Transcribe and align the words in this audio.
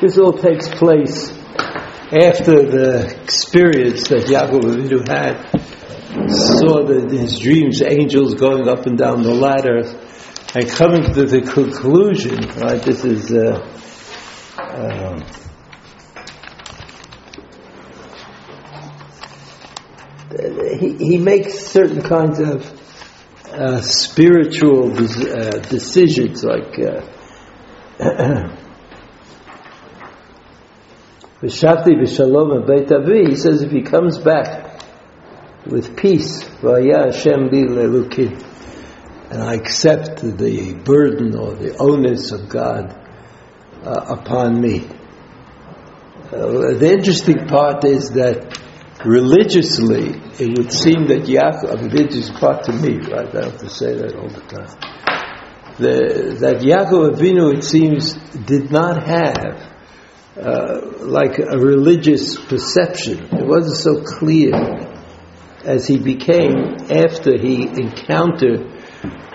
this 0.00 0.18
all 0.18 0.32
takes 0.32 0.68
place 0.68 1.30
after 2.12 2.62
the 2.62 3.18
experience 3.22 4.08
that 4.08 4.26
Yaakov 4.26 4.62
Avinu 4.62 5.08
had, 5.08 5.50
saw 6.28 6.84
the, 6.84 7.08
his 7.10 7.38
dreams, 7.38 7.82
angels 7.82 8.34
going 8.34 8.68
up 8.68 8.86
and 8.86 8.98
down 8.98 9.22
the 9.22 9.34
ladder, 9.34 9.78
and 10.54 10.68
coming 10.68 11.02
to 11.14 11.24
the 11.24 11.40
conclusion, 11.40 12.38
right, 12.60 12.80
this 12.82 13.04
is, 13.04 13.32
uh, 13.32 13.58
uh, 14.58 15.18
he, 20.78 20.96
he 20.96 21.18
makes 21.18 21.58
certain 21.58 22.02
kinds 22.02 22.38
of 22.38 22.64
uh, 23.50 23.80
spiritual 23.80 24.92
uh, 24.92 25.50
decisions, 25.68 26.44
like 26.44 26.78
V'shavti 31.42 32.00
v'shalom 32.00 32.66
beit 32.66 32.90
avi, 32.90 33.30
he 33.30 33.36
says 33.36 33.62
if 33.62 33.70
he 33.70 33.82
comes 33.82 34.16
back 34.16 34.80
with 35.66 35.94
peace, 35.94 36.44
v'aya 36.62 37.12
Hashem 37.12 37.48
li 37.50 37.64
lelukim, 37.64 38.42
and 39.30 39.42
I 39.42 39.54
accept 39.54 40.22
the 40.22 40.80
burden 40.82 41.36
or 41.36 41.52
the 41.54 41.76
onus 41.78 42.32
of 42.32 42.48
God 42.48 42.98
uh, 43.84 44.16
upon 44.18 44.60
me. 44.62 44.88
Uh, 46.32 46.72
the 46.72 46.90
interesting 46.90 47.46
part 47.46 47.84
is 47.84 48.10
that 48.12 48.58
religiously, 49.04 50.18
it 50.40 50.56
would 50.56 50.72
seem 50.72 51.06
that 51.08 51.24
Yaakov, 51.24 51.64
a 51.64 51.84
religious 51.84 52.30
part 52.30 52.64
to 52.64 52.72
me, 52.72 52.96
right? 52.96 53.36
I 53.36 53.44
have 53.44 53.58
to 53.58 53.68
say 53.68 53.94
that 53.94 54.16
all 54.16 54.28
the 54.28 54.40
time. 54.40 54.68
The, 55.76 56.36
that 56.40 56.62
Yaakov 56.62 57.16
Avinu, 57.16 57.58
it 57.58 57.62
seems, 57.62 58.14
did 58.46 58.70
not 58.70 59.06
have 59.06 59.75
uh, 60.36 60.80
like 61.00 61.38
a 61.38 61.58
religious 61.58 62.38
perception. 62.38 63.24
It 63.32 63.46
wasn't 63.46 63.76
so 63.76 64.02
clear 64.02 64.52
as 65.64 65.86
he 65.86 65.98
became 65.98 66.76
after 66.90 67.38
he 67.38 67.62
encountered 67.62 68.70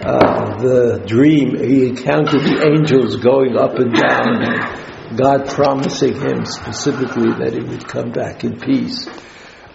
uh, 0.06 0.58
the 0.59 1.03
dream. 1.08 1.58
He 1.58 1.88
encountered 1.88 2.42
the 2.42 2.70
angels 2.72 3.16
going 3.16 3.58
up 3.58 3.80
and 3.80 3.94
down, 3.94 4.44
and 4.44 5.17
God 5.17 5.50
promising 5.50 6.14
him 6.14 6.45
specifically 6.45 7.34
that 7.34 7.53
he 7.53 7.64
would 7.64 7.88
come 7.88 8.12
back 8.12 8.44
in 8.44 8.59
peace. 8.59 9.08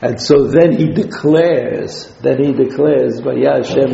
And 0.01 0.21
so 0.21 0.47
then 0.47 0.77
he 0.77 0.93
declares, 0.93 2.15
then 2.21 2.45
he 2.45 2.53
declares, 2.53 3.19
Hashem 3.19 3.93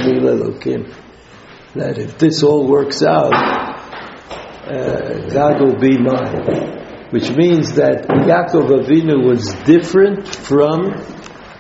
that 1.75 1.97
if 1.97 2.19
this 2.19 2.43
all 2.43 2.69
works 2.69 3.03
out, 3.03 3.33
uh, 3.33 5.29
God 5.31 5.61
will 5.63 5.79
be 5.79 5.97
mine 5.97 6.82
which 7.13 7.31
means 7.37 7.75
that 7.75 8.09
Yaakov 8.09 8.71
Avinu 8.73 9.29
was 9.29 9.53
different 9.65 10.27
from 10.27 10.95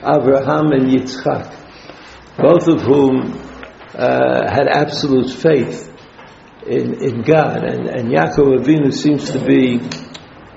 Abraham 0.00 0.72
and 0.72 0.89
Yitzchak, 0.89 1.53
both 2.39 2.69
of 2.69 2.81
whom 2.81 3.34
uh, 3.92 4.50
had 4.50 4.67
absolute 4.67 5.28
faith 5.28 5.92
in, 6.67 7.05
in 7.05 7.20
God. 7.20 7.64
And, 7.64 7.86
and 7.86 8.08
Yaakov 8.08 8.61
Avinu 8.61 8.95
seems 8.95 9.30
to 9.33 9.45
be 9.45 9.78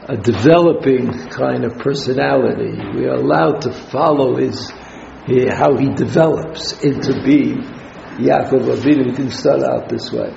a 0.07 0.15
developing 0.15 1.27
kind 1.27 1.65
of 1.65 1.77
personality. 1.79 2.71
We 2.95 3.05
are 3.07 3.15
allowed 3.15 3.63
to 3.63 3.73
follow 3.73 4.37
his, 4.37 4.71
his 5.25 5.51
how 5.51 5.75
he 5.75 5.89
develops 5.93 6.71
into 6.81 7.21
being 7.21 7.63
Yaakov 8.15 8.77
Avinu. 8.77 9.07
He 9.07 9.11
didn't 9.11 9.31
start 9.31 9.61
out 9.61 9.89
this 9.89 10.09
way. 10.09 10.33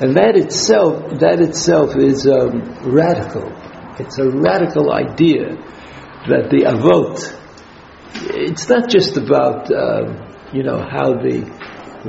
And 0.00 0.16
that 0.16 0.34
itself, 0.34 1.20
that 1.20 1.40
itself 1.40 1.94
is 1.94 2.26
um, 2.26 2.74
radical. 2.90 3.52
It's 4.00 4.18
a 4.18 4.30
radical 4.30 4.92
idea 4.92 5.56
that 6.28 6.48
the 6.48 6.64
avot, 6.72 7.20
it's 8.34 8.66
not 8.68 8.88
just 8.88 9.16
about, 9.18 9.70
uh, 9.70 10.50
you 10.52 10.62
know, 10.62 10.78
how 10.80 11.20
the 11.20 11.44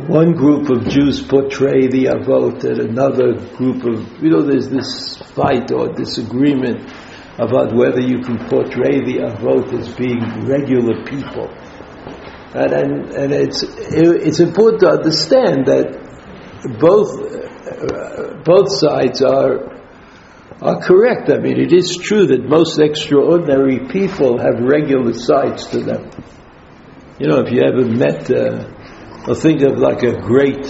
one 0.08 0.32
group 0.32 0.70
of 0.70 0.88
Jews 0.88 1.22
portray 1.22 1.88
the 1.88 2.06
avot 2.16 2.64
and 2.64 2.80
another 2.80 3.34
group 3.58 3.84
of, 3.84 4.24
you 4.24 4.30
know, 4.30 4.42
there's 4.42 4.70
this 4.70 5.18
fight 5.36 5.72
or 5.72 5.92
disagreement 5.92 6.90
about 7.38 7.76
whether 7.76 8.00
you 8.00 8.20
can 8.20 8.38
portray 8.48 9.04
the 9.04 9.28
avot 9.28 9.74
as 9.78 9.94
being 9.96 10.24
regular 10.48 11.04
people. 11.04 11.50
And, 12.54 12.72
and, 12.72 13.10
and 13.12 13.34
it's, 13.34 13.64
it's 13.64 14.40
important 14.40 14.82
to 14.82 14.90
understand 14.92 15.66
that 15.66 16.00
both, 16.80 17.20
uh, 17.20 18.44
both 18.44 18.72
sides 18.80 19.22
are 19.22 19.81
are 20.62 20.80
correct. 20.80 21.30
I 21.30 21.40
mean, 21.40 21.60
it 21.60 21.74
is 21.74 21.98
true 21.98 22.28
that 22.28 22.48
most 22.48 22.80
extraordinary 22.80 23.88
people 23.90 24.38
have 24.38 24.62
regular 24.62 25.14
sides 25.14 25.68
to 25.68 25.82
them. 25.82 26.12
You 27.20 27.28
know, 27.28 27.40
if 27.42 27.52
you 27.52 27.62
ever 27.66 27.86
met, 27.86 28.30
uh, 28.30 28.70
or 29.28 29.36
think 29.36 29.62
of 29.64 29.78
like 29.78 30.04
a 30.04 30.22
great 30.22 30.66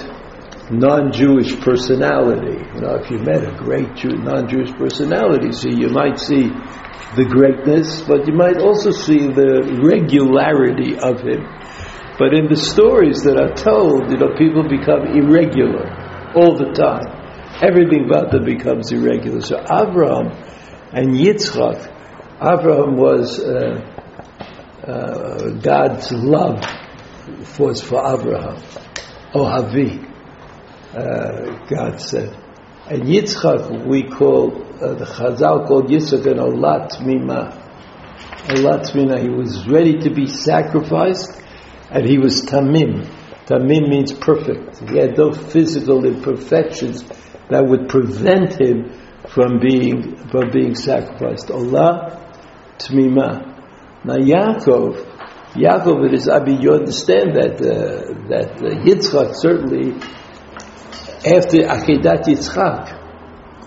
non-Jewish 0.71 1.59
personality. 1.59 2.63
You 2.75 2.81
know, 2.81 2.95
if 2.95 3.11
you 3.11 3.19
met 3.19 3.43
a 3.43 3.51
great 3.51 3.95
Jew, 3.95 4.15
non-Jewish 4.15 4.71
personality, 4.73 5.51
so 5.51 5.67
you 5.67 5.89
might 5.89 6.17
see 6.17 6.47
the 7.15 7.27
greatness, 7.27 8.01
but 8.01 8.27
you 8.27 8.33
might 8.33 8.57
also 8.57 8.91
see 8.91 9.27
the 9.27 9.67
regularity 9.83 10.95
of 10.95 11.19
him. 11.19 11.43
But 12.17 12.33
in 12.33 12.47
the 12.47 12.55
stories 12.55 13.23
that 13.23 13.35
are 13.35 13.51
told, 13.51 14.11
you 14.11 14.17
know, 14.17 14.31
people 14.37 14.63
become 14.63 15.11
irregular 15.11 15.91
all 16.35 16.55
the 16.55 16.71
time 16.71 17.20
everything 17.61 18.05
about 18.05 18.31
them 18.31 18.45
becomes 18.45 18.91
irregular. 18.91 19.41
So 19.41 19.59
Abraham 19.59 20.31
and 20.93 21.15
Yitzchak, 21.15 21.87
Abraham 22.41 22.97
was 22.97 23.39
uh, 23.39 23.91
uh, 24.85 25.49
God's 25.61 26.11
love 26.11 26.61
was 27.59 27.81
for 27.81 27.99
Abraham. 27.99 28.57
Ohavi, 29.33 30.03
uh, 30.93 31.65
God 31.67 32.01
said. 32.01 32.35
And 32.89 33.03
Yitzchak 33.03 33.85
we 33.85 34.03
call, 34.03 34.63
uh, 34.83 34.95
the 34.95 35.05
Chazal 35.05 35.67
called 35.67 35.87
Yitzchak 35.87 36.25
an 36.25 36.39
Olat 36.39 37.05
Mima. 37.05 37.57
Olat 38.47 38.93
Mima, 38.95 39.19
he 39.19 39.29
was 39.29 39.67
ready 39.67 39.99
to 39.99 40.09
be 40.09 40.25
sacrificed 40.25 41.39
and 41.91 42.05
he 42.05 42.17
was 42.17 42.43
Tamim. 42.43 43.05
Tamim 43.45 43.89
means 43.89 44.13
perfect. 44.13 44.79
He 44.89 44.97
had 44.97 45.17
no 45.17 45.31
physical 45.31 46.05
imperfections 46.05 47.03
that 47.51 47.65
would 47.65 47.89
prevent 47.89 48.59
him 48.59 48.91
from 49.29 49.59
being 49.59 50.15
from 50.29 50.49
being 50.51 50.73
sacrificed. 50.73 51.51
Allah 51.51 52.17
tmima. 52.77 53.47
Now 54.03 54.15
Yaakov, 54.15 55.53
Yaakov 55.53 56.07
it 56.07 56.13
is 56.13 56.27
Abi. 56.27 56.55
You 56.55 56.73
understand 56.73 57.35
that 57.35 57.55
uh, 57.61 58.27
that 58.29 58.51
uh, 58.55 58.83
Yitzchak 58.87 59.35
certainly 59.35 59.91
after 61.27 61.59
Akedat 61.67 62.23
Yitzchak, 62.23 62.97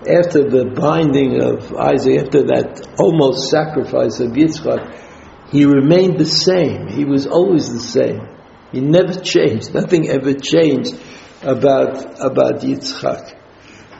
after 0.01 0.49
the 0.49 0.73
binding 0.75 1.41
of 1.41 1.73
Isaac, 1.75 2.25
after 2.25 2.41
that 2.47 2.87
almost 2.99 3.49
sacrifice 3.49 4.19
of 4.19 4.31
Yitzchak, 4.31 5.51
he 5.51 5.63
remained 5.65 6.19
the 6.19 6.25
same. 6.25 6.87
He 6.87 7.05
was 7.05 7.27
always 7.27 7.71
the 7.71 7.79
same. 7.79 8.27
He 8.71 8.81
never 8.81 9.13
changed. 9.13 9.73
Nothing 9.73 10.09
ever 10.09 10.33
changed 10.33 10.99
about 11.43 12.19
about 12.19 12.61
Yitzchak 12.61 13.44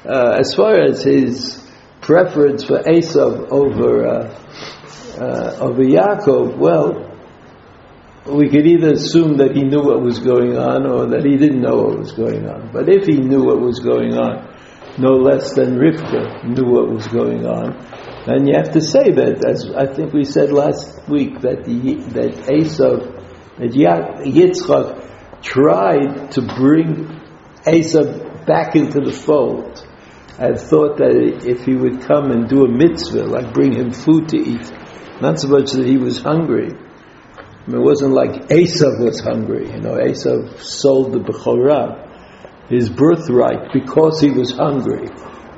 uh, 0.07 0.37
as 0.39 0.53
far 0.53 0.79
as 0.79 1.03
his 1.03 1.61
preference 2.01 2.65
for 2.65 2.79
Esav 2.83 3.49
over 3.49 4.05
uh, 4.05 4.41
uh, 5.17 5.57
over 5.61 5.81
Yaakov, 5.81 6.57
well, 6.57 7.11
we 8.27 8.49
could 8.49 8.67
either 8.67 8.93
assume 8.93 9.37
that 9.37 9.55
he 9.55 9.63
knew 9.63 9.81
what 9.81 10.01
was 10.01 10.19
going 10.19 10.57
on 10.57 10.85
or 10.85 11.07
that 11.07 11.25
he 11.25 11.37
didn't 11.37 11.61
know 11.61 11.77
what 11.77 11.99
was 11.99 12.11
going 12.11 12.47
on. 12.47 12.71
But 12.71 12.89
if 12.89 13.05
he 13.05 13.17
knew 13.17 13.43
what 13.43 13.61
was 13.61 13.79
going 13.79 14.13
on, 14.17 14.53
no 14.97 15.11
less 15.11 15.53
than 15.53 15.77
Rivka 15.77 16.43
knew 16.43 16.69
what 16.69 16.91
was 16.91 17.07
going 17.07 17.45
on, 17.45 17.75
and 18.27 18.47
you 18.47 18.55
have 18.55 18.71
to 18.73 18.81
say 18.81 19.11
that, 19.11 19.45
as 19.47 19.69
I 19.71 19.85
think 19.93 20.13
we 20.13 20.23
said 20.23 20.51
last 20.51 21.07
week, 21.07 21.41
that 21.41 21.63
the, 21.63 21.95
that 22.13 22.33
Esav, 22.49 23.57
that 23.57 23.71
Yitzchak 23.71 25.41
tried 25.41 26.31
to 26.31 26.41
bring 26.41 27.21
Esav 27.65 28.45
back 28.45 28.75
into 28.75 28.99
the 28.99 29.11
fold 29.11 29.85
had 30.37 30.59
thought 30.59 30.97
that 30.97 31.15
if 31.45 31.63
he 31.63 31.75
would 31.75 32.01
come 32.01 32.31
and 32.31 32.49
do 32.49 32.65
a 32.65 32.69
mitzvah, 32.69 33.23
like 33.23 33.53
bring 33.53 33.71
him 33.71 33.91
food 33.91 34.29
to 34.29 34.37
eat, 34.37 34.71
not 35.21 35.39
so 35.39 35.47
much 35.47 35.71
that 35.71 35.85
he 35.85 35.97
was 35.97 36.21
hungry. 36.21 36.71
I 36.71 37.71
mean, 37.71 37.81
it 37.81 37.83
wasn't 37.83 38.13
like 38.13 38.49
Esav 38.49 38.99
was 39.03 39.21
hungry. 39.21 39.71
You 39.71 39.79
know, 39.79 39.95
Esav 39.95 40.59
sold 40.59 41.13
the 41.13 41.19
Bechorah, 41.19 42.69
his 42.69 42.89
birthright, 42.89 43.71
because 43.73 44.19
he 44.19 44.29
was 44.29 44.51
hungry, 44.51 45.07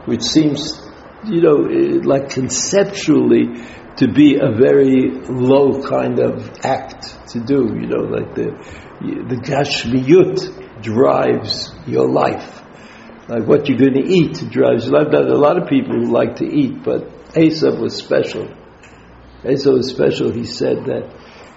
which 0.05 0.21
seems, 0.21 0.79
you 1.25 1.41
know, 1.41 1.65
eh, 1.65 1.99
like 2.03 2.29
conceptually 2.29 3.63
to 3.97 4.07
be 4.07 4.35
a 4.35 4.51
very 4.51 5.09
low 5.27 5.81
kind 5.81 6.19
of 6.19 6.51
act 6.63 7.29
to 7.31 7.39
do. 7.39 7.73
You 7.73 7.87
know, 7.87 8.03
like 8.03 8.35
the 8.35 8.51
the 9.01 9.35
gashmiyut 9.35 10.83
drives 10.83 11.73
your 11.87 12.07
life 12.07 12.56
like 13.27 13.45
what 13.45 13.67
you're 13.67 13.77
going 13.77 13.93
to 13.93 14.07
eat 14.07 14.49
drives 14.49 14.87
a 14.87 14.91
lot. 14.91 15.13
A 15.13 15.37
lot 15.37 15.61
of 15.61 15.67
people 15.67 15.93
who 15.93 16.11
like 16.11 16.37
to 16.37 16.45
eat, 16.45 16.83
but 16.83 17.09
Esav 17.33 17.79
was 17.79 17.95
special. 17.95 18.47
Esav 19.43 19.73
was 19.73 19.89
special. 19.89 20.31
He 20.31 20.45
said 20.45 20.85
that 20.85 21.13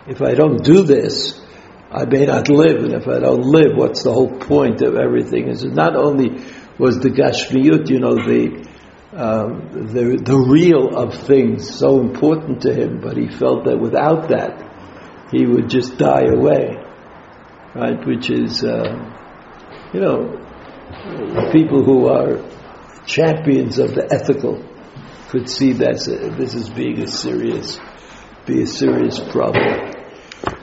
if 0.09 0.21
I 0.21 0.35
don't 0.35 0.65
do 0.65 0.83
this, 0.83 1.41
I 1.93 2.05
may 2.05 2.27
not 2.27 2.49
live, 2.49 2.85
and 2.85 2.95
if 2.95 3.07
I 3.09 3.19
don't 3.19 3.43
live, 3.43 3.77
what's 3.77 4.03
the 4.03 4.13
whole 4.13 4.39
point 4.39 4.83
of 4.83 4.97
everything? 4.97 5.49
Is 5.49 5.65
not 5.65 5.97
only 5.97 6.43
was 6.79 6.99
the 6.99 7.11
gashmiyut, 7.11 7.89
you 7.89 8.01
know, 8.01 8.15
the 8.15 8.69
um, 9.13 9.93
the 9.93 10.21
the 10.23 10.39
real 10.39 10.97
of 10.97 11.15
things 11.27 11.69
so 11.69 12.01
important 12.01 12.63
to 12.63 12.73
him, 12.73 13.01
but 13.01 13.17
he 13.17 13.29
felt 13.29 13.65
that 13.65 13.79
without 13.79 14.29
that, 14.29 14.63
he 15.33 15.47
would 15.47 15.69
just 15.69 15.99
die 15.99 16.27
away, 16.27 16.77
right? 17.75 18.07
Which 18.07 18.31
is, 18.31 18.63
uh, 18.65 19.13
you 19.93 20.01
know, 20.01 20.50
people 21.53 21.85
who 21.85 22.09
are 22.09 22.43
champions 23.07 23.79
of 23.79 23.95
the 23.95 24.09
ethical 24.13 24.65
could 25.29 25.49
see 25.49 25.73
that 25.75 25.97
this 26.39 26.55
is 26.55 26.69
being 26.69 27.01
a 27.01 27.09
serious, 27.09 27.79
be 28.47 28.63
a 28.63 28.67
serious 28.67 29.19
problem. 29.19 29.93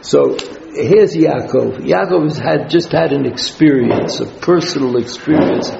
So 0.01 0.37
here's 0.73 1.15
Yaakov. 1.15 1.79
Yaakov 1.79 2.23
has 2.23 2.37
had 2.37 2.69
just 2.69 2.91
had 2.91 3.13
an 3.13 3.25
experience, 3.25 4.19
a 4.19 4.25
personal 4.25 4.97
experience, 4.97 5.71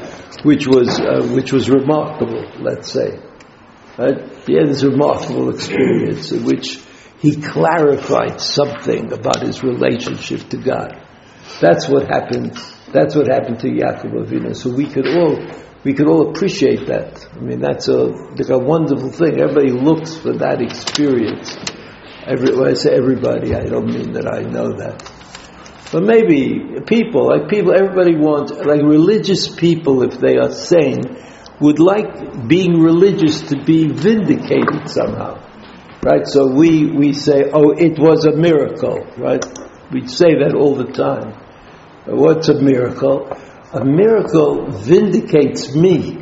which 0.44 0.68
was 0.68 1.00
uh, 1.00 1.28
which 1.34 1.52
was 1.52 1.70
remarkable. 1.70 2.46
Let's 2.60 2.92
say, 2.92 3.20
right? 3.98 4.20
He 4.48 4.56
had 4.56 4.68
this 4.70 4.84
remarkable 4.84 5.50
experience 5.50 6.32
in 6.32 6.46
which 6.46 6.80
he 7.20 7.36
clarified 7.36 8.40
something 8.40 9.12
about 9.12 9.42
his 9.42 9.64
relationship 9.64 10.50
to 10.50 10.58
God. 10.58 10.94
That's 11.60 11.90
what 11.90 12.08
happened. 12.08 12.58
That's 12.92 13.16
what 13.16 13.28
happened 13.28 13.60
to 13.62 13.68
Yaakov 13.68 14.14
Avinu. 14.26 14.56
So 14.56 14.74
we 14.74 14.86
could 14.88 15.08
all 15.08 15.38
we 15.84 15.94
could 15.94 16.08
all 16.08 16.30
appreciate 16.30 16.88
that. 16.88 17.28
I 17.36 17.40
mean, 17.40 17.60
that's 17.60 17.88
a 17.88 18.04
like 18.04 18.50
a 18.50 18.58
wonderful 18.58 19.12
thing. 19.12 19.40
Everybody 19.40 19.72
looks 19.72 20.18
for 20.18 20.34
that 20.34 20.62
experience. 20.62 21.56
Every, 22.26 22.56
when 22.56 22.70
I 22.70 22.74
say 22.74 22.94
everybody, 22.94 23.56
I 23.56 23.64
don't 23.66 23.88
mean 23.88 24.12
that 24.14 24.28
I 24.28 24.42
know 24.42 24.76
that. 24.78 25.02
But 25.92 26.04
maybe 26.04 26.82
people, 26.86 27.28
like 27.30 27.48
people, 27.50 27.74
everybody 27.74 28.18
wants, 28.18 28.52
like 28.52 28.82
religious 28.82 29.48
people, 29.48 30.04
if 30.04 30.20
they 30.20 30.36
are 30.38 30.52
sane, 30.52 31.02
would 31.62 31.80
like 31.80 32.48
being 32.48 32.82
religious 32.82 33.42
to 33.44 33.64
be 33.64 33.88
vindicated 33.88 34.90
somehow. 34.90 35.42
Right? 36.04 36.28
So 36.28 36.48
we, 36.48 36.92
we 36.92 37.14
say, 37.14 37.50
oh, 37.54 37.72
it 37.72 37.98
was 37.98 38.26
a 38.26 38.36
miracle, 38.36 39.08
right? 39.18 39.44
We 39.92 40.08
say 40.08 40.36
that 40.44 40.54
all 40.54 40.76
the 40.76 40.92
time. 40.92 41.47
What's 42.10 42.48
a 42.48 42.54
miracle? 42.54 43.30
A 43.74 43.84
miracle 43.84 44.72
vindicates 44.72 45.76
me. 45.76 46.18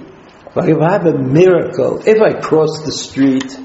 Like 0.56 0.70
if 0.70 0.80
I 0.80 0.92
have 0.94 1.06
a 1.06 1.18
miracle, 1.18 2.02
if 2.08 2.20
I 2.22 2.40
cross 2.42 2.84
the 2.84 2.92
street 2.92 3.56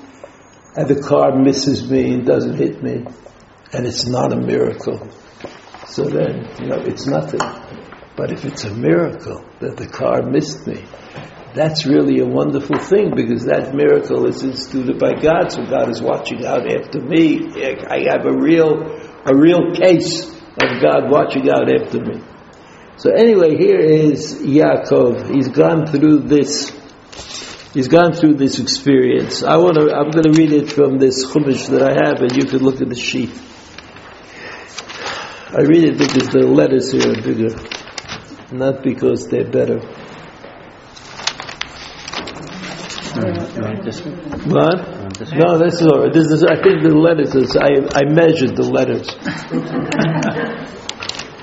and 0.76 0.87
the 0.87 1.00
car 1.00 1.34
misses 1.34 1.90
me 1.90 2.12
and 2.12 2.26
doesn't 2.26 2.56
hit 2.56 2.82
me, 2.82 3.06
and 3.72 3.87
it's 3.87 4.06
not 4.06 4.34
a 4.34 4.37
miracle, 4.37 5.08
so 5.87 6.05
then, 6.05 6.46
you 6.61 6.69
know, 6.69 6.78
it's 6.78 7.06
nothing. 7.06 7.40
But 8.17 8.32
if 8.32 8.44
it's 8.44 8.64
a 8.64 8.75
miracle 8.75 9.43
that 9.61 9.78
the 9.78 9.87
car 9.87 10.22
missed 10.22 10.67
me, 10.67 10.84
that's 11.55 11.87
really 11.87 12.20
a 12.20 12.26
wonderful 12.26 12.78
thing 12.78 13.14
because 13.17 13.46
that 13.46 13.75
miracle 13.75 14.26
is 14.26 14.43
instituted 14.44 14.99
by 14.99 15.14
God, 15.14 15.50
so 15.50 15.64
God 15.64 15.88
is 15.88 16.02
watching 16.02 16.44
out 16.44 16.70
after 16.70 17.00
me. 17.00 17.49
I 17.88 18.11
have 18.11 18.26
a 18.26 18.37
real, 18.37 18.93
a 19.25 19.34
real 19.34 19.72
case 19.72 20.40
of 20.62 20.83
God 20.83 21.11
watching 21.11 21.49
out 21.51 21.71
after 21.71 22.01
me. 22.01 22.23
So 22.97 23.11
anyway, 23.11 23.57
here 23.57 23.79
is 23.79 24.35
Yaakov. 24.43 25.35
He's 25.35 25.49
gone 25.49 25.87
through 25.87 26.21
this. 26.21 26.71
He's 27.73 27.89
gone 27.89 28.12
through 28.12 28.35
this 28.35 28.59
experience. 28.59 29.43
I 29.43 29.57
want 29.57 29.77
to. 29.77 29.95
I'm 29.95 30.11
going 30.11 30.33
to 30.33 30.39
read 30.39 30.53
it 30.53 30.71
from 30.71 30.99
this 30.99 31.25
chumash 31.25 31.69
that 31.71 31.83
I 31.83 31.93
have, 31.93 32.21
and 32.21 32.37
you 32.37 32.45
can 32.49 32.59
look 32.59 32.81
at 32.81 32.89
the 32.89 32.95
sheet. 32.95 33.31
I 35.53 35.62
read 35.62 35.85
it 35.85 35.99
because 35.99 36.29
the 36.29 36.47
letters 36.47 36.93
here 36.93 37.11
are 37.11 37.23
bigger, 37.23 37.56
not 38.53 38.83
because 38.83 39.27
they're 39.29 39.51
better. 39.51 39.81
What? 44.47 45.01
No, 45.35 45.59
this 45.59 45.81
is 45.81 45.87
all 45.87 46.03
right. 46.03 46.12
This 46.12 46.31
is, 46.31 46.45
I 46.45 46.62
think 46.62 46.83
the 46.83 46.95
letters 46.95 47.35
is, 47.35 47.57
I, 47.57 47.83
I 47.93 48.05
measured 48.05 48.57
the 48.57 48.62
letters. 48.71 49.09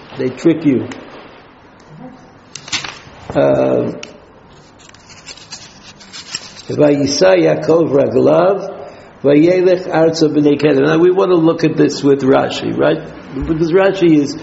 they 0.17 0.29
trick 0.29 0.65
you. 0.65 0.87
Um, 3.35 3.99
Vayisa 6.67 7.35
Yaakov 7.35 7.91
Raglav, 7.91 9.21
Vayelech 9.21 9.87
Arza 9.87 10.29
B'nei 10.29 10.85
Now 10.85 10.97
we 10.97 11.11
want 11.11 11.31
to 11.31 11.37
look 11.37 11.63
at 11.63 11.75
this 11.75 12.03
with 12.03 12.21
Rashi, 12.21 12.75
right? 12.77 13.03
Because 13.35 13.71
Rashi 13.71 14.19
is 14.19 14.33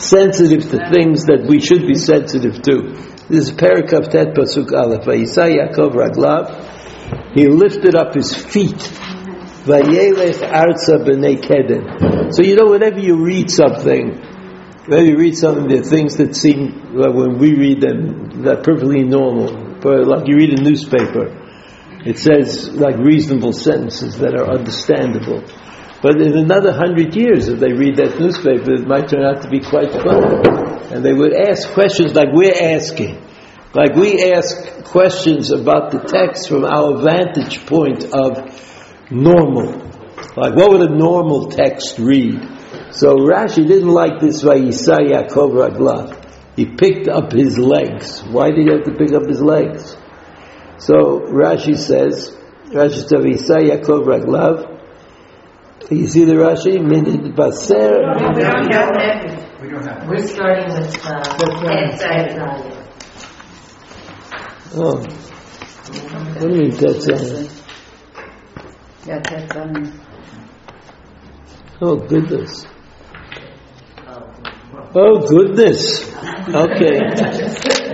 sensitive 0.00 0.70
to 0.70 0.78
things 0.90 1.24
that 1.26 1.44
we 1.46 1.60
should 1.60 1.86
be 1.86 1.94
sensitive 1.94 2.60
to. 2.62 3.12
This 3.28 3.48
is 3.48 3.52
Perikav 3.52 4.10
Tet 4.10 4.34
Pasuk 4.34 4.72
Aleph. 4.72 5.04
Vayisa 5.04 5.48
Yaakov 5.48 5.92
Raglav, 5.92 6.71
he 7.34 7.46
lifted 7.48 7.94
up 7.94 8.14
his 8.14 8.34
feet. 8.34 8.82
Vayelech 9.64 10.42
arza 10.42 10.98
b'nei. 11.04 12.34
So 12.34 12.42
you 12.42 12.56
know, 12.56 12.70
whenever 12.70 12.98
you 12.98 13.24
read 13.24 13.50
something, 13.50 14.18
whenever 14.86 15.04
you 15.04 15.16
read 15.16 15.36
something, 15.36 15.68
there 15.68 15.80
are 15.80 15.84
things 15.84 16.16
that 16.16 16.34
seem, 16.34 16.94
like 16.94 17.14
when 17.14 17.38
we 17.38 17.54
read 17.54 17.80
them, 17.80 18.42
they're 18.42 18.62
perfectly 18.62 19.04
normal. 19.04 19.78
But 19.80 20.06
like 20.06 20.28
you 20.28 20.36
read 20.36 20.58
a 20.58 20.62
newspaper, 20.62 21.38
it 22.04 22.18
says 22.18 22.70
like 22.70 22.96
reasonable 22.98 23.52
sentences 23.52 24.18
that 24.18 24.34
are 24.34 24.50
understandable. 24.50 25.44
But 26.02 26.20
in 26.20 26.36
another 26.36 26.72
hundred 26.72 27.14
years, 27.14 27.46
if 27.46 27.60
they 27.60 27.72
read 27.72 27.96
that 27.96 28.18
newspaper, 28.18 28.74
it 28.74 28.88
might 28.88 29.08
turn 29.08 29.22
out 29.22 29.42
to 29.42 29.48
be 29.48 29.60
quite 29.60 29.92
funny. 29.92 30.42
And 30.90 31.04
they 31.04 31.12
would 31.12 31.32
ask 31.32 31.70
questions 31.72 32.12
like 32.12 32.28
we're 32.32 32.52
asking. 32.52 33.22
Like 33.74 33.94
we 33.94 34.32
ask 34.32 34.84
questions 34.84 35.50
about 35.50 35.92
the 35.92 36.00
text 36.00 36.48
from 36.48 36.64
our 36.64 36.98
vantage 36.98 37.64
point 37.64 38.04
of 38.12 38.52
normal. 39.10 39.72
Like 40.36 40.54
what 40.54 40.72
would 40.72 40.90
a 40.90 40.94
normal 40.94 41.48
text 41.48 41.98
read? 41.98 42.38
So 42.90 43.14
Rashi 43.16 43.66
didn't 43.66 43.88
like 43.88 44.20
this 44.20 44.42
Vayisa 44.42 44.98
Yaakov 44.98 45.52
Raglav. 45.52 46.18
He 46.54 46.66
picked 46.66 47.08
up 47.08 47.32
his 47.32 47.58
legs. 47.58 48.20
Why 48.24 48.50
did 48.50 48.66
he 48.66 48.72
have 48.72 48.84
to 48.84 48.92
pick 48.92 49.14
up 49.14 49.26
his 49.26 49.40
legs? 49.40 49.96
So 50.76 51.20
Rashi 51.20 51.74
says, 51.74 52.36
Rashi 52.66 53.08
says 53.08 53.10
Vayisa 53.10 53.56
Yaakov 53.70 54.04
Raglav. 54.04 54.68
You 55.90 56.06
see 56.08 56.24
the 56.24 56.34
Rashi? 56.34 56.76
Minid 56.78 57.34
Baser. 57.34 58.02
We're 60.06 60.26
starting 60.26 60.74
with 60.74 61.06
uh. 61.06 62.71
What 64.74 65.04
do 66.40 66.48
you 66.48 66.54
mean 66.54 66.72
on? 66.72 67.48
Yeah, 69.04 69.20
on. 69.56 70.00
Oh 71.80 71.96
goodness. 71.96 72.64
Oh 74.94 75.26
goodness. 75.28 76.08
Okay. 76.48 77.00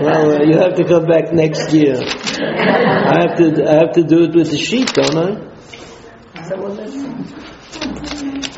Well, 0.00 0.30
uh, 0.30 0.42
you 0.44 0.56
have 0.58 0.74
to 0.76 0.84
come 0.86 1.06
back 1.06 1.32
next 1.32 1.72
year. 1.72 1.96
I 1.96 3.26
have 3.26 3.36
to. 3.38 3.64
I 3.68 3.74
have 3.82 3.92
to 3.94 4.04
do 4.04 4.22
it 4.24 4.34
with 4.34 4.50
the 4.52 4.58
sheet, 4.58 4.92
don't 4.92 5.16
I? 5.16 5.48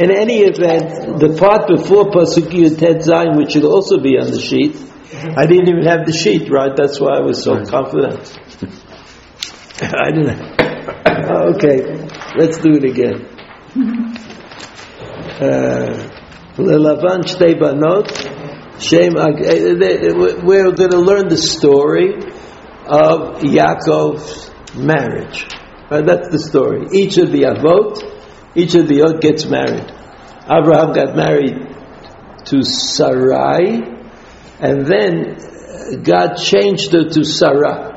In 0.02 0.10
any 0.10 0.40
event, 0.40 1.18
the 1.20 1.36
part 1.38 1.68
before 1.68 2.10
Pasuk 2.10 2.50
Tet 2.78 3.02
Zayin, 3.02 3.36
which 3.38 3.52
should 3.52 3.64
also 3.64 3.98
be 3.98 4.18
on 4.18 4.30
the 4.30 4.40
sheet, 4.40 4.89
I 5.22 5.46
didn't 5.46 5.68
even 5.68 5.84
have 5.84 6.06
the 6.06 6.12
sheet, 6.12 6.50
right? 6.50 6.74
That's 6.74 6.98
why 6.98 7.16
I 7.16 7.20
was 7.20 7.42
so 7.42 7.62
confident. 7.64 8.38
I 9.82 10.10
didn't. 10.12 10.40
okay, 11.56 12.08
let's 12.36 12.58
do 12.58 12.72
it 12.76 12.84
again. 12.84 13.26
Uh, 15.40 16.08
Lelavan 16.56 17.24
shtei 17.24 17.58
banot, 17.58 18.08
shem. 18.80 19.16
Eh, 19.16 19.20
eh, 19.20 19.76
eh, 19.80 20.42
we're 20.42 20.72
going 20.72 20.90
to 20.90 20.98
learn 21.00 21.28
the 21.28 21.36
story 21.36 22.14
of 22.86 23.42
Yaakov's 23.42 24.50
marriage. 24.74 25.46
Right? 25.90 26.06
That's 26.06 26.28
the 26.30 26.38
story. 26.38 26.86
Each 26.94 27.18
of 27.18 27.30
the 27.30 27.42
avot, 27.42 28.02
each 28.54 28.74
of 28.74 28.88
the 28.88 29.00
avot 29.00 29.20
gets 29.20 29.44
married. 29.46 29.92
Abraham 30.50 30.92
got 30.94 31.14
married 31.14 31.76
to 32.46 32.62
Sarai, 32.62 33.99
and 34.60 34.86
then 34.86 36.02
God 36.02 36.34
changed 36.36 36.92
her 36.92 37.08
to 37.08 37.24
Sarah. 37.24 37.96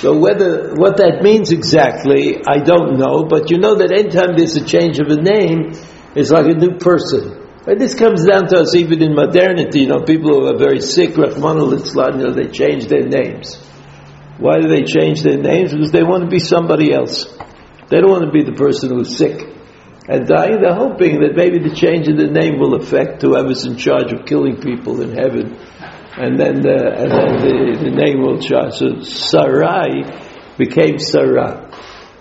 So 0.00 0.18
whether 0.18 0.74
what 0.74 0.96
that 0.96 1.22
means 1.22 1.52
exactly, 1.52 2.42
I 2.44 2.58
don't 2.58 2.98
know. 2.98 3.24
But 3.24 3.50
you 3.50 3.58
know 3.58 3.76
that 3.76 3.92
anytime 3.92 4.36
there's 4.36 4.56
a 4.56 4.64
change 4.64 4.98
of 4.98 5.06
a 5.08 5.20
name, 5.20 5.72
it's 6.16 6.30
like 6.30 6.46
a 6.46 6.58
new 6.58 6.78
person. 6.78 7.38
And 7.66 7.80
this 7.80 7.94
comes 7.94 8.24
down 8.26 8.48
to 8.48 8.58
us 8.58 8.74
even 8.74 9.00
in 9.02 9.14
modernity. 9.14 9.82
You 9.82 9.88
know, 9.88 10.02
people 10.02 10.30
who 10.30 10.46
are 10.46 10.58
very 10.58 10.80
sick, 10.80 11.16
Rahman 11.16 11.58
al 11.58 11.70
you 11.70 12.24
know, 12.24 12.32
they 12.32 12.50
change 12.50 12.86
their 12.86 13.06
names. 13.06 13.54
Why 14.38 14.58
do 14.58 14.66
they 14.66 14.82
change 14.82 15.22
their 15.22 15.38
names? 15.38 15.72
Because 15.72 15.92
they 15.92 16.02
want 16.02 16.24
to 16.24 16.28
be 16.28 16.40
somebody 16.40 16.92
else. 16.92 17.26
They 17.88 18.00
don't 18.00 18.10
want 18.10 18.24
to 18.24 18.32
be 18.32 18.42
the 18.42 18.56
person 18.56 18.90
who's 18.90 19.16
sick 19.16 19.38
and 20.08 20.26
dying. 20.26 20.60
They're 20.60 20.74
hoping 20.74 21.20
that 21.20 21.36
maybe 21.36 21.60
the 21.60 21.74
change 21.76 22.08
in 22.08 22.16
the 22.16 22.26
name 22.26 22.58
will 22.58 22.74
affect 22.74 23.22
whoever's 23.22 23.64
in 23.64 23.76
charge 23.76 24.12
of 24.12 24.26
killing 24.26 24.60
people 24.60 25.00
in 25.00 25.14
heaven. 25.14 25.56
And 26.16 26.38
then 26.38 26.60
the, 26.60 26.76
and 26.98 27.10
then 27.10 27.32
the, 27.40 27.84
the 27.84 27.90
name 27.90 28.20
will 28.20 28.38
change. 28.38 28.74
So 28.74 29.00
Sarai 29.02 30.04
became 30.58 30.98
Sarah. 30.98 31.70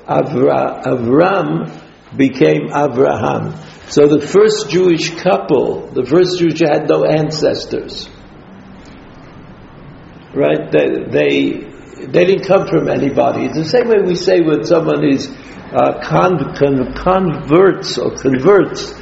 Avra, 0.07 0.83
Avram 0.83 2.17
became 2.17 2.69
Avraham. 2.69 3.55
So 3.91 4.07
the 4.07 4.25
first 4.25 4.69
Jewish 4.69 5.09
couple, 5.21 5.87
the 5.87 6.05
first 6.05 6.39
Jewish 6.39 6.59
had 6.59 6.87
no 6.87 7.03
ancestors. 7.03 8.07
Right? 10.33 10.71
They, 10.71 10.87
they, 11.11 12.05
they 12.07 12.25
didn't 12.25 12.47
come 12.47 12.67
from 12.67 12.87
anybody. 12.87 13.45
It's 13.45 13.57
the 13.57 13.65
same 13.65 13.89
way 13.89 13.97
we 14.05 14.15
say 14.15 14.39
when 14.39 14.63
someone 14.63 15.03
is 15.05 15.27
uh, 15.27 15.99
con- 16.01 16.55
con- 16.55 16.93
converts 16.93 17.97
or 17.97 18.15
converts 18.15 18.93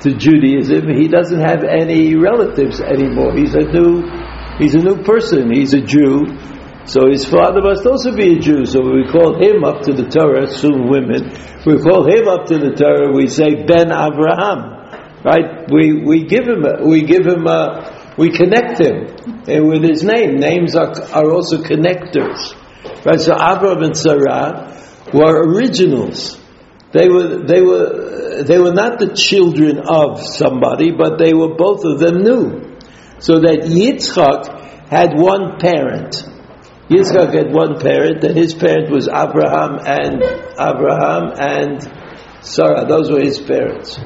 to 0.00 0.14
Judaism, 0.14 0.88
he 0.94 1.08
doesn't 1.08 1.40
have 1.40 1.64
any 1.64 2.14
relatives 2.14 2.80
anymore. 2.80 3.34
He's 3.34 3.54
a 3.54 3.62
new, 3.62 4.02
he's 4.58 4.74
a 4.74 4.78
new 4.78 5.02
person. 5.02 5.52
He's 5.52 5.74
a 5.74 5.80
Jew. 5.80 6.26
So 6.86 7.08
his 7.10 7.24
father 7.26 7.60
must 7.62 7.84
also 7.84 8.14
be 8.14 8.36
a 8.36 8.38
Jew. 8.38 8.64
So 8.64 8.80
we 8.80 9.06
call 9.10 9.34
him 9.42 9.64
up 9.64 9.82
to 9.82 9.92
the 9.92 10.06
Torah, 10.08 10.46
soon 10.46 10.88
women, 10.88 11.32
we 11.66 11.78
call 11.82 12.06
him 12.06 12.28
up 12.28 12.46
to 12.46 12.58
the 12.58 12.74
Torah, 12.76 13.12
we 13.12 13.26
say 13.26 13.64
Ben 13.66 13.88
Avraham. 13.88 15.24
Right? 15.24 15.68
We, 15.68 16.04
we 16.04 16.24
give 16.24 16.46
him, 16.46 16.64
a, 16.64 16.86
we 16.86 17.02
give 17.02 17.26
him 17.26 17.46
a, 17.48 18.14
we 18.16 18.30
connect 18.30 18.80
him 18.80 19.42
eh, 19.48 19.58
with 19.58 19.82
his 19.82 20.04
name. 20.04 20.36
Names 20.38 20.76
are, 20.76 20.92
are 21.12 21.32
also 21.32 21.58
connectors. 21.62 22.54
Right? 23.04 23.20
So 23.20 23.34
Abraham 23.34 23.82
and 23.82 23.96
Sarah 23.96 24.80
were 25.12 25.42
originals. 25.42 26.40
They 26.92 27.08
were, 27.08 27.44
they 27.44 27.60
were, 27.62 28.44
they 28.44 28.58
were 28.60 28.72
not 28.72 29.00
the 29.00 29.12
children 29.12 29.80
of 29.88 30.22
somebody, 30.22 30.92
but 30.92 31.18
they 31.18 31.34
were 31.34 31.56
both 31.56 31.84
of 31.84 31.98
them 31.98 32.22
new. 32.22 32.65
So 33.18 33.40
that 33.40 33.64
Yitzchak 33.64 34.88
had 34.88 35.18
one 35.18 35.58
parent. 35.58 36.22
Yitzchak 36.88 37.34
had 37.34 37.52
one 37.52 37.80
parent, 37.80 38.22
and 38.24 38.36
his 38.36 38.54
parent 38.54 38.90
was 38.90 39.08
Abraham 39.08 39.78
and 39.84 40.22
Abraham 40.60 41.32
and 41.38 41.82
Sarah. 42.42 42.86
Those 42.86 43.10
were 43.10 43.20
his 43.20 43.40
parents. 43.40 43.98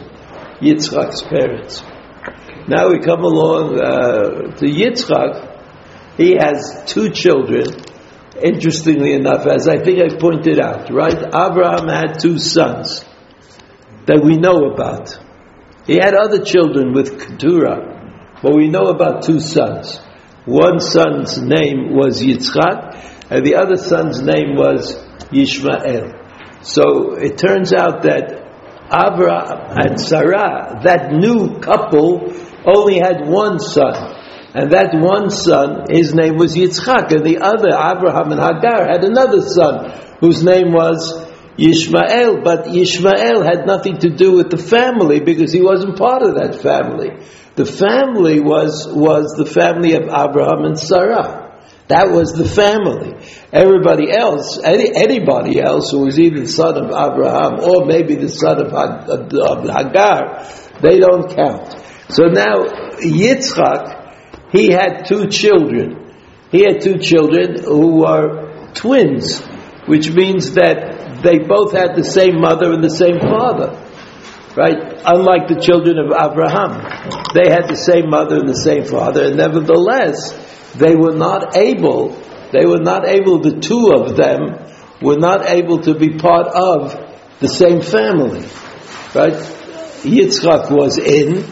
Yitzchak's 0.61 1.23
parents. 1.23 1.83
Now 2.69 2.91
we 2.91 3.01
come 3.01 3.25
along 3.25 3.81
uh, 3.81 4.57
to 4.57 4.65
Yitzchak. 4.65 5.59
He 6.17 6.37
has 6.39 6.85
two 6.87 7.11
children. 7.11 7.65
Interestingly 8.43 9.13
enough, 9.13 9.45
as 9.47 9.69
I 9.69 9.83
think 9.83 9.99
I 9.99 10.17
pointed 10.17 10.61
out, 10.61 10.91
right? 10.91 11.19
Abraham 11.19 11.89
had 11.89 12.21
two 12.21 12.39
sons 12.39 13.05
that 14.07 14.23
we 14.25 14.37
know 14.37 14.71
about. 14.73 15.19
He 15.87 15.97
had 15.97 16.15
other 16.15 16.43
children 16.43 16.95
with 16.95 17.21
Keturah, 17.21 18.00
but 18.43 18.55
we 18.55 18.69
know 18.69 18.87
about 18.87 19.23
two 19.23 19.41
sons. 19.41 19.99
One 20.47 20.81
son's 20.81 21.41
name 21.41 21.95
was 21.95 22.23
Yitzchak, 22.23 23.31
and 23.31 23.45
the 23.45 23.57
other 23.57 23.77
son's 23.77 24.23
name 24.23 24.57
was 24.57 24.97
Yishmael. 25.31 26.65
So 26.65 27.15
it 27.15 27.39
turns 27.39 27.73
out 27.73 28.03
that 28.03 28.41
Abraham 28.93 29.77
and 29.79 30.01
Sarah, 30.01 30.81
that 30.85 31.13
new 31.13 31.61
couple, 31.61 32.33
only 32.67 32.99
had 32.99 33.29
one 33.29 33.59
son. 33.59 34.17
And 34.53 34.73
that 34.73 34.91
one 34.95 35.31
son, 35.31 35.85
his 35.91 36.13
name 36.13 36.37
was 36.37 36.57
Yitzchak, 36.57 37.13
and 37.13 37.25
the 37.25 37.39
other, 37.39 37.71
Abraham 37.71 38.33
and 38.33 38.41
Hagar, 38.41 38.89
had 38.91 39.05
another 39.05 39.43
son 39.43 39.93
whose 40.21 40.43
name 40.43 40.73
was 40.73 41.30
Yishmael, 41.59 42.43
but 42.43 42.67
Yishmael 42.67 43.45
had 43.45 43.67
nothing 43.67 43.99
to 43.99 44.11
do 44.11 44.33
with 44.33 44.51
the 44.51 44.59
family 44.59 45.21
because 45.21 45.53
he 45.53 45.61
wasn't 45.61 45.99
part 45.99 46.23
of 46.23 46.37
that 46.37 46.61
family. 46.63 47.11
The 47.57 47.67
family 47.67 48.41
was, 48.41 48.89
was 48.89 49.35
the 49.37 49.47
family 49.47 49.95
of 49.95 50.05
Abraham 50.05 50.65
and 50.65 50.79
Sarah. 50.79 51.51
That 51.89 52.11
was 52.11 52.33
the 52.33 52.47
family. 52.49 53.19
Everybody 53.53 54.13
else, 54.13 54.61
any, 54.63 54.95
anybody 54.95 55.61
else 55.61 55.91
who 55.91 56.07
was 56.07 56.21
either 56.21 56.41
the 56.41 56.49
son 56.49 56.77
of 56.77 56.87
Abraham 56.87 57.59
or 57.59 57.85
maybe 57.85 58.15
the 58.15 58.29
son 58.29 58.65
of, 58.65 58.73
of 58.73 59.69
Hagar, 59.69 60.47
they 60.81 61.01
don't 61.01 61.35
count. 61.35 61.77
So 62.09 62.27
now 62.27 62.63
Yitzchak, 63.03 64.53
he 64.53 64.73
had 64.73 65.05
two 65.07 65.27
children. 65.29 66.15
He 66.53 66.63
had 66.63 66.81
two 66.81 66.99
children 66.99 67.63
who 67.63 68.03
were 68.03 68.73
twins, 68.75 69.41
which 69.87 70.11
means 70.11 70.53
that 70.53 70.90
they 71.23 71.39
both 71.39 71.73
had 71.73 71.97
the 71.97 72.05
same 72.05 72.41
mother 72.41 72.73
and 72.73 72.83
the 72.83 72.91
same 72.91 73.21
father. 73.21 73.77
Right? 74.57 75.01
Unlike 75.05 75.49
the 75.49 75.61
children 75.61 75.99
of 75.99 76.11
Abraham. 76.11 76.83
They 77.35 77.49
had 77.51 77.69
the 77.69 77.77
same 77.77 78.11
mother 78.11 78.37
and 78.37 78.49
the 78.49 78.57
same 78.57 78.85
father, 78.85 79.27
and 79.27 79.37
nevertheless, 79.37 80.35
they 80.75 80.97
were 80.97 81.15
not 81.15 81.57
able, 81.57 82.11
they 82.53 82.67
were 82.67 82.83
not 82.83 83.07
able, 83.07 83.41
the 83.41 83.61
two 83.61 83.93
of 83.95 84.17
them 84.17 84.59
were 85.01 85.19
not 85.19 85.49
able 85.49 85.81
to 85.83 85.95
be 85.95 86.19
part 86.19 86.49
of 86.49 86.99
the 87.39 87.49
same 87.49 87.81
family. 87.81 88.47
Right? 89.15 89.39
Yitzchak 90.03 90.71
was 90.71 90.99
in, 90.99 91.45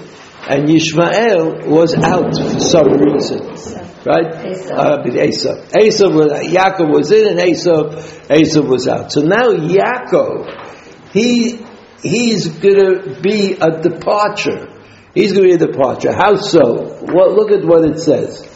and 0.48 0.68
Yishmael 0.68 1.66
was 1.66 1.94
out 1.94 2.34
for 2.34 2.60
some 2.60 2.92
reason 2.92 3.87
right? 4.08 4.32
Esav. 4.32 4.72
Uh, 4.72 5.02
Esav. 5.04 5.68
Esav 5.70 6.14
was, 6.14 6.32
Yaakov 6.48 6.90
was 6.90 7.12
in 7.12 7.28
and 7.28 7.38
Esav, 7.38 7.92
Esav 8.28 8.66
was 8.66 8.88
out. 8.88 9.12
So 9.12 9.20
now 9.20 9.48
Yaakov, 9.52 11.12
he, 11.12 11.64
he's 12.02 12.48
gonna 12.48 13.20
be 13.20 13.52
a 13.60 13.80
departure. 13.82 14.66
He's 15.14 15.32
gonna 15.32 15.48
be 15.48 15.54
a 15.54 15.58
departure. 15.58 16.12
How 16.12 16.36
so? 16.36 16.98
Well, 17.02 17.34
look 17.34 17.52
at 17.52 17.64
what 17.64 17.84
it 17.84 17.98
says. 17.98 18.46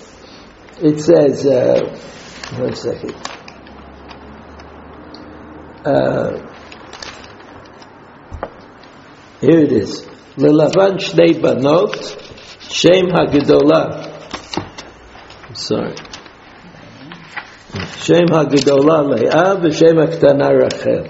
It 0.80 1.00
says, 1.00 1.46
uh, 1.46 1.80
one 2.58 2.74
second. 2.74 3.14
Uh, 5.84 6.48
here 9.40 9.58
it 9.58 9.72
is. 9.72 10.06
Lelavan 10.36 10.98
Shnei 10.98 11.40
Banot, 11.40 11.96
Shem 12.70 13.06
HaGedolah 13.06 14.11
sorry. 15.54 15.94
Shem 17.98 18.26
HaGedolah 18.26 19.08
Leah 19.08 19.56
v'Shem 19.60 19.96
HaKtana 20.04 20.48
Rachel. 20.60 21.08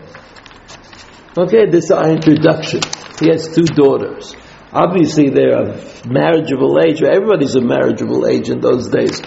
Okay, 1.36 1.66
this 1.70 1.84
is 1.86 1.90
our 1.90 2.10
introduction. 2.10 2.80
He 3.18 3.28
has 3.28 3.54
two 3.54 3.64
daughters. 3.64 4.34
Obviously, 4.72 5.30
they're 5.30 5.56
of 5.56 6.06
marriageable 6.06 6.78
age. 6.80 7.02
Everybody's 7.02 7.54
a 7.56 7.60
marriageable 7.60 8.26
age 8.26 8.48
in 8.50 8.60
those 8.60 8.88
days. 8.88 9.20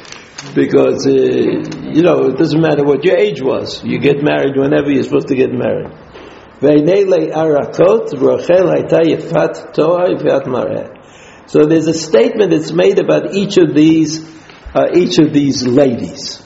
Because, 0.53 1.05
uh, 1.07 1.11
you 1.11 2.03
know, 2.03 2.27
it 2.29 2.37
doesn't 2.37 2.61
matter 2.61 2.83
what 2.83 3.03
your 3.03 3.17
age 3.17 3.41
was. 3.41 3.83
You 3.83 3.99
get 3.99 4.23
married 4.23 4.55
whenever 4.55 4.91
you're 4.91 5.03
supposed 5.03 5.27
to 5.29 5.35
get 5.35 5.51
married. 5.51 5.91
So 11.47 11.65
there's 11.65 11.87
a 11.87 11.93
statement 11.93 12.51
that's 12.51 12.71
made 12.71 12.99
about 12.99 13.33
each 13.33 13.57
of 13.57 13.73
these 13.73 14.23
uh, 14.74 14.86
each 14.94 15.18
of 15.18 15.32
these 15.32 15.66
ladies. 15.66 16.42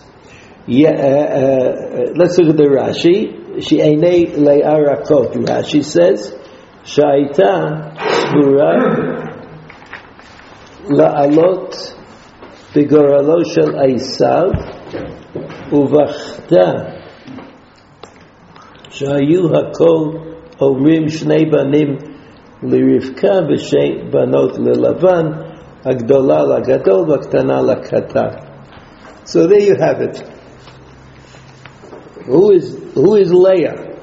Yeah, 0.67 0.91
uh, 0.91 0.95
uh, 0.95 2.13
let's 2.17 2.39
look 2.39 2.51
at 2.51 2.57
the 2.57 2.65
Rashi. 2.65 3.63
She'enei 3.63 4.35
le'arakot. 4.35 5.35
Rashi 5.45 5.85
says, 5.85 6.35
"Shaita 6.85 7.97
sbura 7.99 9.25
la'alot 10.89 11.73
b'goralo 12.73 13.45
shel 13.45 13.75
Esav 13.75 14.51
uvachta 15.71 16.95
שהיו 18.95 19.47
הכל 19.57 20.19
אומרים 20.61 21.09
שני 21.09 21.45
בנים 21.45 21.97
לרבקה 22.63 23.39
ושני 23.49 24.03
בנות 24.11 24.59
ללבן, 24.59 25.27
הגדולה 25.85 26.39
לגדול 26.45 27.11
והקטנה 27.11 27.61
לקטן. 27.63 28.29
So 29.27 29.47
there 29.47 29.61
you 29.61 29.77
have 29.77 30.01
it. 30.03 30.23
Who 32.27 32.53
is, 32.53 32.77
who 32.95 33.17
is 33.17 33.33
Leah? 33.33 33.95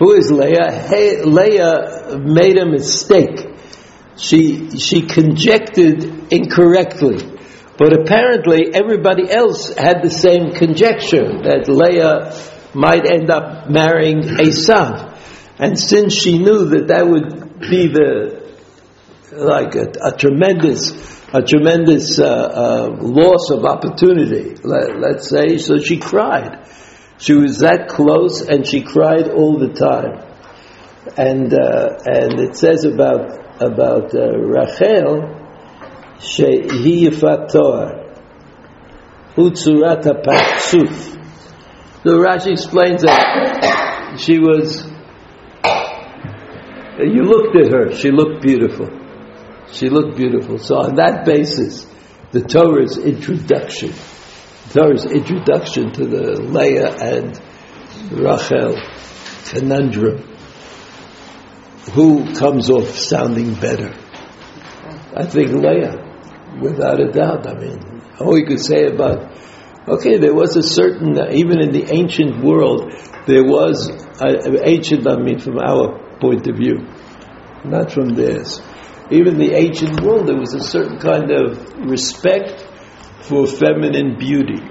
Who 0.00 0.12
is 0.12 0.30
Leah? 0.30 0.70
Hey, 0.72 1.22
Leah 1.22 2.18
made 2.18 2.56
a 2.56 2.66
mistake. 2.66 3.46
She, 4.16 4.70
she 4.78 5.02
conjectured 5.02 6.32
incorrectly. 6.32 7.18
But 7.78 7.92
apparently 8.00 8.74
everybody 8.74 9.30
else 9.30 9.74
had 9.74 10.02
the 10.02 10.10
same 10.10 10.52
conjecture 10.52 11.40
that 11.42 11.68
Leah 11.68 12.34
might 12.74 13.10
end 13.10 13.30
up 13.30 13.70
marrying 13.70 14.20
Esav. 14.20 15.16
And 15.58 15.78
since 15.78 16.14
she 16.14 16.38
knew 16.38 16.66
that 16.66 16.88
that 16.88 17.06
would 17.06 17.58
be 17.60 17.88
the, 17.88 18.33
like 19.37 19.75
a, 19.75 19.91
a 20.01 20.17
tremendous, 20.17 20.91
a 21.33 21.41
tremendous 21.41 22.19
uh, 22.19 22.25
uh, 22.25 22.97
loss 23.01 23.49
of 23.51 23.65
opportunity, 23.65 24.55
let, 24.63 25.17
us 25.17 25.29
say, 25.29 25.57
so 25.57 25.77
she 25.79 25.97
cried. 25.97 26.67
She 27.17 27.33
was 27.33 27.59
that 27.59 27.87
close, 27.87 28.41
and 28.41 28.67
she 28.67 28.81
cried 28.81 29.29
all 29.29 29.57
the 29.57 29.69
time. 29.69 30.21
And 31.17 31.53
uh, 31.53 31.97
and 32.05 32.39
it 32.39 32.57
says 32.57 32.83
about 32.83 33.61
about 33.61 34.13
uh, 34.13 34.37
Rachel, 34.37 35.21
shehi 36.17 37.05
yifat 37.05 37.51
toar, 37.51 38.15
utzurat 39.37 40.03
ha'patsuf. 40.03 41.15
So 42.03 42.19
Rashi 42.19 42.51
explains 42.51 43.01
that 43.03 44.17
she 44.19 44.39
was. 44.39 44.85
You 46.97 47.23
looked 47.23 47.55
at 47.55 47.71
her; 47.71 47.95
she 47.95 48.11
looked 48.11 48.41
beautiful. 48.41 49.04
She 49.71 49.89
looked 49.89 50.17
beautiful. 50.17 50.57
So 50.57 50.77
on 50.77 50.95
that 50.95 51.25
basis, 51.25 51.85
the 52.31 52.41
Torah's 52.41 52.97
introduction 52.97 53.93
Torah's 54.69 55.05
introduction 55.05 55.91
to 55.93 56.05
the 56.05 56.41
Leah 56.41 56.91
and 56.99 57.39
Rachel 58.11 58.75
conundrum. 59.45 60.17
Who 61.93 62.33
comes 62.33 62.69
off 62.69 62.89
sounding 62.89 63.53
better? 63.53 63.93
I 65.15 65.25
think 65.27 65.51
Leah, 65.51 66.57
without 66.59 66.99
a 66.99 67.11
doubt. 67.11 67.47
I 67.47 67.53
mean, 67.53 68.01
all 68.19 68.37
you 68.37 68.45
could 68.45 68.59
say 68.59 68.87
about, 68.87 69.37
okay, 69.87 70.17
there 70.17 70.33
was 70.33 70.57
a 70.57 70.63
certain, 70.63 71.15
even 71.31 71.61
in 71.61 71.71
the 71.71 71.85
ancient 71.93 72.43
world, 72.43 72.91
there 73.27 73.43
was, 73.45 73.89
uh, 74.19 74.59
ancient, 74.63 75.07
I 75.07 75.17
mean, 75.17 75.39
from 75.39 75.59
our 75.59 76.17
point 76.19 76.47
of 76.47 76.57
view, 76.57 76.85
not 77.63 77.91
from 77.91 78.15
theirs. 78.15 78.59
Even 79.11 79.37
the 79.37 79.53
ancient 79.53 80.01
world, 80.01 80.27
there 80.27 80.39
was 80.39 80.53
a 80.53 80.63
certain 80.63 80.97
kind 80.97 81.31
of 81.31 81.61
respect 81.77 82.67
for 83.21 83.45
feminine 83.45 84.17
beauty. 84.17 84.61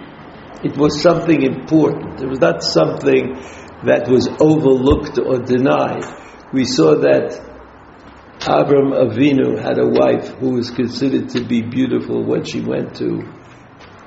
It 0.64 0.76
was 0.76 1.00
something 1.00 1.42
important. 1.42 2.20
It 2.20 2.28
was 2.28 2.40
not 2.40 2.62
something 2.62 3.34
that 3.84 4.08
was 4.08 4.28
overlooked 4.40 5.18
or 5.18 5.38
denied. 5.38 6.04
We 6.52 6.64
saw 6.64 6.96
that 6.96 7.38
Avram 8.40 8.92
Avinu 8.92 9.60
had 9.60 9.78
a 9.78 9.86
wife 9.86 10.34
who 10.38 10.54
was 10.54 10.70
considered 10.70 11.28
to 11.30 11.44
be 11.44 11.62
beautiful 11.62 12.24
when 12.24 12.44
she 12.44 12.60
went 12.60 12.96
to 12.96 13.22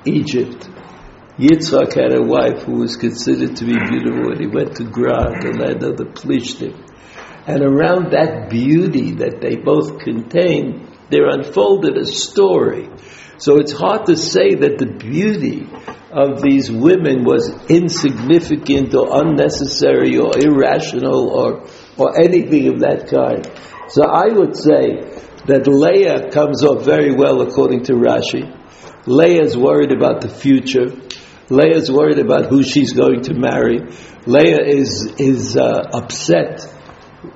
Egypt. 0.04 0.68
Yitzhak 1.38 1.94
had 1.94 2.12
a 2.12 2.22
wife 2.22 2.64
who 2.64 2.80
was 2.80 2.96
considered 2.96 3.56
to 3.56 3.64
be 3.64 3.78
beautiful 3.78 4.28
when 4.30 4.40
he 4.40 4.46
went 4.46 4.76
to 4.76 4.84
Gerar, 4.84 5.40
the 5.40 5.56
land 5.58 5.82
of 5.84 5.96
the 5.96 6.04
Plishtim. 6.04 6.74
And 7.48 7.62
around 7.62 8.12
that 8.12 8.50
beauty 8.50 9.14
that 9.14 9.40
they 9.40 9.56
both 9.56 9.98
contained, 9.98 10.96
there 11.10 11.28
unfolded 11.28 11.96
a 11.96 12.04
story 12.04 12.88
so 13.38 13.58
it's 13.58 13.72
hard 13.72 14.06
to 14.06 14.16
say 14.16 14.56
that 14.56 14.78
the 14.78 14.98
beauty 14.98 15.62
of 16.10 16.42
these 16.42 16.72
women 16.72 17.22
was 17.22 17.54
insignificant 17.70 18.92
or 18.96 19.22
unnecessary 19.22 20.18
or 20.18 20.36
irrational 20.36 21.30
or, 21.30 21.64
or 21.96 22.20
anything 22.20 22.66
of 22.66 22.80
that 22.80 23.06
kind. 23.06 23.46
So 23.90 24.02
I 24.02 24.26
would 24.36 24.56
say 24.56 25.06
that 25.46 25.68
Leah 25.68 26.30
comes 26.32 26.64
off 26.64 26.84
very 26.84 27.14
well 27.14 27.40
according 27.42 27.84
to 27.84 27.92
Rashi. 27.92 28.42
Leah's 29.06 29.56
worried 29.56 29.92
about 29.92 30.20
the 30.20 30.28
future. 30.28 30.88
Leah's 31.48 31.92
worried 31.92 32.18
about 32.18 32.46
who 32.46 32.64
she's 32.64 32.92
going 32.92 33.22
to 33.22 33.34
marry. 33.34 33.78
Leah 34.26 34.64
is, 34.64 35.14
is 35.16 35.56
uh, 35.56 35.90
upset, 35.92 36.66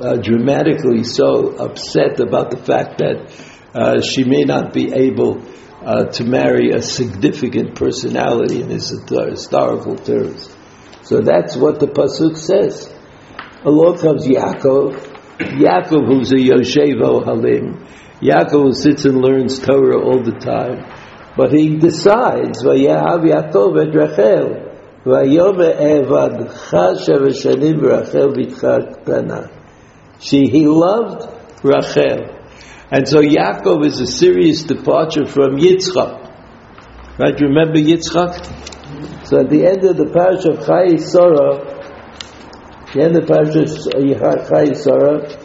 uh, 0.00 0.16
dramatically 0.16 1.04
so 1.04 1.56
upset 1.56 2.20
about 2.20 2.50
the 2.50 2.56
fact 2.56 2.98
that 2.98 3.32
uh, 3.74 4.00
she 4.00 4.24
may 4.24 4.42
not 4.42 4.72
be 4.72 4.92
able 4.92 5.42
uh, 5.84 6.04
to 6.04 6.24
marry 6.24 6.70
a 6.70 6.80
significant 6.80 7.74
personality 7.74 8.62
in 8.62 8.68
his 8.68 8.90
historical 8.90 9.96
terms. 9.96 10.54
So 11.02 11.20
that's 11.20 11.56
what 11.56 11.80
the 11.80 11.88
pasuk 11.88 12.36
says. 12.36 12.92
Along 13.64 13.98
comes 13.98 14.26
Yaakov, 14.26 14.94
Yaakov 15.38 16.06
who's 16.06 16.30
a 16.32 16.36
Yoshev 16.36 17.00
Ohalim, 17.02 17.84
Yaakov 18.20 18.62
who 18.62 18.72
sits 18.72 19.04
and 19.04 19.20
learns 19.20 19.58
Torah 19.58 20.00
all 20.00 20.22
the 20.22 20.38
time, 20.38 20.84
but 21.36 21.52
he 21.52 21.76
decides, 21.78 22.62
Vayahav 22.62 23.24
Yaakov 23.24 23.80
et 23.82 23.94
Rachel, 23.94 24.68
Vayome 25.04 25.74
Evad 25.76 26.48
Chasha 26.70 27.18
V'shanim 27.18 27.82
Rachel 27.82 28.32
V'tcha 28.32 29.61
She, 30.22 30.48
he 30.48 30.66
loved 30.66 31.28
Rachel. 31.64 32.38
And 32.90 33.08
so 33.08 33.18
Yaakov 33.20 33.84
is 33.86 34.00
a 34.00 34.06
serious 34.06 34.62
departure 34.62 35.26
from 35.26 35.56
Yitzchak. 35.56 37.18
Right? 37.18 37.40
Remember 37.40 37.78
Yitzchak? 37.78 39.26
So 39.26 39.40
at 39.40 39.50
the 39.50 39.66
end 39.66 39.84
of 39.84 39.96
the 39.96 40.10
parish 40.12 40.44
of 40.44 40.64
Chayei 40.64 41.00
Sarah, 41.00 41.72
the 42.92 43.02
end 43.02 43.16
of 43.16 43.26
the 43.26 43.32
parish 43.32 43.56
of 43.56 43.64
Chayei 44.48 44.76
Sarah, 44.76 45.42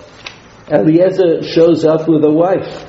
Eliezer 0.69 1.43
shows 1.43 1.85
up 1.85 2.07
with 2.07 2.23
a 2.23 2.31
wife. 2.31 2.85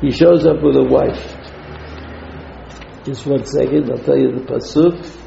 He 0.00 0.10
shows 0.12 0.46
up 0.46 0.62
with 0.62 0.76
a 0.76 0.84
wife. 0.84 1.36
Just 3.04 3.26
one 3.26 3.44
second, 3.44 3.90
I'll 3.90 3.98
tell 3.98 4.16
you 4.16 4.32
the 4.32 4.44
pasuk. 4.46 5.19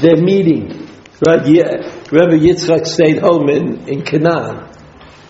They're 0.00 0.16
meeting. 0.16 0.88
Right? 1.26 1.46
Yeah. 1.46 2.04
Remember 2.12 2.36
Yitzchak 2.36 2.86
stayed 2.86 3.18
home 3.18 3.48
in, 3.48 3.88
in 3.88 4.02
Canaan. 4.02 4.68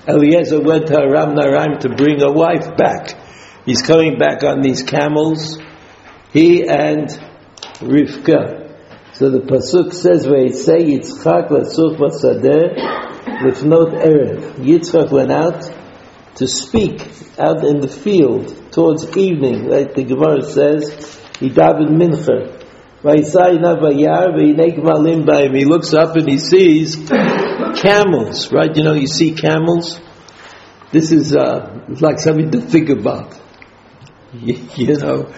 Eliezer 0.06 0.60
went 0.60 0.88
to 0.88 0.98
Aram 0.98 1.34
Naharaim 1.34 1.80
to 1.80 1.88
bring 1.88 2.22
a 2.22 2.30
wife 2.30 2.76
back. 2.76 3.14
He's 3.64 3.82
coming 3.82 4.18
back 4.18 4.44
on 4.44 4.60
these 4.60 4.82
camels. 4.82 5.58
He 6.32 6.66
and 6.66 7.08
Rivka. 7.80 8.68
So 9.14 9.30
the 9.30 9.40
pasuk 9.40 9.92
says, 9.92 10.26
"Vayisay 10.26 10.92
Yitzchak 10.92 11.48
lasuf 11.48 11.98
basadeh 11.98 12.76
lifnot 13.42 14.02
erev." 14.04 14.52
Yitzchak 14.56 15.10
went 15.10 15.32
out 15.32 15.70
to 16.36 16.46
speak 16.46 17.00
out 17.38 17.64
in 17.64 17.80
the 17.80 17.88
field 17.88 18.72
towards 18.72 19.16
evening. 19.16 19.68
Like 19.68 19.94
the 19.94 20.04
Gemara 20.04 20.42
says, 20.42 21.20
he 21.40 21.50
davened 21.50 21.96
mincha. 21.96 22.57
He 25.54 25.64
looks 25.64 25.94
up 25.94 26.16
and 26.16 26.28
he 26.28 26.38
sees 26.38 26.96
camels, 27.80 28.52
right? 28.52 28.74
You 28.76 28.82
know, 28.82 28.94
you 28.94 29.06
see 29.06 29.32
camels. 29.32 30.00
This 30.90 31.12
is 31.12 31.32
uh, 31.32 31.84
like 32.00 32.18
something 32.18 32.50
to 32.50 32.60
think 32.60 32.88
about. 32.88 33.40
You, 34.32 34.54
you 34.74 34.96
know, 34.96 35.26
uh, 35.26 35.32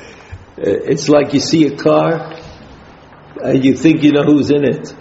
it's 0.57 1.11
like 1.11 1.35
you 1.35 1.41
see 1.41 1.67
a 1.67 1.77
car 1.77 2.35
and 3.43 3.63
you 3.63 3.77
think 3.77 4.03
you 4.05 4.13
know 4.13 4.23
who's 4.23 4.51
in 4.51 4.65
it. 4.65 4.95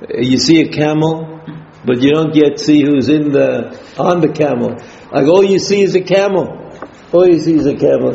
Uh, 0.00 0.20
you 0.20 0.38
see 0.38 0.62
a 0.62 0.68
camel, 0.68 1.42
but 1.84 2.00
you 2.00 2.10
don't 2.10 2.34
yet 2.34 2.58
see 2.58 2.82
who's 2.82 3.10
in 3.10 3.32
the 3.32 3.78
on 3.98 4.22
the 4.22 4.32
camel. 4.32 4.76
Like 5.12 5.26
all 5.26 5.44
you 5.44 5.58
see 5.58 5.82
is 5.82 5.94
a 5.94 6.00
camel. 6.00 6.72
All 7.12 7.28
you 7.28 7.38
see 7.38 7.54
is 7.54 7.66
a 7.66 7.74
camel. 7.74 8.12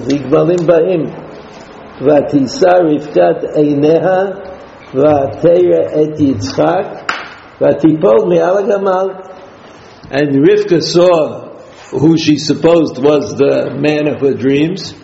ותישא 2.03 2.77
רבקת 2.85 3.45
עיניה 3.55 4.25
ותרא 4.95 6.03
את 6.03 6.21
יצחק 6.21 6.87
ותיפול 7.61 8.29
מעל 8.29 8.57
הגמל. 8.59 9.09
And 10.11 10.37
Rivka 10.47 10.81
saw 10.83 11.47
who 11.90 12.16
she 12.16 12.38
supposed 12.38 13.03
was 13.03 13.37
the 13.37 13.75
man 13.87 14.07
of 14.07 14.21
her 14.21 14.35
dreams, 14.35 14.95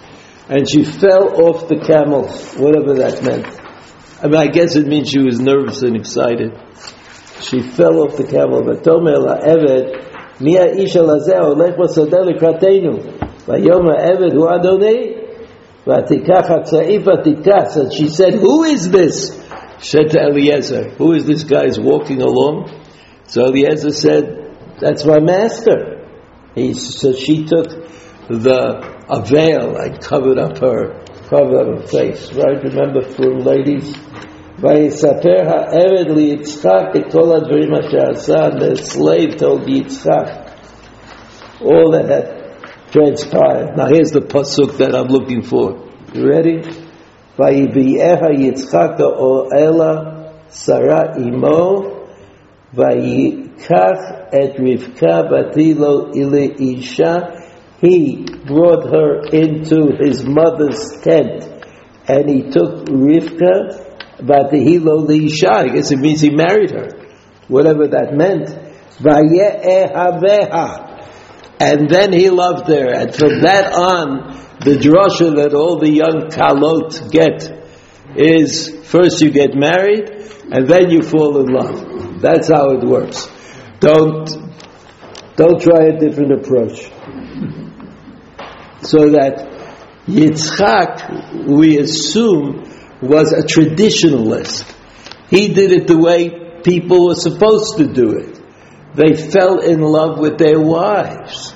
and 0.49 0.69
she 0.71 0.85
fell 0.85 1.27
off 1.45 1.69
the 1.69 1.81
camel, 1.81 2.29
whatever 2.63 2.95
that 3.03 3.23
meant. 3.23 3.47
I 4.23 4.29
mean, 4.29 4.37
I 4.37 4.47
guess 4.47 4.77
it 4.77 4.87
means 4.87 5.11
she 5.11 5.19
was 5.19 5.41
nervous 5.41 5.83
and 5.83 5.97
excited. 5.97 6.53
She 7.41 7.61
fell 7.61 7.97
off 8.03 8.17
the 8.17 8.25
camel. 8.25 8.63
ותאמר 8.63 9.19
לה 9.19 9.35
עבד, 9.43 9.83
מי 10.41 10.59
האיש 10.59 10.97
הזה 10.97 11.39
הולך 11.39 11.75
בשדה 11.79 12.21
לקראתנו? 12.21 12.93
ויאמר 13.49 13.97
עבד 13.99 14.35
הוא 14.37 14.49
אדוני 14.55 15.16
and 15.87 17.93
she 17.93 18.09
said, 18.09 18.35
Who 18.35 18.63
is 18.65 18.91
this? 18.91 19.39
She 19.81 19.89
said 19.89 20.11
to 20.11 20.21
Eliezer, 20.21 20.91
Who 20.91 21.13
is 21.13 21.27
this 21.27 21.45
guy 21.45 21.65
is 21.65 21.81
walking 21.81 22.23
along? 22.23 22.71
So 23.27 23.47
Eliezer 23.47 23.91
said, 23.91 24.57
That's 24.81 25.05
my 25.05 25.19
master. 25.19 26.07
He, 26.55 26.75
so 26.75 27.15
she 27.15 27.47
took 27.47 27.69
the 28.29 28.93
a 29.09 29.25
veil 29.25 29.77
and 29.77 30.01
covered 30.01 30.39
up 30.39 30.59
her 30.59 31.03
covered 31.29 31.57
up 31.57 31.81
her 31.81 31.87
face. 31.87 32.33
Right? 32.33 32.63
Remember 32.63 33.03
for 33.03 33.41
ladies? 33.41 33.97
ויספר 34.63 35.43
העבד 35.47 36.11
ליצחק 36.17 36.97
את 36.97 37.13
כל 37.13 37.37
הדברים 37.37 37.75
אשר 37.75 38.11
עשה, 38.11 38.49
and 38.49 38.61
the 38.61 38.77
slave 38.77 39.37
told 39.37 39.67
Yitzchak 39.67 40.51
all 41.61 41.91
that 41.93 42.09
had 42.09 42.36
transpired. 42.92 43.76
Now 43.76 43.88
here's 43.88 44.12
the 44.12 44.22
pasuk 44.22 44.78
that 44.78 44.96
I'm 44.96 45.08
looking 45.08 45.42
for. 45.42 45.88
You 46.14 46.28
ready? 46.28 46.62
Vayibiyeha 47.38 48.32
Yitzchaka 48.34 49.00
Oela 49.00 50.50
Sara 50.50 51.20
Imo 51.20 52.08
Vayikach 52.74 54.30
et 54.34 54.56
Rivka 54.58 55.30
Batilo 55.30 56.16
Ile 56.16 56.56
Isha. 56.60 57.34
He 57.82 58.26
brought 58.46 58.90
her 58.90 59.28
into 59.32 59.96
his 60.00 60.26
mother's 60.26 60.98
tent 61.04 61.44
and 62.08 62.30
he 62.30 62.50
took 62.50 62.86
Rivka 62.86 64.20
Batilo 64.22 65.10
Isha. 65.10 65.52
I 65.52 65.68
guess 65.68 65.92
it 65.92 66.00
means 66.00 66.22
he 66.22 66.32
married 66.32 66.72
her, 66.72 66.88
whatever 67.48 67.88
that 67.90 68.14
meant. 68.14 68.48
Vayeha 69.00 70.22
veha. 70.22 70.87
And 71.60 71.90
then 71.90 72.14
he 72.14 72.30
loved 72.30 72.68
her, 72.70 72.94
and 72.94 73.16
from 73.16 73.42
that 73.42 73.74
on, 73.74 74.38
the 74.60 74.78
drasha 74.78 75.36
that 75.38 75.54
all 75.56 75.80
the 75.80 75.92
young 75.92 76.30
kalot 76.30 77.12
get 77.12 77.58
is 78.16 78.70
first 78.84 79.22
you 79.22 79.32
get 79.32 79.56
married, 79.56 80.10
and 80.52 80.68
then 80.68 80.92
you 80.92 81.02
fall 81.02 81.40
in 81.40 81.48
love. 81.48 82.22
That's 82.22 82.50
how 82.50 82.70
it 82.72 82.84
works. 82.84 83.28
Don't 83.80 84.26
don't 85.36 85.62
try 85.62 85.86
a 85.86 86.00
different 86.00 86.32
approach. 86.34 86.92
So 88.82 89.10
that 89.12 89.58
Yitzchak, 90.08 91.46
we 91.48 91.78
assume, 91.80 92.64
was 93.02 93.34
a 93.34 93.44
traditionalist. 93.44 94.74
He 95.30 95.54
did 95.54 95.72
it 95.72 95.88
the 95.88 95.98
way 95.98 96.62
people 96.64 97.08
were 97.08 97.16
supposed 97.16 97.78
to 97.78 97.88
do 97.88 98.14
it. 98.14 98.37
They 98.98 99.16
fell 99.16 99.60
in 99.60 99.82
love 99.82 100.18
with 100.18 100.40
their 100.40 100.60
wives. 100.60 101.54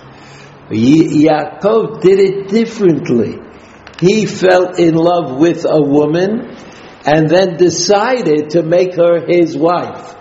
Yaakov 0.69 2.01
did 2.01 2.19
it 2.19 2.49
differently. 2.49 3.39
He 3.99 4.27
fell 4.27 4.75
in 4.75 4.93
love 4.93 5.39
with 5.39 5.65
a 5.65 5.81
woman 5.81 6.55
and 7.03 7.27
then 7.27 7.57
decided 7.57 8.51
to 8.51 8.61
make 8.61 8.93
her 8.95 9.25
his 9.27 9.57
wife. 9.57 10.15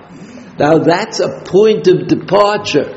Now 0.59 0.78
that's 0.78 1.20
a 1.20 1.42
point 1.44 1.87
of 1.88 2.09
departure. 2.09 2.96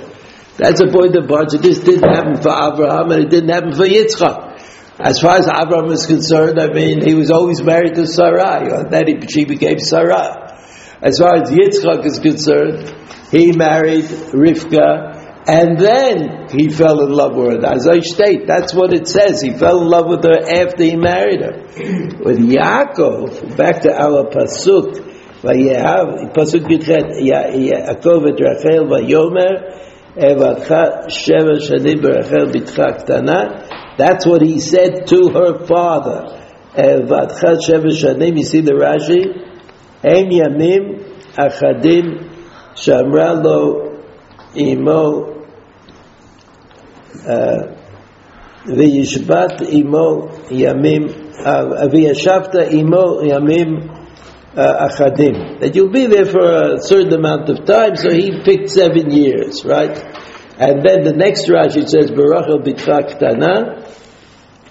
That's 0.56 0.80
a 0.80 0.88
point 0.88 1.16
of 1.18 1.24
departure. 1.24 1.58
This 1.58 1.80
didn't 1.80 2.10
happen 2.10 2.42
for 2.42 2.52
Abraham 2.52 3.12
and 3.12 3.24
it 3.26 3.30
didn't 3.30 3.50
happen 3.50 3.74
for 3.74 3.86
Yitzchak. 3.86 4.54
As 5.00 5.20
far 5.20 5.38
as 5.38 5.48
Abraham 5.48 5.92
is 5.92 6.06
concerned, 6.06 6.60
I 6.62 6.68
mean, 6.68 7.06
he 7.06 7.14
was 7.14 7.30
always 7.30 7.62
married 7.62 7.96
to 7.96 8.08
Sarai, 8.08 8.70
then 8.90 9.08
he, 9.08 9.28
she 9.28 9.44
became 9.44 9.80
Sarah. 9.80 10.53
As 11.04 11.20
far 11.20 11.36
as 11.36 11.52
Yitzchak 11.52 12.06
is 12.06 12.20
concerned, 12.20 12.96
he 13.30 13.52
married 13.52 14.06
Rivka, 14.32 15.14
and 15.46 15.78
then 15.78 16.48
he 16.50 16.70
fell 16.70 17.02
in 17.04 17.12
love 17.12 17.36
with 17.36 17.62
her. 17.62 17.74
As 17.74 17.86
I 17.86 18.00
state, 18.00 18.48
that's 18.48 18.74
what 18.74 18.94
it 18.94 19.10
says. 19.10 19.42
He 19.42 19.52
fell 19.52 19.82
in 19.82 19.88
love 19.90 20.08
with 20.08 20.24
her 20.24 20.40
after 20.40 20.84
he 20.84 20.96
married 20.96 21.42
her. 21.42 21.52
With 22.24 22.40
Yaakov, 22.40 23.58
back 23.58 23.82
to 23.82 23.92
our 23.92 24.30
pasuk, 24.32 24.96
pasuk 25.44 26.64
Yud 26.72 26.86
Chet, 26.86 27.20
Yaakov 27.20 28.28
et 28.30 28.40
Rachel 28.40 28.86
vayomer. 28.88 29.82
That's 33.98 34.26
what 34.26 34.42
he 34.42 34.60
said 34.62 35.08
to 35.08 35.30
her 35.34 35.66
father. 35.66 36.40
You 36.78 38.44
see 38.44 38.62
the 38.62 38.74
Rashi? 38.80 39.53
Em 40.03 40.29
yamim 40.31 41.03
achadim 41.37 42.07
shamra 42.75 43.35
lo 43.43 43.93
imo 44.55 45.35
וישבת 48.67 49.63
עמו 49.69 50.29
ימים, 50.51 51.07
וישבת 51.93 52.55
עמו 52.71 53.21
ימים 53.23 53.77
אחדים. 54.55 55.35
That 55.61 55.75
you'll 55.75 55.91
be 55.91 56.07
there 56.07 56.25
for 56.25 56.45
a 56.45 56.81
certain 56.81 57.15
amount 57.15 57.49
of 57.49 57.65
time, 57.65 57.97
so 57.97 58.11
he 58.11 58.43
picked 58.45 58.71
seven 58.71 59.11
years, 59.11 59.65
right? 59.65 59.97
And 60.59 60.83
then 60.85 61.05
the 61.05 61.13
next 61.13 61.49
Rashi 61.49 61.89
says, 61.89 62.11
Barachel 62.11 62.61
bitcha 62.67 62.99
ktana, 63.09 63.87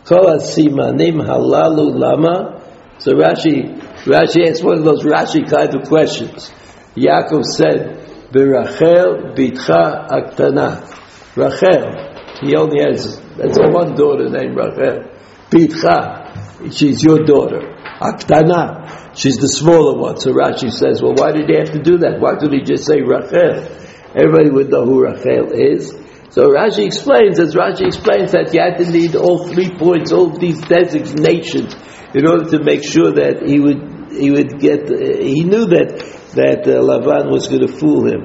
kol 0.06 0.38
simanim 0.39 1.17
halalu 1.30 1.96
lama. 1.96 2.62
So 3.00 3.13
Rashi, 3.13 3.81
Rashi 4.05 4.49
asks 4.49 4.62
one 4.62 4.79
of 4.79 4.85
those 4.85 5.05
Rashi 5.05 5.49
kind 5.49 5.75
of 5.75 5.88
questions. 5.88 6.51
Yaakov 6.97 7.45
said, 7.45 8.03
Berachel 8.33 9.37
bitcha 9.37 10.09
aktana. 10.09 10.88
Rachel, 11.37 12.12
he 12.43 12.57
only 12.57 12.83
has, 12.83 13.21
that's 13.37 13.59
one 13.59 13.95
daughter 13.95 14.29
named 14.29 14.57
Rachel. 14.57 15.09
Pitcha, 15.51 16.73
she's 16.73 17.03
your 17.03 17.21
daughter. 17.25 17.61
Aktana, 18.01 19.17
she's 19.17 19.37
the 19.37 19.49
smaller 19.49 19.97
one. 19.99 20.19
So 20.19 20.33
Rashi 20.33 20.73
says, 20.73 21.01
well, 21.01 21.15
why 21.15 21.33
did 21.33 21.49
he 21.49 21.57
have 21.57 21.71
to 21.73 21.79
do 21.79 21.99
that? 21.99 22.21
Why 22.21 22.35
couldn't 22.35 22.59
he 22.59 22.65
just 22.65 22.85
say 22.85 23.01
Rachel? 23.01 23.62
Everybody 24.17 24.51
would 24.51 24.71
know 24.71 24.85
who 24.85 25.05
Rachel 25.05 25.53
is. 25.53 25.95
So 26.31 26.49
Rashi 26.49 26.87
explains, 26.87 27.38
as 27.38 27.55
Rashi 27.55 27.87
explains, 27.87 28.33
that 28.33 28.53
you 28.53 28.61
had 28.61 28.79
to 28.79 28.91
need 28.91 29.15
all 29.15 29.47
three 29.47 29.71
points, 29.71 30.12
all 30.12 30.31
these 30.31 30.61
designations, 30.62 31.77
in 32.15 32.27
order 32.27 32.51
to 32.57 32.65
make 32.65 32.83
sure 32.83 33.12
that 33.12 33.45
he 33.47 33.61
would 33.61 33.91
he 34.18 34.31
would 34.31 34.59
get. 34.59 34.88
he 34.88 35.44
knew 35.44 35.66
that 35.66 35.98
that 36.35 36.66
uh, 36.66 36.81
Lavan 36.81 37.31
was 37.31 37.48
going 37.48 37.66
to 37.66 37.72
fool 37.72 38.07
him. 38.07 38.22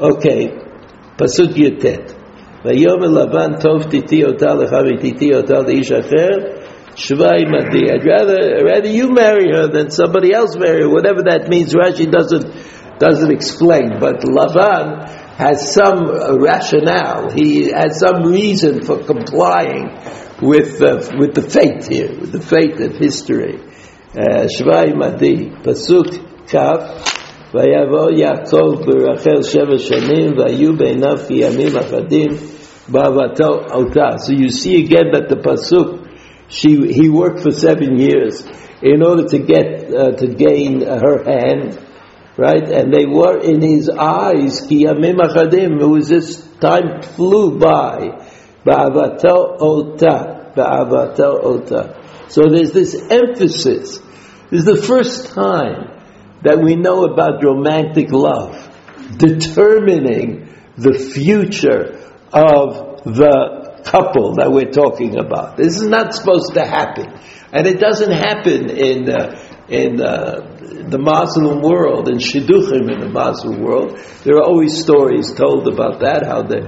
Okay, 0.00 0.48
pasuk 1.18 1.54
Yud 1.54 1.80
Tet. 1.80 2.22
Vayomer 2.64 3.10
לבן 3.10 3.58
tov 3.58 3.90
titi 3.90 4.24
אותה 4.24 4.54
lechavi 4.54 5.00
titi 5.00 5.34
אותה 5.34 5.62
לאיש 5.66 5.92
אחר 5.92 6.62
שווה 6.94 7.30
I'd 7.30 8.04
rather, 8.04 8.64
rather 8.64 8.88
you 8.88 9.08
marry 9.08 9.50
her 9.52 9.66
than 9.66 9.90
somebody 9.90 10.32
else 10.32 10.56
marry 10.56 10.82
her 10.82 10.88
whatever 10.88 11.22
that 11.22 11.48
means 11.48 11.74
Rashi 11.74 12.08
doesn't 12.08 12.46
doesn't 13.00 13.32
explain 13.32 13.98
but 13.98 14.20
Lavan 14.20 15.08
has 15.36 15.72
some 15.74 16.04
rationale 16.40 17.30
he 17.32 17.72
has 17.72 17.98
some 17.98 18.22
reason 18.30 18.82
for 18.82 19.02
complying 19.02 19.98
with 20.40 20.80
uh, 20.80 21.10
with 21.18 21.34
the 21.34 21.42
fate 21.42 21.84
here 21.88 22.12
with 22.20 22.30
the 22.30 22.40
fate 22.40 22.78
of 22.80 22.96
history 22.96 23.58
שווה 24.47 24.81
עמדי, 24.81 25.49
פסוק 25.63 26.07
כ' 26.47 26.55
ויבוא 27.53 28.11
יעקב 28.11 28.81
ברחל 28.85 29.41
שבע 29.41 29.77
שנים, 29.77 30.37
והיו 30.37 30.77
בעיניו 30.77 31.17
כי 31.27 31.33
ימים 31.33 31.77
אחדים 31.77 32.29
ota. 32.93 34.17
So 34.19 34.31
you 34.31 34.49
see 34.49 34.83
again 34.85 35.11
that 35.11 35.27
the 35.29 35.35
pasuk, 35.35 36.07
she 36.49 36.93
he 36.93 37.09
worked 37.09 37.41
for 37.41 37.51
seven 37.51 37.97
years 37.97 38.45
in 38.81 39.03
order 39.03 39.27
to 39.27 39.39
get 39.39 39.93
uh, 39.93 40.11
to 40.11 40.27
gain 40.27 40.81
her 40.81 41.23
hand, 41.23 41.79
right? 42.37 42.67
And 42.69 42.93
they 42.93 43.05
were 43.05 43.39
in 43.39 43.61
his 43.61 43.89
eyes 43.89 44.61
ki 44.61 44.85
yamim 44.85 45.17
achadim. 45.17 45.81
It 45.81 45.85
was 45.85 46.07
this 46.07 46.47
time 46.59 47.01
flew 47.01 47.57
by. 47.57 48.23
Ba'avato 48.65 49.57
ota, 49.59 50.51
ba'avato 50.55 51.43
ota. 51.43 52.00
So 52.32 52.48
there's 52.48 52.72
this 52.72 52.94
emphasis. 53.10 53.98
This 54.50 54.60
is 54.60 54.64
the 54.64 54.82
first 54.82 55.34
time 55.34 56.00
that 56.42 56.58
we 56.58 56.76
know 56.76 57.04
about 57.04 57.44
romantic 57.44 58.10
love, 58.10 58.56
determining 59.18 60.48
the 60.76 60.94
future 60.94 62.00
of 62.32 63.04
the 63.04 63.82
couple 63.84 64.36
that 64.36 64.50
we're 64.50 64.70
talking 64.72 65.18
about. 65.18 65.58
This 65.58 65.76
is 65.76 65.86
not 65.86 66.14
supposed 66.14 66.54
to 66.54 66.64
happen. 66.64 67.12
And 67.52 67.66
it 67.66 67.78
doesn't 67.78 68.12
happen 68.12 68.70
in, 68.70 69.10
uh, 69.10 69.36
in 69.68 70.00
uh, 70.00 70.88
the 70.88 70.98
Muslim 70.98 71.60
world, 71.60 72.08
in 72.08 72.16
Shidduchim 72.16 72.90
in 72.90 73.00
the 73.00 73.10
Muslim 73.12 73.60
world. 73.60 73.98
There 74.24 74.36
are 74.36 74.42
always 74.42 74.80
stories 74.80 75.34
told 75.34 75.68
about 75.68 76.00
that, 76.00 76.24
how 76.24 76.42
the, 76.42 76.60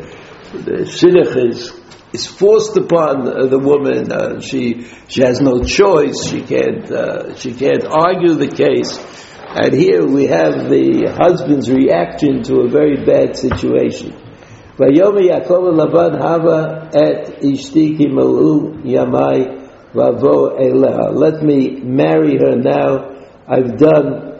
the 0.52 0.84
Shidduch 0.84 1.48
is, 1.48 1.72
is 2.14 2.26
forced 2.26 2.76
upon 2.76 3.24
the 3.24 3.58
woman. 3.58 4.10
Uh, 4.10 4.40
she 4.40 4.86
she 5.08 5.20
has 5.22 5.40
no 5.40 5.62
choice. 5.64 6.28
She 6.30 6.40
can't 6.42 6.90
uh, 6.90 7.34
she 7.34 7.52
can't 7.52 7.84
argue 7.84 8.34
the 8.34 8.48
case. 8.48 8.92
And 9.56 9.72
here 9.74 10.04
we 10.06 10.26
have 10.26 10.68
the 10.68 11.12
husband's 11.16 11.70
reaction 11.70 12.42
to 12.44 12.62
a 12.62 12.68
very 12.68 13.04
bad 13.04 13.36
situation. 13.36 14.12
Vayom 14.78 15.14
Yaakov 15.28 15.74
Lavan 15.80 16.14
Hava 16.20 16.90
et 16.92 17.40
Ishti 17.42 17.98
Yamai 17.98 19.38
Vavo 19.92 20.58
Eleha. 20.58 21.14
Let 21.14 21.42
me 21.42 21.80
marry 21.82 22.36
her 22.38 22.56
now. 22.56 23.10
I've 23.46 23.76
done 23.76 24.33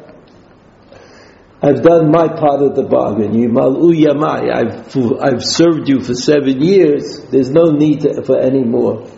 I've 1.65 1.81
done 1.81 2.11
my 2.11 2.29
part 2.29 2.61
of 2.61 2.77
the 2.77 2.83
bargain. 2.83 3.33
Yimalu 3.33 3.97
yamai. 3.97 4.53
I've 4.53 4.95
I've 5.25 5.43
served 5.43 5.89
you 5.89 6.03
for 6.03 6.13
seven 6.13 6.61
years. 6.61 7.25
There's 7.31 7.51
no 7.51 7.73
need 7.73 8.03
to, 8.03 8.23
for 8.23 8.39
any 8.39 8.63
more. 8.63 9.09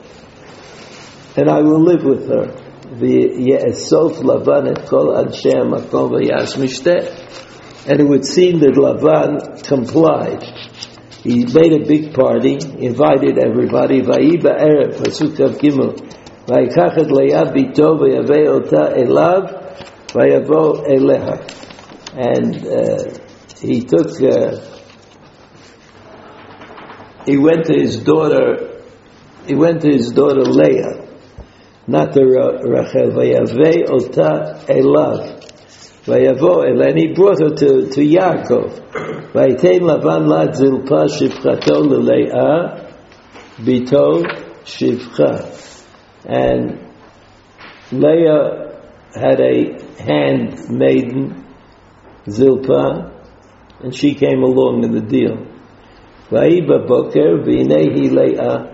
And 1.36 1.50
I 1.50 1.60
will 1.62 1.82
live 1.82 2.04
with 2.04 2.28
her. 2.28 2.54
And 7.88 8.00
it 8.00 8.04
would 8.04 8.24
seem 8.24 8.60
that 8.60 8.74
Lavan 8.74 9.66
complied. 9.66 10.44
He 11.24 11.44
made 11.46 11.72
a 11.72 11.84
big 11.84 12.14
party, 12.14 12.58
invited 12.78 13.38
everybody. 13.38 14.02
Vayiba 14.02 14.54
erev 14.54 14.94
pasuk 14.94 15.36
gimel. 15.58 15.98
Vayikach 16.46 16.96
et 16.96 17.10
leah 17.10 17.46
bito 17.52 17.98
vayavei 17.98 18.46
ota 18.46 18.94
elav 18.94 19.50
vayavo 20.14 20.86
eleha. 20.86 21.65
And 22.16 22.66
uh, 22.66 23.18
he 23.60 23.82
took, 23.82 24.20
uh, 24.22 24.60
he 27.26 27.36
went 27.36 27.66
to 27.66 27.74
his 27.74 27.98
daughter 28.02 28.76
he 29.46 29.54
went 29.54 29.82
to 29.82 29.88
his 29.88 30.10
daughter 30.10 30.42
Leah, 30.42 31.06
not 31.86 32.12
to 32.14 32.24
Rachel. 32.24 33.12
Vayavei 33.12 33.88
ota 33.88 34.60
elav. 34.66 35.40
Vayavo 36.04 36.68
el, 36.68 36.82
and 36.82 36.98
he 36.98 37.12
brought 37.14 37.40
her 37.40 37.50
to, 37.50 37.88
to 37.88 38.00
Yaakov. 38.00 39.30
Vayitain 39.32 39.82
Lavan 39.82 40.26
la 40.26 40.46
zilpa 40.48 41.06
shivchato 41.06 41.80
leleah 41.86 42.92
bito 43.58 44.24
shivcha. 44.64 45.52
And 46.24 46.90
Leah 47.92 48.80
had 49.14 49.40
a 49.40 49.78
handmaiden, 50.02 51.45
Zilpah, 52.27 53.11
and 53.81 53.95
she 53.95 54.13
came 54.13 54.43
along 54.43 54.83
in 54.83 54.91
the 54.91 55.01
deal. 55.01 55.37
Vaiba 56.29 56.87
boker 56.87 57.43
v'inehi 57.45 58.11
Leah 58.11 58.71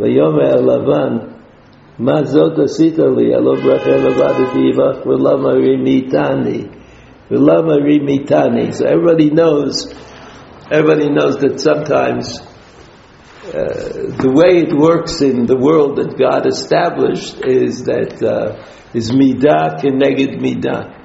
ויאמר 0.00 0.60
לבן 0.60 1.18
מה 1.98 2.24
זאת 2.24 2.58
עשית 2.58 2.98
לי? 2.98 3.34
הלא 3.34 3.54
ברכה 3.54 3.90
לבדתי 3.90 4.60
עמך 4.74 5.06
ולמה 5.06 5.52
רימיתני? 5.52 6.64
ולמה 7.30 7.74
רימיתני? 7.74 8.72
So 8.72 8.86
everybody 8.86 9.30
knows, 9.30 9.94
everybody 10.70 11.08
knows 11.10 11.36
that 11.36 11.60
sometimes 11.60 12.40
uh, 12.40 14.16
the 14.24 14.32
way 14.34 14.62
it 14.64 14.72
works 14.72 15.20
in 15.20 15.46
the 15.46 15.56
world 15.56 15.96
that 15.96 16.16
God 16.16 16.46
established 16.46 17.44
is 17.44 17.84
that 17.84 18.22
uh, 18.22 18.64
is 18.94 19.12
midah 19.12 19.78
keneged 19.80 20.40
midah. 20.40 20.95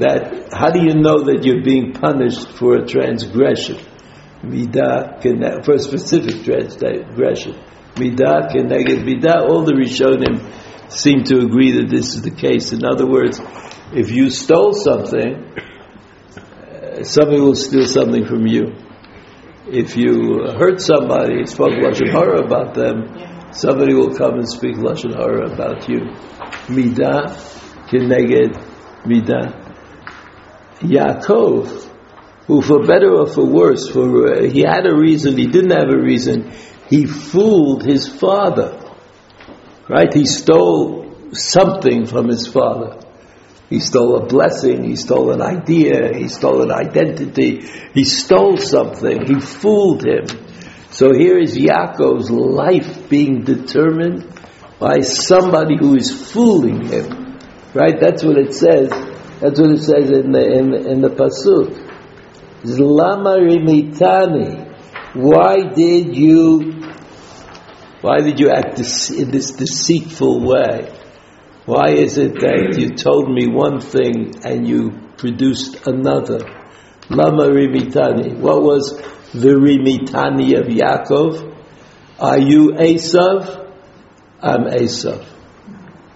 That 0.00 0.48
how 0.52 0.70
do 0.70 0.80
you 0.80 0.94
know 0.94 1.24
that 1.24 1.44
you're 1.44 1.62
being 1.62 1.92
punished 1.92 2.58
for 2.58 2.76
a 2.76 2.86
transgression? 2.86 3.78
Midah 4.42 5.22
for 5.64 5.74
a 5.74 5.78
specific 5.78 6.44
transgression. 6.44 7.54
Midah 7.94 8.50
keneged 8.50 9.04
midah. 9.04 9.48
All 9.48 9.62
the 9.62 9.72
Rishonim 9.72 10.40
seem 10.90 11.24
to 11.24 11.38
agree 11.38 11.72
that 11.72 11.88
this 11.88 12.14
is 12.14 12.22
the 12.22 12.30
case. 12.30 12.72
In 12.72 12.84
other 12.84 13.06
words, 13.06 13.40
if 13.92 14.10
you 14.10 14.30
stole 14.30 14.72
something, 14.72 15.44
uh, 16.36 17.04
somebody 17.04 17.40
will 17.40 17.54
steal 17.54 17.86
something 17.86 18.24
from 18.26 18.46
you 18.46 18.74
if 19.70 19.96
you 19.96 20.46
hurt 20.58 20.80
somebody, 20.80 21.46
spoke 21.46 21.70
lashon 21.70 22.10
hara 22.10 22.44
about 22.44 22.74
them, 22.74 23.06
somebody 23.52 23.94
will 23.94 24.14
come 24.16 24.34
and 24.34 24.48
speak 24.48 24.76
lashon 24.76 25.14
hara 25.14 25.52
about 25.52 25.88
you. 25.88 26.00
Midah 26.66 27.30
keneged 27.88 28.58
midah. 29.04 29.69
Yaakov, 30.80 31.88
who 32.46 32.62
for 32.62 32.86
better 32.86 33.14
or 33.14 33.26
for 33.26 33.44
worse, 33.44 33.88
for 33.88 34.32
uh, 34.32 34.50
he 34.50 34.60
had 34.60 34.86
a 34.86 34.94
reason, 34.94 35.36
he 35.36 35.46
didn't 35.46 35.70
have 35.70 35.90
a 35.90 35.98
reason, 35.98 36.52
he 36.88 37.06
fooled 37.06 37.84
his 37.84 38.08
father. 38.08 38.76
Right? 39.88 40.12
He 40.12 40.24
stole 40.24 41.32
something 41.32 42.06
from 42.06 42.28
his 42.28 42.46
father. 42.46 42.98
He 43.68 43.78
stole 43.78 44.16
a 44.16 44.26
blessing, 44.26 44.82
he 44.82 44.96
stole 44.96 45.30
an 45.30 45.40
idea, 45.40 46.12
he 46.16 46.26
stole 46.26 46.62
an 46.62 46.72
identity, 46.72 47.68
he 47.94 48.04
stole 48.04 48.56
something, 48.56 49.26
he 49.26 49.38
fooled 49.38 50.04
him. 50.04 50.26
So 50.90 51.12
here 51.12 51.38
is 51.38 51.56
Yaakov's 51.56 52.30
life 52.30 53.08
being 53.08 53.44
determined 53.44 54.26
by 54.80 55.00
somebody 55.00 55.76
who 55.78 55.94
is 55.94 56.32
fooling 56.32 56.84
him. 56.86 57.38
Right? 57.72 58.00
That's 58.00 58.24
what 58.24 58.38
it 58.38 58.54
says. 58.54 59.09
That's 59.40 59.58
what 59.58 59.70
it 59.70 59.82
says 59.82 60.10
in 60.10 60.32
the, 60.32 60.52
in, 60.52 60.74
in 60.74 61.00
the 61.00 61.08
Pasuk. 61.08 61.88
Zlama 62.62 63.38
rimitani. 63.40 64.66
Why 65.14 65.72
did 65.74 66.14
you, 66.14 66.82
why 68.02 68.20
did 68.20 68.38
you 68.38 68.50
act 68.50 68.78
in 68.78 69.30
this 69.30 69.52
deceitful 69.52 70.46
way? 70.46 70.92
Why 71.64 71.90
is 71.90 72.18
it 72.18 72.34
that 72.40 72.76
you 72.78 72.90
told 72.90 73.30
me 73.30 73.46
one 73.48 73.80
thing 73.80 74.34
and 74.44 74.68
you 74.68 74.92
produced 75.16 75.86
another? 75.86 76.40
Lama 77.08 77.48
rimitani. 77.48 78.36
What 78.36 78.62
was 78.62 78.92
the 79.32 79.54
rimitani 79.56 80.58
of 80.58 80.66
Yaakov? 80.66 81.56
Are 82.18 82.38
you 82.38 82.72
Esav? 82.72 83.68
I'm 84.42 84.64
Esav. 84.64 85.24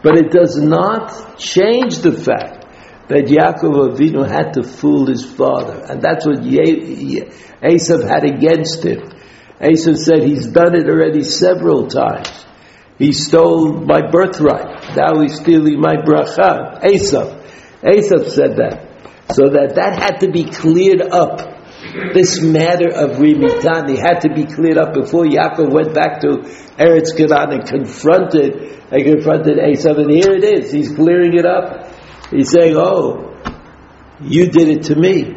but 0.06 0.18
it 0.18 0.30
does 0.30 0.56
not 0.56 1.36
change 1.36 1.98
the 1.98 2.12
fact 2.12 2.64
that 3.08 3.24
Yaakov 3.26 3.96
Avinu 3.98 4.24
had 4.24 4.52
to 4.52 4.62
fool 4.62 5.08
his 5.08 5.24
father, 5.24 5.84
and 5.84 6.00
that's 6.00 6.24
what 6.24 6.44
Ye- 6.44 7.22
Esav 7.60 8.06
had 8.06 8.22
against 8.22 8.84
him. 8.84 9.02
Esav 9.60 9.96
said 9.96 10.22
he's 10.22 10.46
done 10.46 10.76
it 10.76 10.88
already 10.88 11.24
several 11.24 11.88
times. 11.88 12.30
He 13.00 13.10
stole 13.10 13.72
my 13.72 14.08
birthright. 14.08 14.94
Now 14.94 15.20
he's 15.22 15.40
stealing 15.40 15.80
my 15.80 15.96
bracha. 15.96 16.84
Esav. 16.84 17.42
Esav 17.82 18.28
said 18.28 18.58
that. 18.58 18.86
So 19.34 19.48
that 19.48 19.74
that 19.74 19.98
had 19.98 20.20
to 20.20 20.30
be 20.30 20.44
cleared 20.44 21.02
up. 21.02 21.55
This 22.14 22.40
matter 22.42 22.92
of 22.92 23.18
Rimitani 23.18 23.96
had 23.96 24.20
to 24.20 24.28
be 24.28 24.44
cleared 24.44 24.78
up 24.78 24.94
before 24.94 25.24
Yaakov 25.24 25.72
went 25.72 25.94
back 25.94 26.20
to 26.20 26.42
Eretz 26.78 27.16
Canaan 27.16 27.52
and 27.52 27.66
confronted 27.66 28.76
and 28.90 29.04
confronted 29.04 29.58
Esav. 29.58 29.98
And 29.98 30.10
here 30.10 30.32
it 30.32 30.44
is. 30.44 30.72
He's 30.72 30.92
clearing 30.92 31.34
it 31.34 31.46
up. 31.46 31.88
He's 32.30 32.50
saying, 32.50 32.76
"Oh, 32.76 33.34
you 34.20 34.50
did 34.50 34.68
it 34.68 34.82
to 34.84 34.94
me. 34.94 35.34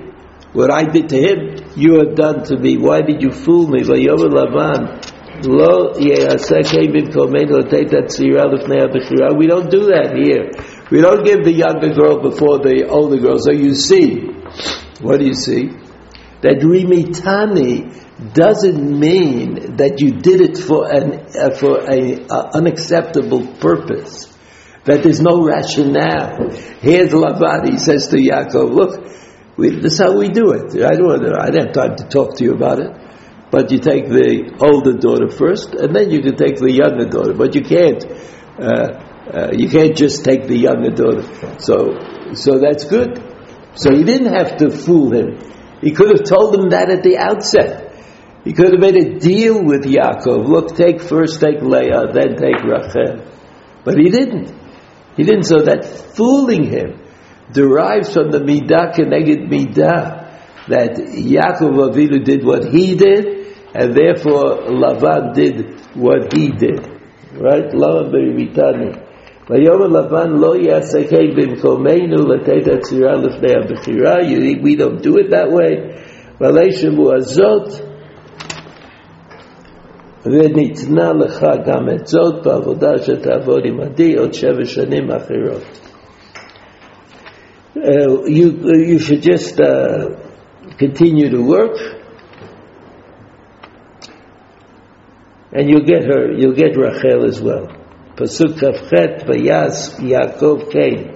What 0.52 0.72
I 0.72 0.84
did 0.84 1.10
to 1.10 1.18
him, 1.18 1.58
you 1.76 2.00
have 2.00 2.16
done 2.16 2.44
to 2.46 2.58
me. 2.58 2.78
Why 2.78 3.02
did 3.02 3.22
you 3.22 3.32
fool 3.32 3.68
me? 3.68 3.84
We 3.84 4.06
don't 4.06 4.32
do 9.70 9.86
that 9.94 10.16
here. 10.16 10.50
We 10.92 11.02
don't 11.02 11.24
give 11.24 11.44
the 11.44 11.54
younger 11.54 11.94
girl 11.94 12.20
before 12.20 12.58
the 12.60 12.88
older 12.90 13.18
girl. 13.18 13.38
So 13.38 13.52
you 13.52 13.76
see, 13.76 14.32
what 15.02 15.20
do 15.20 15.26
you 15.26 15.36
see? 15.36 15.70
That 16.42 16.60
rimitani 16.60 18.34
doesn't 18.34 19.00
mean 19.00 19.76
that 19.76 20.00
you 20.00 20.12
did 20.12 20.42
it 20.42 20.58
for 20.58 20.90
an 20.90 21.28
uh, 21.36 21.56
for 21.56 21.80
a 21.80 22.26
uh, 22.28 22.52
unacceptable 22.54 23.46
purpose. 23.60 24.34
That 24.86 25.04
there's 25.04 25.22
no 25.22 25.44
rationale. 25.44 26.50
Here's 26.80 27.12
Lavan. 27.12 27.70
He 27.70 27.78
says 27.78 28.08
to 28.10 28.18
Yaakov, 28.18 28.72
"Look, 28.74 29.06
we, 29.60 29.70
this 29.76 29.94
is 29.94 30.00
how 30.00 30.18
we 30.18 30.30
do 30.30 30.52
it. 30.54 30.82
I 30.82 30.96
don't, 30.96 31.12
I 31.36 31.50
don't 31.52 31.66
have 31.68 31.74
time 31.74 31.96
to 31.98 32.06
talk 32.08 32.38
to 32.38 32.44
you 32.46 32.54
about 32.54 32.80
it. 32.80 32.92
But 33.52 33.72
you 33.72 33.80
take 33.80 34.08
the 34.08 34.56
older 34.62 34.94
daughter 34.94 35.28
first, 35.28 35.74
and 35.74 35.94
then 35.94 36.12
you 36.12 36.22
can 36.22 36.38
take 36.38 36.58
the 36.58 36.72
younger 36.72 37.06
daughter. 37.06 37.34
But 37.34 37.56
you 37.56 37.62
can't, 37.62 38.06
uh, 38.58 38.88
uh, 39.28 39.52
you 39.52 39.68
can't 39.68 39.98
just 39.98 40.24
take 40.24 40.48
the 40.48 40.56
younger 40.56 40.92
daughter. 40.92 41.24
So, 41.60 42.34
so 42.36 42.60
that's 42.60 42.86
good. 42.86 43.20
So 43.76 43.94
he 43.94 44.04
didn't 44.04 44.34
have 44.34 44.58
to 44.58 44.70
fool 44.70 45.12
him. 45.12 45.40
He 45.82 45.92
could 45.92 46.10
have 46.10 46.28
told 46.28 46.56
him 46.56 46.70
that 46.70 46.90
at 46.90 47.04
the 47.04 47.18
outset. 47.18 47.94
He 48.44 48.54
could 48.54 48.72
have 48.72 48.80
made 48.80 48.96
a 48.96 49.20
deal 49.20 49.64
with 49.64 49.84
Yaakov. 49.84 50.48
Look, 50.48 50.76
take 50.76 51.02
first, 51.02 51.40
take 51.40 51.62
Leah, 51.62 52.12
then 52.14 52.36
take 52.36 52.64
Rachel. 52.64 53.26
But 53.84 53.96
he 53.98 54.10
didn't. 54.10 54.54
He 55.16 55.24
didn't. 55.24 55.44
So 55.44 55.60
that 55.60 55.86
fooling 56.16 56.66
him 56.66 57.02
derives 57.52 58.14
from 58.14 58.32
the 58.32 58.40
midah 58.40 58.94
keneged 58.96 59.50
midah 59.50 60.20
that 60.68 60.96
Yaakov 60.96 61.92
Avinu 61.92 62.24
did 62.24 62.46
what 62.46 62.66
he 62.72 62.96
did, 62.96 63.48
and 63.74 63.96
therefore 63.96 64.70
Lavan 64.70 65.34
did 65.34 65.82
what 65.96 66.34
he 66.34 66.50
did. 66.50 66.80
Right? 67.34 67.74
Lama 67.74 68.10
Beritani. 68.10 69.09
ויאמר 69.51 69.87
לבן 69.87 70.31
לא 70.31 70.57
יעשה 70.57 70.99
כן 71.09 71.35
במקומנו 71.37 72.17
לתת 72.29 72.73
הצירה 72.73 73.13
לפני 73.13 73.53
הבחירה, 73.55 74.15
you 74.21 74.41
think 74.41 74.63
we 74.63 74.77
don't 74.77 75.03
do 75.03 75.17
it 75.19 75.31
that 75.31 75.51
way? 75.53 75.95
ועלי 76.41 76.73
שמו 76.73 77.15
הזאת 77.15 77.69
וניתנה 80.27 81.13
לך 81.13 81.47
גם 81.67 81.89
את 81.95 82.07
זאת 82.07 82.47
בעבודה 82.47 82.99
שתעבוד 82.99 83.63
עמדי 83.67 84.17
עוד 84.17 84.33
שבע 84.33 84.65
שנים 84.65 85.11
אחרות. 85.11 85.81
Uh, 87.77 88.25
you, 88.27 88.47
you 88.93 88.99
should 88.99 89.21
just 89.21 89.61
uh, 89.61 90.09
continue 90.79 91.29
to 91.29 91.43
work 91.43 91.77
and 95.53 95.69
you'll 95.69 95.85
get 95.85 96.05
her, 96.05 96.33
you'll 96.33 96.55
get 96.55 96.77
Rachel 96.77 97.25
as 97.27 97.43
well. 97.43 97.78
Pasuk 98.19 98.59
Kafchet 98.59 99.27
Vayas 99.27 99.99
Yaakov 100.01 100.71
came. 100.71 101.15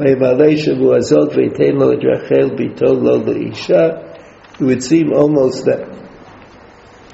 וימלא 0.00 0.56
שבוע 0.56 0.96
הזאת 0.96 1.28
ויתן 1.36 1.76
לו 1.76 1.92
את 1.92 1.98
רחל 2.14 2.54
ביתו 2.56 2.94
לו 2.94 3.16
לאישה. 3.26 3.88
It 4.58 4.64
would 4.64 4.82
seem 4.82 5.12
almost 5.12 5.64
that, 5.66 5.84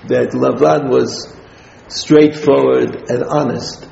that 0.09 0.31
Lavan 0.33 0.91
was 0.91 1.37
straightforward 1.89 3.11
and 3.11 3.25
honest. 3.25 3.87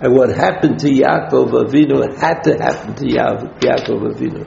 And 0.00 0.14
what 0.14 0.30
happened 0.30 0.78
to 0.80 0.88
Yaakov 0.88 1.52
Avinu 1.52 2.18
had 2.18 2.42
to 2.44 2.52
happen 2.54 2.94
to 2.94 3.06
ya- 3.08 3.46
Yaakov 3.60 4.12
Avinu. 4.12 4.44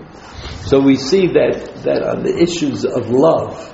So 0.65 0.79
we 0.79 0.95
see 0.95 1.27
that, 1.27 1.81
that 1.83 2.03
on 2.03 2.23
the 2.23 2.37
issues 2.37 2.85
of 2.85 3.09
love, 3.09 3.73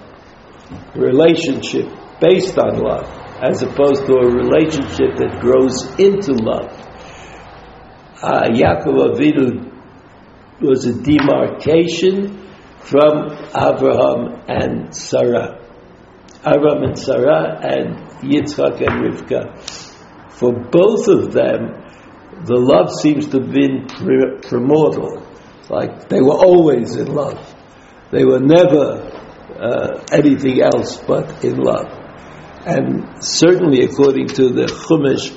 relationship 0.95 1.87
based 2.21 2.57
on 2.57 2.79
love, 2.79 3.07
as 3.42 3.62
opposed 3.62 4.06
to 4.06 4.14
a 4.14 4.26
relationship 4.26 5.16
that 5.16 5.38
grows 5.40 5.86
into 5.98 6.32
love. 6.34 6.70
Uh, 8.22 8.48
Yaakov 8.50 9.16
Avinu 9.16 9.70
was 10.60 10.84
a 10.84 10.92
demarcation 11.02 12.46
from 12.80 13.30
Abraham 13.56 14.42
and 14.46 14.94
Sarah. 14.94 15.58
Abraham 16.46 16.82
and 16.84 16.98
Sarah 16.98 17.58
and 17.62 17.96
Yitzchak 18.20 18.80
and 18.80 19.00
Rivka. 19.04 19.58
For 20.32 20.52
both 20.52 21.08
of 21.08 21.32
them, 21.32 21.80
the 22.44 22.56
love 22.56 22.90
seems 23.00 23.28
to 23.28 23.40
have 23.40 23.50
been 23.52 23.86
primordial. 24.42 25.26
Like 25.68 26.08
they 26.08 26.20
were 26.20 26.36
always 26.36 26.96
in 26.96 27.06
love. 27.06 27.54
They 28.10 28.24
were 28.24 28.40
never 28.40 29.10
uh, 29.60 30.04
anything 30.12 30.60
else 30.60 30.96
but 31.06 31.44
in 31.44 31.56
love. 31.56 31.99
And 32.66 33.24
certainly, 33.24 33.84
according 33.84 34.28
to 34.28 34.50
the 34.50 34.66
Chumash, 34.66 35.30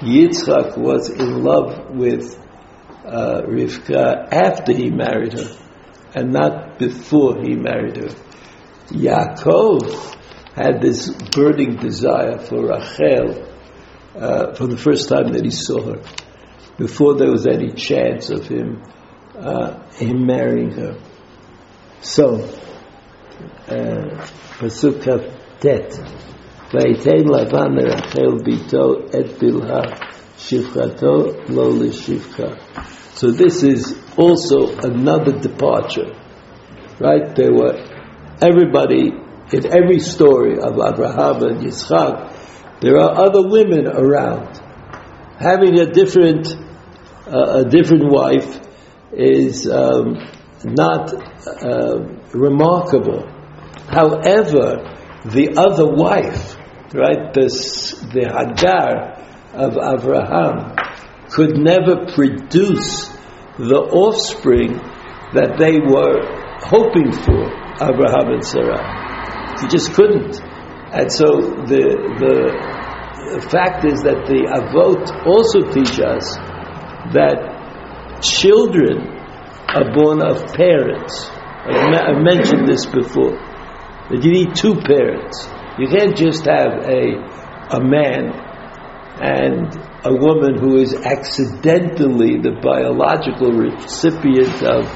Yitzchak 0.00 0.78
was 0.78 1.10
in 1.10 1.42
love 1.42 1.90
with 1.90 2.38
uh, 3.04 3.42
Rivka 3.42 4.28
after 4.30 4.72
he 4.72 4.90
married 4.90 5.32
her, 5.32 5.56
and 6.14 6.32
not 6.32 6.78
before 6.78 7.42
he 7.42 7.56
married 7.56 7.96
her. 7.96 8.14
Yaakov 8.88 10.16
had 10.54 10.80
this 10.80 11.10
burning 11.32 11.76
desire 11.76 12.38
for 12.38 12.68
Rachel 12.68 13.44
uh, 14.14 14.54
for 14.54 14.66
the 14.66 14.76
first 14.76 15.08
time 15.08 15.32
that 15.32 15.44
he 15.44 15.50
saw 15.50 15.82
her, 15.82 16.02
before 16.76 17.16
there 17.16 17.30
was 17.30 17.46
any 17.46 17.72
chance 17.72 18.30
of 18.30 18.46
him 18.46 18.82
uh, 19.36 19.80
him 19.92 20.26
marrying 20.26 20.70
her. 20.72 20.98
So, 22.00 22.44
uh, 23.66 24.26
Pasuk 24.58 25.02
Tet. 25.60 26.37
ויתן 26.73 27.27
לבן 27.33 27.73
לרחל 27.75 28.37
ביתו 28.43 28.93
את 28.93 29.43
בלהה, 29.43 29.81
שפחתו 30.37 31.15
לא 31.49 31.69
לשפחה. 31.81 32.47
So 33.15 33.27
this 33.31 33.63
is 33.63 33.95
also 34.17 34.75
another 34.81 35.33
departure, 35.47 36.09
right? 36.99 37.35
There 37.35 37.53
were 37.53 37.75
everybody 38.41 39.11
in 39.51 39.65
every 39.67 39.99
story 39.99 40.57
of 40.59 40.73
Abraham 40.73 41.43
and 41.43 41.61
Yitzchak, 41.61 42.33
there 42.81 42.97
are 42.97 43.11
other 43.25 43.47
women 43.47 43.87
around. 43.87 44.59
Having 45.39 45.79
a 45.79 45.85
different 45.85 46.47
uh, 47.27 47.61
a 47.61 47.69
different 47.69 48.11
wife 48.11 48.59
is 49.13 49.69
um, 49.69 50.17
not 50.65 51.13
uh, 51.13 51.99
remarkable. 52.33 53.25
However, 53.87 54.97
the 55.23 55.53
other 55.55 55.87
wife 55.87 56.56
right? 56.94 57.32
This, 57.34 57.92
the 58.12 58.28
Hagar 58.28 59.18
of 59.54 59.76
Abraham 59.76 60.76
could 61.30 61.58
never 61.58 62.06
produce 62.14 63.08
the 63.58 63.80
offspring 63.92 64.78
that 65.34 65.58
they 65.58 65.78
were 65.78 66.24
hoping 66.64 67.12
for, 67.12 67.50
Abraham 67.82 68.32
and 68.32 68.44
Sarah. 68.44 68.80
He 69.60 69.68
just 69.68 69.92
couldn't. 69.92 70.40
And 70.90 71.12
so 71.12 71.26
the, 71.68 71.84
the 72.18 73.48
fact 73.50 73.84
is 73.84 74.00
that 74.02 74.24
the 74.26 74.48
Avot 74.48 75.04
also 75.26 75.60
teach 75.72 76.00
us 76.00 76.24
that 77.12 78.20
children 78.22 79.18
are 79.68 79.92
born 79.92 80.22
of 80.22 80.54
parents. 80.54 81.28
I've 81.68 82.22
mentioned 82.24 82.66
this 82.66 82.86
before. 82.86 83.36
That 84.08 84.24
you 84.24 84.32
need 84.32 84.56
two 84.56 84.80
parents. 84.80 85.46
You 85.78 85.86
can't 85.88 86.16
just 86.16 86.44
have 86.44 86.72
a, 86.90 87.22
a 87.70 87.80
man 87.80 88.32
and 89.20 89.74
a 90.04 90.12
woman 90.12 90.58
who 90.58 90.76
is 90.76 90.94
accidentally 90.94 92.38
the 92.38 92.58
biological 92.62 93.52
recipient 93.52 94.62
of, 94.62 94.86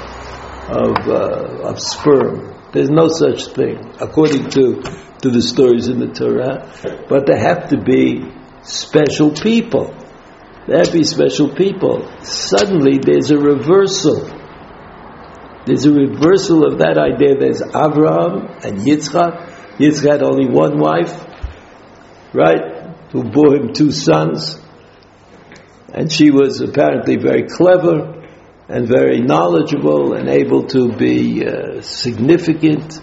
of, 0.71 1.09
uh, 1.09 1.69
of 1.69 1.81
sperm. 1.81 2.53
There's 2.73 2.91
no 2.91 3.09
such 3.09 3.55
thing, 3.55 3.95
according 4.01 4.51
to, 4.51 4.83
to 5.23 5.31
the 5.31 5.43
stories 5.43 5.89
in 5.89 5.99
the 5.99 6.09
Torah. 6.09 6.67
But 7.09 7.27
there 7.27 7.39
have 7.39 7.69
to 7.71 7.79
be 7.79 8.25
special 8.63 9.31
people. 9.31 9.95
There 10.67 10.79
have 10.79 10.87
to 10.87 10.99
be 10.99 11.05
special 11.05 11.55
people. 11.55 12.09
Suddenly 12.23 12.99
there's 12.99 13.31
a 13.31 13.39
reversal. 13.39 14.31
There's 15.67 15.85
a 15.85 15.93
reversal 15.93 16.67
of 16.67 16.79
that 16.79 16.99
idea. 16.99 17.37
There's 17.39 17.63
Abraham 17.63 18.47
and 18.65 18.79
Yitzchak, 18.79 19.52
Yitzchak 19.79 20.11
had 20.11 20.23
only 20.23 20.49
one 20.49 20.79
wife, 20.79 21.25
right, 22.33 22.87
who 23.13 23.25
bore 23.25 23.55
him 23.55 23.73
two 23.73 23.91
sons, 23.91 24.61
and 25.93 26.11
she 26.11 26.31
was 26.31 26.61
apparently 26.61 27.17
very 27.17 27.45
clever 27.49 28.23
and 28.69 28.89
very 28.89 29.21
knowledgeable 29.21 30.15
and 30.15 30.29
able 30.29 30.65
to 30.67 30.93
be 30.93 31.45
uh, 31.47 31.81
significant 31.83 33.01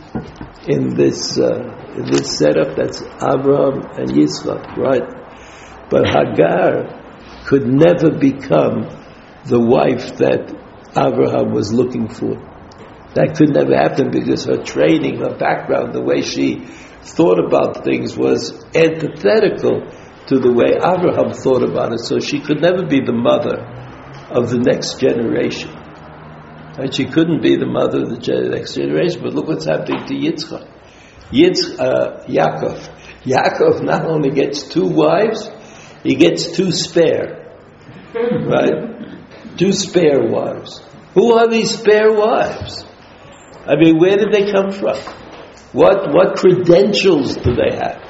in 0.68 0.96
this 0.96 1.38
uh, 1.40 1.76
in 1.96 2.06
this 2.12 2.38
setup. 2.38 2.76
That's 2.76 3.02
Abraham 3.02 3.82
and 3.98 4.10
Yitzchak, 4.10 4.78
right? 4.78 5.04
But 5.90 6.08
Hagar 6.08 7.46
could 7.46 7.68
never 7.68 8.12
become 8.12 8.88
the 9.46 9.60
wife 9.60 10.18
that 10.18 10.56
Abraham 10.96 11.52
was 11.52 11.74
looking 11.74 12.08
for. 12.08 12.49
That 13.16 13.36
could 13.36 13.50
never 13.50 13.76
happen 13.76 14.12
because 14.12 14.46
her 14.46 14.62
training, 14.62 15.18
her 15.18 15.36
background, 15.36 15.94
the 15.94 16.02
way 16.02 16.22
she 16.22 16.66
thought 17.02 17.44
about 17.44 17.84
things 17.84 18.16
was 18.16 18.54
antithetical 18.76 19.90
to 20.28 20.38
the 20.38 20.52
way 20.54 20.78
Abraham 20.78 21.34
thought 21.34 21.64
about 21.64 21.94
it. 21.94 22.02
So 22.02 22.20
she 22.20 22.40
could 22.40 22.62
never 22.62 22.86
be 22.86 23.02
the 23.02 23.14
mother 23.14 23.66
of 24.30 24.52
the 24.52 24.60
next 24.60 25.00
generation. 25.00 25.72
And 26.78 26.94
she 26.94 27.06
couldn't 27.06 27.42
be 27.42 27.58
the 27.58 27.66
mother 27.66 28.04
of 28.04 28.10
the 28.10 28.50
next 28.52 28.76
generation. 28.76 29.22
But 29.24 29.34
look 29.34 29.48
what's 29.48 29.66
happening 29.66 30.06
to 30.06 30.14
Yitzchak. 30.14 30.70
Yitz, 31.32 31.80
uh, 31.80 32.26
Yaakov. 32.28 32.78
Yaakov 33.24 33.84
not 33.84 34.06
only 34.06 34.30
gets 34.30 34.64
two 34.64 34.88
wives, 34.88 35.50
he 36.04 36.16
gets 36.16 36.52
two 36.56 36.72
spare. 36.72 37.58
Right? 38.14 39.58
Two 39.58 39.74
spare 39.74 40.22
wives. 40.22 40.82
Who 41.16 41.34
are 41.34 41.50
these 41.50 41.78
spare 41.78 42.14
wives? 42.14 42.86
I 43.70 43.76
mean, 43.76 44.00
where 44.00 44.18
did 44.18 44.32
they 44.32 44.52
come 44.52 44.72
from? 44.72 44.98
What, 45.74 46.12
what 46.12 46.38
credentials 46.38 47.38
do 47.38 47.54
they 47.54 47.76
have? 47.76 48.02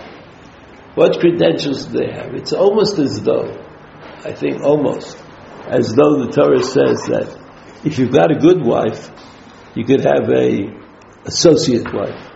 What 0.96 1.20
credentials 1.20 1.88
do 1.88 2.00
they 2.00 2.12
have? 2.14 2.34
It's 2.34 2.54
almost 2.54 2.98
as 2.98 3.22
though, 3.22 3.52
I 4.24 4.32
think 4.32 4.62
almost, 4.64 5.18
as 5.68 5.94
though 5.94 6.24
the 6.24 6.32
Torah 6.32 6.64
says 6.64 7.04
that 7.08 7.38
if 7.84 8.00
you've 8.00 8.14
got 8.14 8.32
a 8.32 8.40
good 8.40 8.64
wife, 8.64 9.12
you 9.76 9.84
could 9.84 10.00
have 10.06 10.30
a 10.30 10.72
associate 11.26 11.94
wife. 11.94 12.32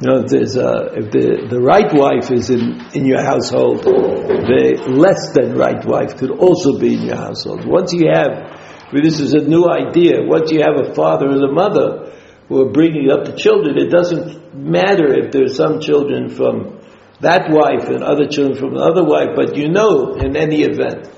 You 0.00 0.06
know, 0.08 0.20
if, 0.20 0.30
there's 0.30 0.56
a, 0.56 0.94
if 0.94 1.10
the, 1.10 1.46
the 1.50 1.60
right 1.60 1.92
wife 1.92 2.30
is 2.30 2.50
in, 2.50 2.80
in 2.94 3.04
your 3.04 3.20
household, 3.20 3.82
the 3.82 4.86
less 4.86 5.32
than 5.32 5.56
right 5.56 5.84
wife 5.84 6.16
could 6.16 6.30
also 6.30 6.78
be 6.78 6.94
in 6.94 7.02
your 7.02 7.16
household. 7.16 7.66
Once 7.66 7.92
you 7.92 8.06
have, 8.14 8.56
this 8.92 9.18
is 9.18 9.34
a 9.34 9.42
new 9.42 9.66
idea, 9.66 10.22
once 10.22 10.52
you 10.52 10.62
have 10.62 10.78
a 10.78 10.94
father 10.94 11.26
and 11.26 11.42
a 11.42 11.50
mother, 11.52 12.07
who 12.48 12.62
are 12.62 12.70
bringing 12.72 13.10
up 13.10 13.24
the 13.24 13.36
children, 13.36 13.76
it 13.78 13.90
doesn't 13.90 14.54
matter 14.54 15.12
if 15.12 15.32
there's 15.32 15.56
some 15.56 15.80
children 15.80 16.30
from 16.30 16.80
that 17.20 17.50
wife 17.50 17.88
and 17.88 18.02
other 18.02 18.26
children 18.26 18.56
from 18.56 18.76
another 18.76 19.04
wife, 19.04 19.30
but 19.36 19.56
you 19.56 19.68
know, 19.68 20.14
in 20.14 20.36
any 20.36 20.62
event, 20.62 21.10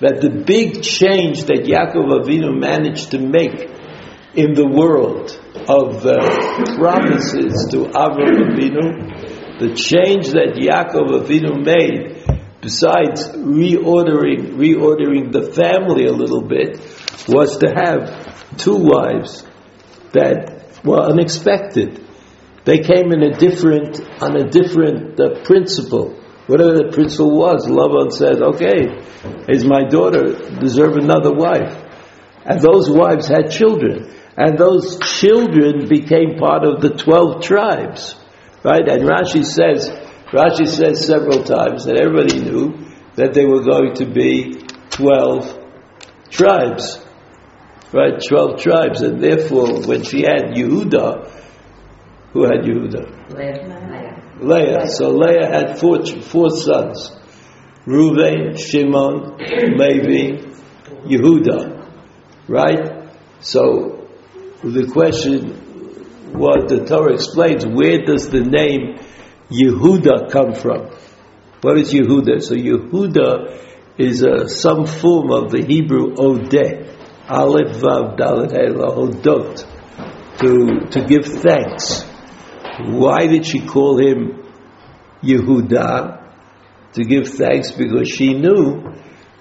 that 0.00 0.20
the 0.20 0.30
big 0.30 0.82
change 0.82 1.44
that 1.44 1.64
Yaakov 1.66 2.22
Avinu 2.22 2.56
managed 2.58 3.10
to 3.10 3.18
make 3.18 3.68
in 4.34 4.54
the 4.54 4.68
world 4.68 5.34
of 5.68 6.02
promises 6.76 7.66
to 7.72 7.90
Avram 7.90 8.52
Avinu, 8.52 9.58
the 9.58 9.74
change 9.74 10.28
that 10.28 10.54
Yaakov 10.54 11.26
Avinu 11.26 11.64
made, 11.64 12.22
besides 12.60 13.28
reordering, 13.30 14.54
reordering 14.54 15.32
the 15.32 15.50
family 15.52 16.06
a 16.06 16.12
little 16.12 16.42
bit, 16.42 16.78
was 17.26 17.58
to 17.58 17.68
have 17.74 18.56
two 18.58 18.76
wives 18.76 19.44
that 20.12 20.57
were 20.84 21.00
unexpected. 21.00 22.04
They 22.64 22.78
came 22.80 23.12
in 23.12 23.22
a 23.22 23.36
different, 23.38 24.00
on 24.22 24.36
a 24.36 24.48
different 24.48 25.18
uh, 25.18 25.42
principle. 25.42 26.14
Whatever 26.46 26.74
the 26.76 26.90
principle 26.92 27.36
was, 27.36 27.66
Lavan 27.66 28.12
said, 28.12 28.42
okay, 28.42 28.88
is 29.48 29.64
my 29.64 29.84
daughter 29.84 30.36
deserve 30.58 30.96
another 30.96 31.32
wife? 31.32 31.76
And 32.44 32.60
those 32.60 32.88
wives 32.90 33.28
had 33.28 33.50
children. 33.50 34.14
And 34.36 34.56
those 34.56 34.98
children 35.00 35.88
became 35.88 36.38
part 36.38 36.64
of 36.64 36.80
the 36.80 36.90
12 36.90 37.42
tribes. 37.42 38.16
Right? 38.62 38.88
And 38.88 39.02
Rashi 39.02 39.44
says, 39.44 39.90
Rashi 40.30 40.66
says 40.66 41.06
several 41.06 41.44
times 41.44 41.84
that 41.86 42.00
everybody 42.00 42.40
knew 42.40 42.86
that 43.16 43.34
they 43.34 43.44
were 43.44 43.62
going 43.62 43.94
to 43.94 44.06
be 44.06 44.62
12 44.90 45.58
tribes. 46.30 47.04
Right? 47.92 48.20
12 48.26 48.60
tribes. 48.60 49.00
And 49.02 49.22
therefore, 49.22 49.80
when 49.86 50.02
she 50.02 50.22
had 50.22 50.54
Yehuda, 50.54 51.30
who 52.32 52.44
had 52.44 52.60
Yehuda? 52.64 53.34
Leah. 53.34 54.18
Leah. 54.40 54.88
So 54.88 55.10
Leah 55.10 55.46
had 55.46 55.78
four, 55.78 56.04
four 56.04 56.50
sons. 56.50 57.10
Reuven, 57.86 58.58
Shimon, 58.58 59.38
Levi, 59.38 60.44
Yehuda. 61.06 61.88
Right? 62.46 63.10
So 63.40 64.08
the 64.62 64.88
question, 64.92 65.52
what 66.32 66.68
the 66.68 66.84
Torah 66.84 67.14
explains, 67.14 67.64
where 67.64 68.04
does 68.04 68.28
the 68.28 68.40
name 68.40 68.98
Yehuda 69.50 70.30
come 70.30 70.54
from? 70.54 70.90
What 71.62 71.78
is 71.78 71.92
Yehuda? 71.92 72.42
So 72.42 72.54
Yehuda 72.54 73.98
is 73.98 74.22
uh, 74.22 74.46
some 74.46 74.86
form 74.86 75.30
of 75.32 75.50
the 75.50 75.64
Hebrew 75.64 76.14
Odeh, 76.14 76.97
Aleph 77.28 77.76
Vav 77.76 78.16
Dalet 78.16 78.74
Hodot, 78.74 79.64
to 80.38 80.88
to 80.90 81.06
give 81.06 81.26
thanks. 81.26 82.02
Why 82.80 83.26
did 83.26 83.44
she 83.44 83.60
call 83.60 83.98
him 83.98 84.44
Yehuda? 85.22 86.16
To 86.94 87.04
give 87.04 87.28
thanks 87.28 87.70
because 87.70 88.08
she 88.08 88.32
knew 88.32 88.94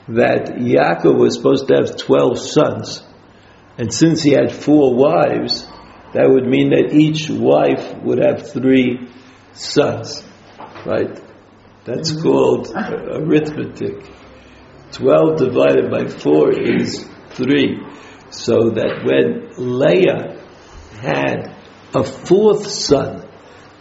that 0.10 0.58
Yaakov 0.58 1.18
was 1.18 1.36
supposed 1.36 1.68
to 1.68 1.76
have 1.76 1.98
12 1.98 2.40
sons. 2.40 3.04
And 3.78 3.94
since 3.94 4.24
he 4.24 4.32
had 4.32 4.52
four 4.52 4.96
wives, 4.96 5.66
that 6.14 6.30
would 6.30 6.46
mean 6.46 6.72
that 6.72 6.94
each 6.94 7.30
wife 7.30 7.96
would 8.04 8.20
have 8.20 8.52
three 8.52 9.08
sons. 9.54 10.24
Right? 10.86 11.20
That's 11.86 12.12
mm-hmm. 12.12 12.22
called 12.22 12.74
arithmetic. 12.76 14.04
12 14.92 15.38
divided 15.38 15.92
by 15.92 16.08
4 16.08 16.52
is 16.60 17.08
3. 17.38 17.80
So 18.30 18.72
that 18.72 19.04
when 19.06 19.80
Leah 19.80 20.44
had 21.00 21.56
a 21.94 22.04
fourth 22.04 22.68
son, 22.68 23.28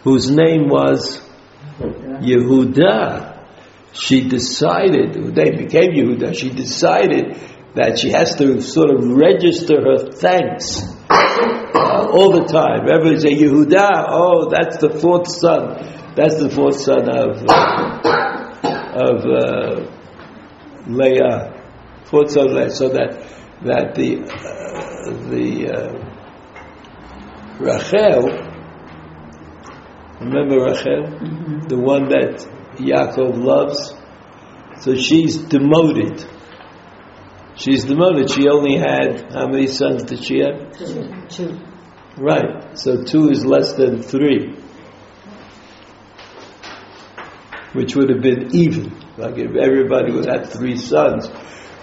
whose 0.03 0.29
name 0.31 0.69
was 0.69 1.21
Yehuda, 1.79 3.45
she 3.93 4.27
decided, 4.29 5.35
they 5.35 5.51
became 5.51 5.91
Yehuda, 5.91 6.35
she 6.35 6.49
decided 6.49 7.35
that 7.75 7.99
she 7.99 8.11
has 8.11 8.35
to 8.35 8.61
sort 8.61 8.89
of 8.91 9.03
register 9.03 9.81
her 9.81 10.11
thanks 10.11 10.81
uh, 11.09 12.07
all 12.11 12.31
the 12.31 12.45
time. 12.45 12.87
Everybody 12.89 13.19
say, 13.19 13.35
Yehuda, 13.35 14.07
oh, 14.09 14.49
that's 14.49 14.77
the 14.77 14.89
fourth 14.89 15.27
son. 15.27 15.77
That's 16.15 16.39
the 16.39 16.49
fourth 16.49 16.79
son 16.79 17.09
of, 17.09 17.45
uh, 17.47 17.99
of 18.95 19.25
uh, 19.25 19.91
Leah. 20.87 21.53
Fourth 22.05 22.31
son 22.31 22.47
of 22.47 22.53
Leah. 22.53 22.71
So 22.71 22.89
that, 22.89 23.23
that 23.63 23.95
the, 23.95 24.21
uh, 24.23 25.11
the 25.29 25.69
uh, 25.73 26.07
Rachel, 27.59 28.47
Remember 30.19 30.65
Rachel? 30.65 31.03
Mm-hmm. 31.03 31.67
The 31.67 31.77
one 31.77 32.09
that 32.09 32.39
Yaakov 32.77 33.37
loves? 33.37 33.93
So 34.81 34.95
she's 34.95 35.37
demoted. 35.37 36.25
She's 37.55 37.85
demoted. 37.85 38.29
She 38.31 38.47
only 38.49 38.77
had, 38.77 39.31
how 39.31 39.47
many 39.47 39.67
sons 39.67 40.03
did 40.03 40.23
she 40.23 40.39
have? 40.39 40.75
Two. 40.77 41.27
two. 41.29 41.59
Right. 42.17 42.77
So 42.77 43.03
two 43.03 43.29
is 43.29 43.45
less 43.45 43.73
than 43.73 44.01
three. 44.01 44.55
Which 47.73 47.95
would 47.95 48.09
have 48.09 48.21
been 48.21 48.55
even. 48.55 48.97
Like 49.17 49.37
if 49.37 49.55
everybody 49.55 50.13
would 50.13 50.25
have 50.25 50.51
three 50.51 50.77
sons. 50.77 51.29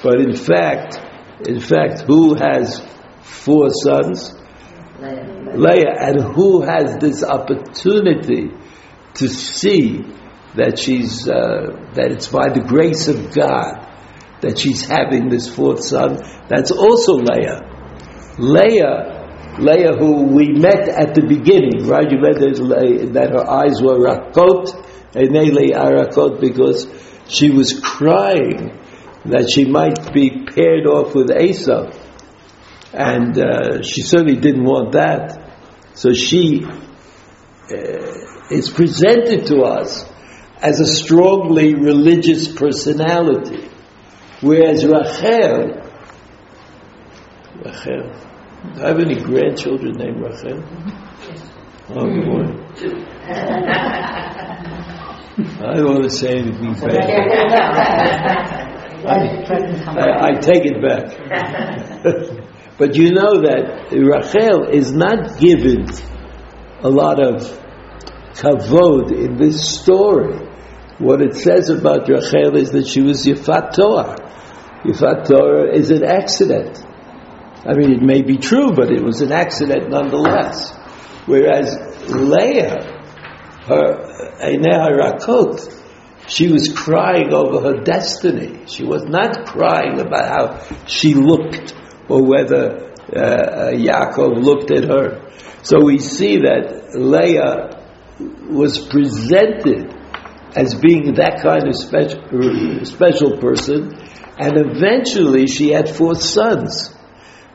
But 0.03 0.20
in 0.20 0.35
fact, 0.35 0.99
in 1.41 1.61
fact, 1.61 2.03
who 2.03 2.35
has 2.35 2.85
four 3.22 3.68
sons? 3.70 4.32
Leah, 5.01 5.95
and 5.99 6.20
who 6.20 6.62
has 6.62 6.99
this 6.99 7.22
opportunity 7.24 8.51
to 9.14 9.28
see 9.28 10.03
that 10.55 10.78
she's 10.78 11.28
uh, 11.28 11.91
that 11.95 12.12
it's 12.12 12.28
by 12.28 12.49
the 12.49 12.61
grace 12.61 13.09
of 13.09 13.35
God 13.35 13.85
that 14.41 14.59
she's 14.59 14.87
having 14.87 15.28
this 15.28 15.53
fourth 15.53 15.82
son. 15.82 16.18
That's 16.49 16.70
also 16.70 17.14
Leah. 17.14 17.61
Leah, 18.39 19.57
Leah, 19.59 19.97
who 19.99 20.24
we 20.35 20.49
met 20.53 20.89
at 20.89 21.14
the 21.14 21.26
beginning, 21.26 21.87
right? 21.87 22.11
You 22.11 22.18
met 22.20 22.39
that 23.14 23.30
her 23.30 23.49
eyes 23.49 23.80
were 23.82 23.99
rakot, 23.99 24.74
and 25.14 25.30
arakot 25.35 26.41
because 26.41 26.87
she 27.28 27.51
was 27.51 27.80
crying 27.80 28.78
that 29.27 29.51
she 29.51 29.64
might 29.64 30.12
be 30.12 30.45
paired 30.47 30.87
off 30.87 31.14
with 31.14 31.31
Esau 31.31 31.91
and 32.95 33.39
uh, 33.39 33.83
she 33.83 34.03
certainly 34.03 34.37
didn't 34.37 34.64
want 34.64 34.93
that. 34.93 35.41
So 35.95 36.12
she 36.12 36.64
uh, 36.64 36.77
is 38.51 38.70
presented 38.70 39.47
to 39.47 39.62
us 39.62 40.05
as 40.61 40.81
a 40.81 40.87
strongly 40.87 41.75
religious 41.75 42.47
personality, 42.49 43.68
whereas 44.41 44.85
Rachel, 44.85 45.81
Rachel, 47.64 48.12
do 48.75 48.83
I 48.83 48.89
have 48.89 48.99
any 49.01 49.16
grandchildren 49.16 49.95
named 49.97 50.20
Rachel? 50.20 50.62
Oh 51.91 52.07
boy. 52.07 52.45
I 55.37 55.75
don't 55.75 55.95
want 55.95 56.05
to 56.05 56.11
say 56.11 56.39
anything 56.39 56.75
bad. 56.75 58.68
I, 59.07 60.29
I, 60.29 60.41
take 60.41 60.65
it 60.65 60.81
back. 60.83 62.41
But 62.77 62.97
you 62.97 63.13
know 63.13 63.41
that 63.43 63.93
Rachel 63.93 64.69
is 64.69 64.93
not 64.93 65.39
given 65.39 65.87
a 66.83 66.89
lot 66.89 67.23
of 67.23 67.43
kavod 68.35 69.13
in 69.13 69.37
this 69.37 69.79
story. 69.79 70.41
What 70.99 71.23
it 71.23 71.37
says 71.37 71.71
about 71.71 72.09
Rachel 72.09 72.57
is 72.57 72.73
that 72.73 72.89
she 72.89 73.01
was 73.01 73.25
Yifat 73.25 73.77
Torah. 73.77 74.17
Yifat 74.85 75.29
Torah 75.29 75.73
is 75.73 75.93
an 75.93 76.05
accident. 76.05 76.83
I 77.65 77.75
mean, 77.75 77.93
it 77.93 78.03
may 78.03 78.23
be 78.23 78.39
true, 78.39 78.73
but 78.75 78.91
it 78.91 79.03
was 79.03 79.21
an 79.23 79.31
accident 79.31 79.89
nonetheless. 79.89 80.73
Whereas 81.27 81.77
Leah, 82.11 82.83
her 83.67 84.35
Eineh 84.43 84.99
Rakot, 84.99 85.84
she 86.27 86.49
was 86.49 86.72
crying 86.72 87.33
over 87.33 87.61
her 87.61 87.83
destiny. 87.83 88.66
She 88.66 88.85
was 88.85 89.05
not 89.05 89.47
crying 89.47 90.01
about 90.01 90.29
how 90.29 90.87
she 90.87 91.14
looked 91.14 91.75
or 92.09 92.25
whether 92.25 92.93
uh, 93.14 93.18
uh, 93.18 93.70
Yaakov 93.72 94.43
looked 94.43 94.70
at 94.70 94.85
her. 94.85 95.31
So 95.62 95.85
we 95.85 95.99
see 95.99 96.39
that 96.39 96.95
Leah 96.95 97.81
was 98.49 98.87
presented 98.89 99.93
as 100.57 100.75
being 100.75 101.14
that 101.14 101.41
kind 101.43 101.68
of 101.68 101.75
special, 101.75 102.85
special 102.85 103.39
person, 103.39 103.95
and 104.39 104.57
eventually 104.57 105.47
she 105.47 105.70
had 105.70 105.91
four 105.91 106.14
sons. 106.14 106.95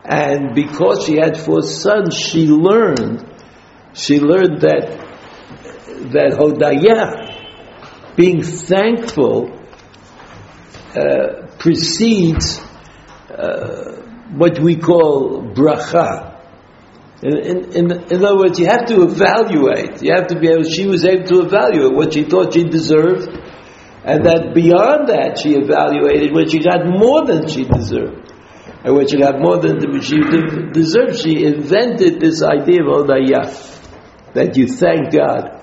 And 0.04 0.56
because 0.56 1.06
she 1.06 1.16
had 1.18 1.38
four 1.38 1.62
sons, 1.62 2.16
she 2.16 2.48
learned, 2.48 3.26
she 3.94 4.20
learned 4.20 4.62
that, 4.62 4.98
that 6.12 6.38
Hodayah, 6.40 7.29
being 8.20 8.44
thankful, 8.44 9.50
uh, 10.94 11.48
precedes 11.58 12.60
uh, 13.30 13.96
what 14.36 14.60
we 14.60 14.76
call 14.76 15.42
bracha. 15.54 16.36
In, 17.24 17.38
in, 17.38 17.92
in, 18.12 18.26
other 18.26 18.38
words, 18.38 18.60
you 18.60 18.66
have 18.66 18.88
to 18.88 19.04
evaluate. 19.04 20.04
You 20.04 20.12
have 20.18 20.28
to 20.28 20.38
be 20.38 20.50
able, 20.50 20.64
she 20.64 20.86
was 20.86 21.06
able 21.06 21.28
to 21.28 21.46
evaluate 21.46 21.94
what 21.96 22.14
she 22.14 22.26
thought 22.26 22.54
she 22.54 22.66
deserved, 22.66 23.30
and 24.04 24.26
that 24.26 24.52
beyond 24.54 25.08
that 25.08 25.40
she 25.42 25.56
evaluated 25.56 26.34
when 26.34 26.50
she 26.50 26.60
got 26.60 26.86
more 26.86 27.26
than 27.26 27.48
she 27.48 27.64
deserved. 27.64 28.34
And 28.84 28.96
when 28.96 29.08
she 29.08 29.18
got 29.18 29.40
more 29.40 29.60
than 29.60 29.80
she 30.02 30.20
deserved, 30.74 31.20
she 31.20 31.46
invented 31.46 32.20
this 32.20 32.44
idea 32.44 32.84
of 32.84 33.08
Odaya, 33.08 33.48
that 34.34 34.58
you 34.58 34.68
thank 34.68 35.14
God 35.14 35.59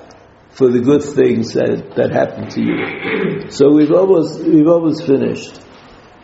for 0.56 0.68
the 0.70 0.80
good 0.80 1.04
things 1.04 1.54
that, 1.54 1.96
that 1.96 2.12
happen 2.12 2.50
to 2.50 2.62
you. 2.62 3.50
So 3.50 3.72
we've 3.72 3.92
almost, 3.92 4.44
we've 4.44 4.68
almost 4.68 5.06
finished. 5.06 5.60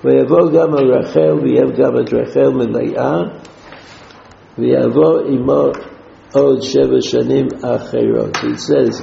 ויבוא 0.04 0.52
גם 0.52 0.76
על 0.76 0.94
רחל, 0.94 1.34
ויהיה 1.42 1.66
גם 1.66 1.98
את 2.00 2.14
רחל 2.14 2.50
מלאה, 2.50 3.22
ויבוא 4.58 5.20
עמו 5.28 5.72
עוד 6.34 6.62
שבע 6.62 7.02
שנים 7.02 7.48
אחרות. 7.64 8.38
He 8.38 8.56
says, 8.56 9.02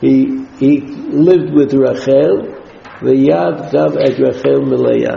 he, 0.00 0.46
he 0.58 0.80
lived 1.12 1.52
with 1.54 1.74
Rachel, 1.74 2.54
ויד 3.02 3.54
גם 3.72 3.88
את 3.88 4.20
רחל 4.20 4.60
מלאה, 4.60 5.16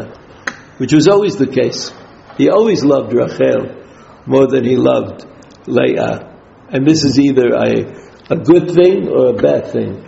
which 0.79 0.93
was 0.93 1.07
always 1.07 1.38
the 1.38 1.47
case. 1.47 1.91
He 2.38 2.49
always 2.49 2.84
loved 2.84 3.13
Rachel 3.13 3.84
more 4.25 4.47
than 4.47 4.65
he 4.65 4.75
loved 4.75 5.25
Leah. 5.67 6.19
And 6.69 6.86
this 6.88 7.03
is 7.03 7.19
either 7.19 7.49
a, 7.53 8.06
a 8.30 8.36
good 8.36 8.70
thing 8.70 9.08
or 9.08 9.28
a 9.28 9.32
bad 9.32 9.72
thing. 9.72 10.04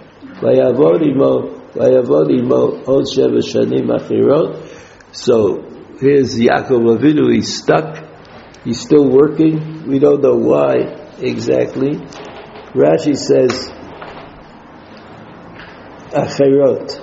So 5.13 5.63
here's 6.01 6.39
Yaakov 6.39 6.99
Avinu, 6.99 7.33
he's 7.33 7.57
stuck, 7.57 8.05
he's 8.65 8.81
still 8.81 9.09
working, 9.11 9.87
we 9.87 9.99
don't 9.99 10.21
know 10.23 10.37
why 10.37 10.75
exactly. 11.19 11.97
Rashi 12.75 13.17
says, 13.17 13.71
Acherot, 16.13 17.01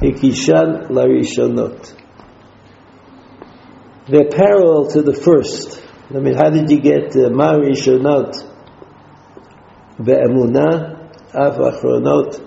Hikishan 0.00 0.88
Larishonot. 0.90 1.98
They're 4.08 4.28
parallel 4.28 4.90
to 4.90 5.02
the 5.02 5.14
first. 5.14 5.80
I 6.10 6.18
mean, 6.18 6.34
how 6.34 6.50
did 6.50 6.70
you 6.70 6.80
get 6.80 7.16
uh, 7.16 7.30
Marishonot? 7.30 8.51
Be'emunah, 9.98 11.34
Av 11.34 11.56
Achronot, 11.56 12.40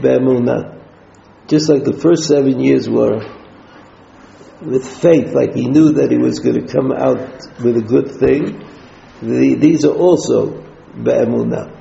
Be'emunah. 0.00 0.78
Just 1.48 1.68
like 1.68 1.84
the 1.84 1.94
first 1.94 2.28
seven 2.28 2.60
years 2.60 2.88
were 2.88 3.20
with 4.62 4.86
faith, 4.86 5.32
like 5.32 5.54
he 5.54 5.66
knew 5.66 5.92
that 5.92 6.10
he 6.10 6.18
was 6.18 6.38
going 6.38 6.66
to 6.66 6.72
come 6.72 6.92
out 6.92 7.18
with 7.62 7.76
a 7.76 7.82
good 7.82 8.10
thing. 8.12 8.66
The, 9.22 9.54
these 9.54 9.84
are 9.84 9.94
also 9.94 10.62
be'emunah. 11.02 11.76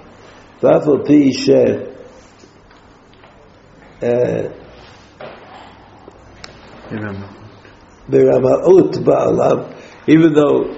V'afal 0.62 1.06
pi 1.06 1.32
she 1.32 1.54
eh, 4.02 4.50
beramaut 8.10 8.94
ba'alav, 9.04 9.76
even 10.08 10.34
though 10.34 10.76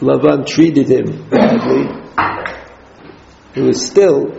Lavan 0.00 0.46
treated 0.46 0.88
him 0.88 1.28
badly, 1.30 1.86
it 3.54 3.60
was 3.60 3.86
still, 3.86 4.32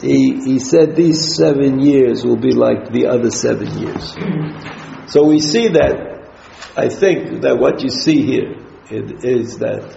he, 0.00 0.40
he 0.44 0.58
said 0.58 0.96
these 0.96 1.34
seven 1.34 1.80
years 1.80 2.24
will 2.24 2.36
be 2.36 2.52
like 2.52 2.92
the 2.92 3.06
other 3.06 3.30
seven 3.30 3.78
years. 3.78 4.14
So 5.10 5.24
we 5.24 5.40
see 5.40 5.68
that, 5.68 6.30
I 6.76 6.88
think 6.88 7.42
that 7.42 7.58
what 7.58 7.82
you 7.82 7.88
see 7.88 8.22
here 8.22 8.56
is 8.90 9.58
that 9.58 9.96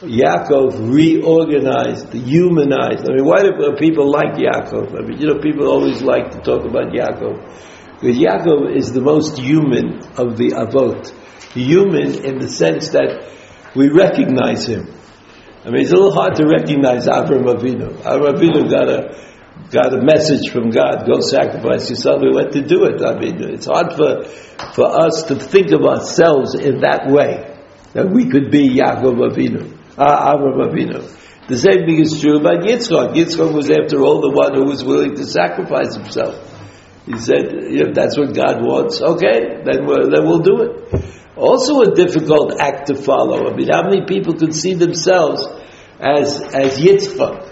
Yaakov 0.00 0.92
reorganized, 0.92 2.12
humanized. 2.12 3.04
I 3.08 3.14
mean, 3.14 3.24
why 3.24 3.42
do 3.42 3.52
people 3.76 4.10
like 4.10 4.34
Yaakov? 4.34 4.94
I 4.96 5.06
mean, 5.06 5.20
you 5.20 5.26
know, 5.26 5.40
people 5.40 5.68
always 5.68 6.02
like 6.02 6.30
to 6.32 6.38
talk 6.38 6.64
about 6.64 6.92
Yaakov. 6.92 7.36
Because 8.00 8.16
Yaakov 8.16 8.76
is 8.76 8.92
the 8.92 9.00
most 9.00 9.38
human 9.38 9.98
of 10.16 10.36
the 10.36 10.50
Avot. 10.54 11.10
Human 11.52 12.24
in 12.24 12.38
the 12.38 12.48
sense 12.48 12.90
that 12.90 13.28
we 13.74 13.88
recognize 13.88 14.66
him. 14.66 14.94
I 15.64 15.70
mean, 15.70 15.82
it's 15.82 15.90
a 15.90 15.96
little 15.96 16.14
hard 16.14 16.36
to 16.36 16.46
recognize 16.46 17.06
Avram 17.06 17.44
Avinu. 17.44 17.90
Avram 18.02 18.34
Avinu 18.36 18.70
got 18.70 18.88
a 18.88 19.28
got 19.70 19.92
a 19.92 20.00
message 20.02 20.50
from 20.50 20.70
God, 20.70 21.06
go 21.06 21.20
sacrifice 21.20 21.90
yourself, 21.90 22.22
we 22.22 22.32
went 22.32 22.52
to 22.52 22.62
do 22.62 22.84
it. 22.84 23.02
I 23.04 23.18
mean, 23.18 23.42
it's 23.52 23.66
hard 23.66 23.92
for, 23.92 24.24
for 24.72 25.04
us 25.04 25.24
to 25.24 25.34
think 25.34 25.72
of 25.72 25.82
ourselves 25.84 26.54
in 26.54 26.80
that 26.80 27.08
way, 27.08 27.56
that 27.92 28.08
we 28.10 28.30
could 28.30 28.50
be 28.50 28.78
Yaakov 28.78 29.32
Avinu, 29.32 29.76
uh, 29.98 30.32
Avram 30.32 30.70
Avinu. 30.70 31.16
The 31.48 31.58
same 31.58 31.86
thing 31.86 32.00
is 32.00 32.20
true 32.20 32.38
about 32.38 32.62
Yitzchak. 32.62 33.14
Yitzchak 33.14 33.52
was, 33.52 33.70
after 33.70 34.00
all, 34.02 34.20
the 34.20 34.30
one 34.30 34.54
who 34.54 34.64
was 34.64 34.84
willing 34.84 35.16
to 35.16 35.24
sacrifice 35.24 35.94
himself. 35.94 36.36
He 37.06 37.16
said, 37.16 37.48
if 37.48 37.94
that's 37.94 38.18
what 38.18 38.34
God 38.34 38.60
wants, 38.60 39.00
okay, 39.00 39.64
then 39.64 39.86
then 39.86 40.28
we'll 40.28 40.44
do 40.44 40.60
it. 40.60 41.04
Also 41.38 41.82
a 41.82 41.94
difficult 41.94 42.60
act 42.60 42.88
to 42.88 42.96
follow. 42.96 43.48
I 43.48 43.54
mean, 43.54 43.68
how 43.70 43.82
many 43.82 44.06
people 44.06 44.34
could 44.34 44.54
see 44.54 44.74
themselves 44.74 45.46
as, 46.00 46.42
as 46.52 46.78
Yitzchak? 46.78 47.48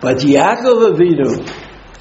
But 0.00 0.18
Yaakov 0.18 0.92
Avinu, 0.92 1.46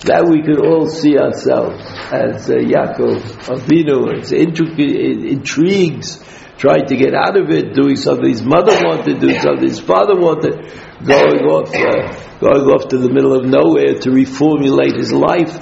that 0.01 0.25
we 0.27 0.41
could 0.41 0.65
all 0.65 0.89
see 0.89 1.17
ourselves 1.17 1.79
as 2.11 2.49
uh, 2.49 2.55
Yaakov 2.55 3.21
Avinu. 3.53 4.17
It's 4.17 4.31
intrigues, 4.31 6.23
trying 6.57 6.87
to 6.87 6.95
get 6.95 7.13
out 7.13 7.37
of 7.37 7.49
it, 7.51 7.73
doing 7.75 7.95
something 7.95 8.27
his 8.27 8.43
mother 8.43 8.73
wanted, 8.83 9.19
doing 9.19 9.39
something 9.39 9.67
his 9.67 9.79
father 9.79 10.19
wanted, 10.19 10.57
going 11.05 11.45
off, 11.45 11.69
uh, 11.69 12.39
going 12.39 12.65
off 12.73 12.89
to 12.89 12.97
the 12.97 13.09
middle 13.09 13.33
of 13.33 13.45
nowhere 13.45 13.99
to 14.01 14.09
reformulate 14.09 14.97
his 14.97 15.13
life, 15.13 15.53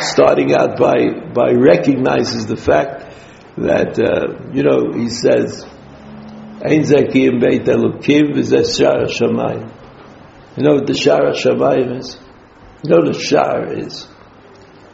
starting 0.00 0.54
out 0.54 0.78
by 0.78 1.10
by 1.34 1.50
recognizes 1.50 2.46
the 2.46 2.56
fact 2.56 3.11
that 3.56 3.98
uh, 3.98 4.52
you 4.52 4.62
know 4.62 4.92
he 4.98 5.08
says, 5.08 5.64
"Ein 6.64 6.82
zakim 6.82 7.40
beit 7.40 7.64
elokim 7.64 8.34
v'zeh 8.34 9.06
shamayim." 9.08 9.72
You 10.56 10.64
know 10.64 10.74
what 10.74 10.86
the 10.86 10.92
Shara 10.92 11.32
Shamayim 11.32 11.98
is? 11.98 12.18
You 12.84 12.90
know 12.90 12.98
what 12.98 13.14
the 13.14 13.18
Shar 13.18 13.72
is? 13.72 14.06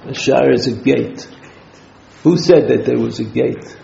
The 0.07 0.15
Shar 0.15 0.53
is 0.53 0.69
a 0.69 0.77
gate. 0.77 1.27
Who 2.23 2.37
said 2.39 2.69
that 2.69 2.85
there 2.85 2.99
was 2.99 3.19
a 3.19 3.25
gate? 3.25 3.77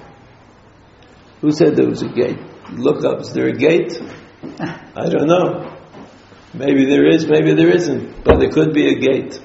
Who 1.41 1.51
said 1.51 1.75
there 1.75 1.89
was 1.89 2.03
a 2.03 2.09
gate? 2.09 2.39
Look 2.73 3.05
up, 3.05 3.23
is 3.23 3.33
there 3.33 3.49
a 3.49 3.53
gate? 3.53 4.01
I 4.61 5.09
don't 5.09 5.27
know. 5.27 5.77
Maybe 6.53 6.85
there 6.85 7.09
is, 7.09 7.27
maybe 7.27 7.55
there 7.55 7.75
isn't, 7.75 8.23
but 8.23 8.39
there 8.39 8.51
could 8.51 8.73
be 8.73 8.95
a 8.95 8.95
gate. 8.95 9.41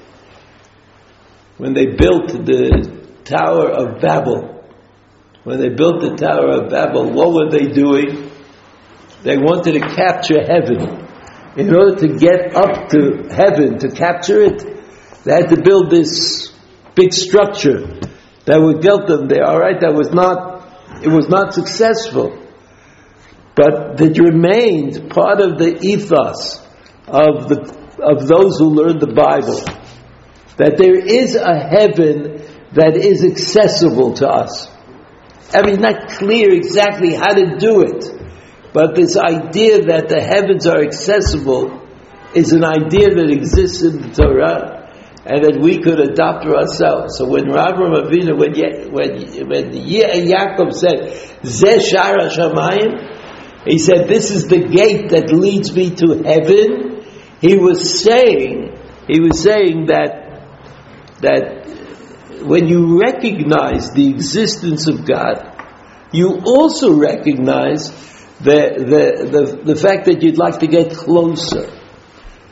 When 1.56 1.74
they 1.74 1.86
built 1.86 2.28
the 2.28 3.06
Tower 3.24 3.68
of 3.70 4.00
Babel, 4.00 4.59
when 5.44 5.60
they 5.60 5.70
built 5.70 6.00
the 6.00 6.16
Tower 6.16 6.62
of 6.62 6.70
Babel, 6.70 7.12
what 7.12 7.32
were 7.32 7.50
they 7.50 7.66
doing? 7.72 8.30
They 9.22 9.36
wanted 9.36 9.72
to 9.72 9.80
capture 9.80 10.40
heaven 10.42 11.08
in 11.56 11.74
order 11.74 11.96
to 11.96 12.08
get 12.16 12.54
up 12.54 12.88
to 12.90 13.28
heaven, 13.30 13.78
to 13.78 13.90
capture 13.90 14.40
it, 14.40 14.62
they 15.24 15.32
had 15.32 15.48
to 15.48 15.60
build 15.60 15.90
this 15.90 16.52
big 16.94 17.12
structure 17.12 18.00
that 18.46 18.60
would 18.60 18.80
get 18.82 19.06
them 19.06 19.28
there. 19.28 19.44
All 19.44 19.58
right, 19.58 19.78
that 19.80 19.94
was 19.94 20.10
not, 20.12 21.02
it 21.02 21.08
was 21.08 21.28
not 21.28 21.52
successful, 21.52 22.38
but 23.56 24.00
it 24.00 24.18
remained 24.18 25.10
part 25.10 25.40
of 25.40 25.58
the 25.58 25.78
ethos 25.82 26.58
of 27.06 27.48
the 27.48 27.80
of 28.02 28.26
those 28.26 28.58
who 28.58 28.70
learn 28.70 28.98
the 28.98 29.12
Bible 29.12 29.60
that 30.56 30.78
there 30.78 30.96
is 30.96 31.34
a 31.34 31.58
heaven 31.58 32.42
that 32.72 32.96
is 32.96 33.22
accessible 33.24 34.14
to 34.14 34.26
us. 34.26 34.68
I 35.52 35.62
mean, 35.66 35.80
not 35.80 36.08
clear 36.08 36.52
exactly 36.52 37.14
how 37.14 37.32
to 37.34 37.56
do 37.58 37.82
it. 37.82 38.04
But 38.72 38.94
this 38.94 39.16
idea 39.16 39.82
that 39.86 40.08
the 40.08 40.20
heavens 40.20 40.66
are 40.66 40.80
accessible 40.80 41.80
is 42.34 42.52
an 42.52 42.64
idea 42.64 43.10
that 43.14 43.30
exists 43.30 43.82
in 43.82 44.00
the 44.00 44.08
Torah 44.10 44.80
and 45.26 45.44
that 45.44 45.60
we 45.60 45.78
could 45.82 45.98
adopt 46.00 46.44
for 46.44 46.56
ourselves. 46.56 47.18
So 47.18 47.28
when 47.28 47.46
Avram 47.46 47.92
Avinu, 47.98 48.38
when, 48.38 48.54
when, 48.92 49.48
when 49.48 49.72
Yaakov 49.72 50.72
said, 50.72 51.10
Zeh 51.42 51.82
Shamayim, 51.82 53.66
he 53.66 53.78
said, 53.78 54.08
this 54.08 54.30
is 54.30 54.46
the 54.46 54.60
gate 54.60 55.10
that 55.10 55.30
leads 55.32 55.74
me 55.74 55.90
to 55.96 56.22
heaven. 56.22 57.04
He 57.40 57.56
was 57.56 58.02
saying, 58.02 58.78
he 59.08 59.20
was 59.20 59.42
saying 59.42 59.86
that, 59.86 60.46
that 61.20 61.66
when 62.42 62.68
you 62.68 63.00
recognize 63.00 63.90
the 63.90 64.08
existence 64.10 64.86
of 64.88 65.06
God, 65.06 65.56
you 66.12 66.40
also 66.44 66.92
recognize 66.98 67.90
the, 68.40 68.60
the, 68.78 69.30
the, 69.30 69.74
the 69.74 69.76
fact 69.76 70.06
that 70.06 70.22
you'd 70.22 70.38
like 70.38 70.60
to 70.60 70.66
get 70.66 70.92
closer. 70.92 71.70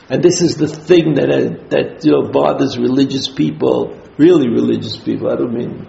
And 0.09 0.23
this 0.23 0.41
is 0.41 0.55
the 0.57 0.67
thing 0.67 1.15
that, 1.15 1.29
uh, 1.29 1.67
that 1.69 2.03
you 2.03 2.11
know, 2.11 2.31
bothers 2.31 2.77
religious 2.77 3.27
people, 3.27 3.99
really 4.17 4.49
religious 4.49 4.97
people, 4.97 5.31
I 5.31 5.35
don't 5.35 5.53
mean, 5.53 5.87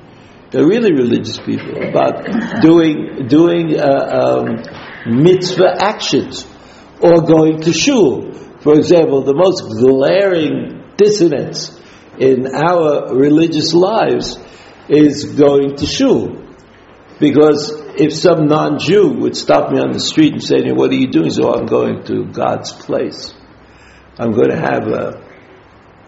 they're 0.51 0.66
really 0.66 0.92
religious 0.92 1.38
people, 1.38 1.88
about 1.88 2.26
doing, 2.61 3.28
doing 3.28 3.78
uh, 3.78 3.86
um, 3.86 5.22
mitzvah 5.22 5.76
actions. 5.80 6.46
or 7.01 7.22
going 7.22 7.61
to 7.62 7.72
shul. 7.72 8.32
For 8.61 8.74
example, 8.74 9.22
the 9.22 9.34
most 9.34 9.64
glaring 9.80 10.92
dissonance 10.96 11.80
in 12.20 12.46
our 12.54 13.14
religious 13.14 13.72
lives 13.72 14.38
is 14.88 15.24
going 15.24 15.76
to 15.76 15.86
shul. 15.86 16.36
Because 17.18 17.70
if 17.96 18.12
some 18.14 18.46
non-Jew 18.46 19.20
would 19.20 19.36
stop 19.36 19.72
me 19.72 19.80
on 19.80 19.92
the 19.92 20.00
street 20.00 20.32
and 20.32 20.42
say 20.42 20.58
to 20.58 20.64
me, 20.64 20.72
what 20.72 20.90
are 20.90 20.94
you 20.94 21.08
doing? 21.10 21.30
So 21.30 21.52
I'm 21.52 21.66
going 21.66 22.04
to 22.04 22.24
God's 22.26 22.72
place. 22.72 23.34
I'm 24.18 24.32
going 24.32 24.50
to 24.50 24.56
have 24.56 24.86
a 24.86 25.22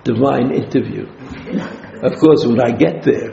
divine 0.04 0.52
interview. 0.52 1.06
Of 2.02 2.18
course, 2.18 2.44
when 2.46 2.60
I 2.60 2.72
get 2.72 3.02
there, 3.02 3.32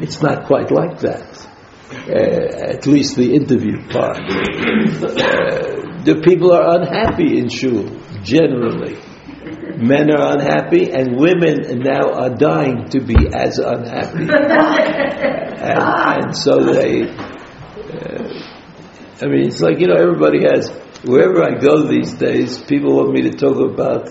it's 0.00 0.22
not 0.22 0.46
quite 0.46 0.70
like 0.70 1.00
that. 1.00 1.48
Uh, 1.92 2.72
at 2.74 2.86
least 2.86 3.16
the 3.16 3.34
interview 3.34 3.86
part. 3.88 4.18
Uh, 4.18 6.02
the 6.04 6.20
people 6.24 6.52
are 6.52 6.80
unhappy 6.80 7.38
in 7.38 7.48
shul, 7.48 7.88
generally. 8.22 8.96
Men 9.62 10.10
are 10.10 10.34
unhappy, 10.34 10.90
and 10.90 11.16
women 11.16 11.80
now 11.80 12.12
are 12.12 12.30
dying 12.30 12.88
to 12.90 13.00
be 13.00 13.14
as 13.32 13.58
unhappy. 13.58 14.24
and, 15.62 16.24
and, 16.24 16.36
so 16.36 16.58
they, 16.64 17.02
uh, 17.02 18.42
I 19.22 19.26
mean, 19.26 19.46
it's 19.46 19.60
like, 19.60 19.78
you 19.78 19.86
know, 19.86 19.94
everybody 19.94 20.42
has, 20.42 20.68
wherever 21.04 21.44
I 21.44 21.58
go 21.58 21.86
these 21.86 22.12
days, 22.14 22.60
people 22.62 22.96
want 22.96 23.12
me 23.12 23.22
to 23.22 23.30
talk 23.30 23.56
about, 23.56 24.08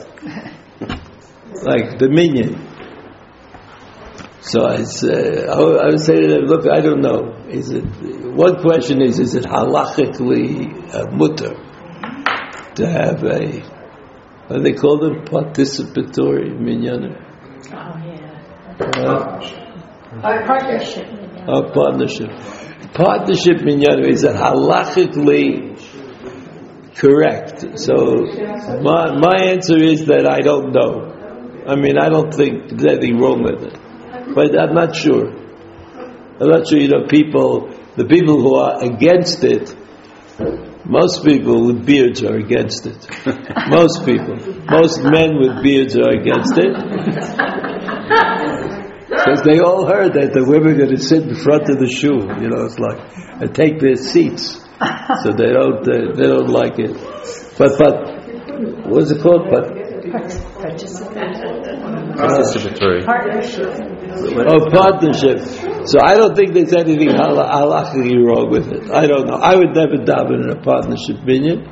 like, 1.64 1.97
dominion. 1.97 2.68
So 4.39 4.66
I, 4.66 4.84
say, 4.84 5.45
I 5.47 5.60
would 5.60 5.99
say 5.99 6.16
to 6.16 6.28
them, 6.28 6.45
look, 6.45 6.66
I 6.68 6.80
don't 6.80 7.02
know. 7.02 7.36
Is 7.49 7.72
it, 7.72 7.84
one 7.84 8.62
question 8.62 9.02
is, 9.02 9.20
is 9.20 9.36
it 9.36 9.43
halachically 9.43 10.93
uh, 10.95 11.12
mutter 11.12 11.56
to 12.76 12.88
have 12.88 13.24
a, 13.24 13.81
what 14.52 14.58
do 14.58 14.64
they 14.64 14.74
call 14.74 14.97
them? 14.99 15.26
Participatory 15.26 16.58
minyan? 16.60 17.16
Oh, 17.16 17.97
yeah. 18.06 18.38
Uh, 18.80 20.45
partnership. 20.45 21.08
Oh, 21.47 21.64
partnership. 21.74 22.30
Partnership 22.93 23.62
minyan 23.64 24.04
is 24.06 24.24
it 24.24 24.36
halachically 24.36 25.78
correct? 26.95 27.80
So 27.80 27.95
my, 28.82 29.18
my 29.18 29.38
answer 29.54 29.78
is 29.78 30.06
that 30.06 30.28
I 30.28 30.41
don't 30.41 30.72
know. 30.72 31.64
I 31.68 31.76
mean, 31.76 31.97
I 31.97 32.10
don't 32.10 32.34
think 32.34 32.70
there's 32.70 32.97
anything 32.97 33.20
wrong 33.20 33.43
with 33.43 33.64
it 33.64 33.82
but 34.34 34.58
I'm 34.58 34.74
not 34.74 34.95
sure. 34.95 35.28
I'm 35.30 36.49
not 36.49 36.68
sure, 36.68 36.80
you 36.80 36.88
know, 36.88 37.06
people, 37.08 37.70
the 37.95 38.06
people 38.06 38.39
who 38.41 38.56
are 38.56 38.84
against 38.84 39.43
it, 39.43 39.76
most 40.86 41.24
people 41.24 41.68
with 41.68 41.86
beards 41.86 42.24
are 42.24 42.36
against 42.36 42.86
it. 42.86 42.98
most 43.70 44.06
people. 44.06 44.38
Most 44.70 45.04
men 45.04 45.38
with 45.38 45.64
beards 45.64 45.96
are 45.96 46.10
against 46.10 46.58
it. 46.58 46.74
Because 49.10 49.42
they 49.44 49.60
all 49.60 49.86
heard 49.86 50.14
that 50.14 50.32
the 50.34 50.44
women 50.48 50.74
are 50.74 50.86
going 50.86 50.96
to 50.96 50.98
sit 50.98 51.24
in 51.28 51.36
front 51.36 51.70
of 51.70 51.78
the 51.80 51.88
shoe. 51.88 52.26
you 52.42 52.50
know, 52.50 52.66
it's 52.66 52.80
like, 52.80 53.00
and 53.42 53.54
take 53.54 53.80
their 53.80 53.96
seats. 53.96 54.58
So 55.24 55.32
they 55.34 55.52
don't, 55.54 55.86
uh, 55.86 56.16
they 56.16 56.26
don't 56.26 56.50
like 56.50 56.80
it. 56.80 56.98
But, 57.58 57.78
but, 57.78 58.90
what's 58.90 59.12
it 59.12 59.22
called? 59.22 59.50
But, 59.52 59.82
Participatory. 62.18 63.06
Partnership. 63.06 64.01
Oh, 64.14 64.70
partnership. 64.70 65.39
So 65.88 65.99
I 66.01 66.16
don't 66.16 66.36
think 66.36 66.53
there's 66.53 66.74
anything 66.74 67.09
halachically 67.09 68.18
wrong 68.24 68.49
with 68.51 68.68
it. 68.72 68.91
I 68.91 69.07
don't 69.07 69.28
know. 69.28 69.36
I 69.36 69.55
would 69.55 69.74
never 69.74 69.97
daven 69.97 70.43
in 70.43 70.49
a 70.51 70.62
partnership 70.62 71.24
minyan, 71.24 71.66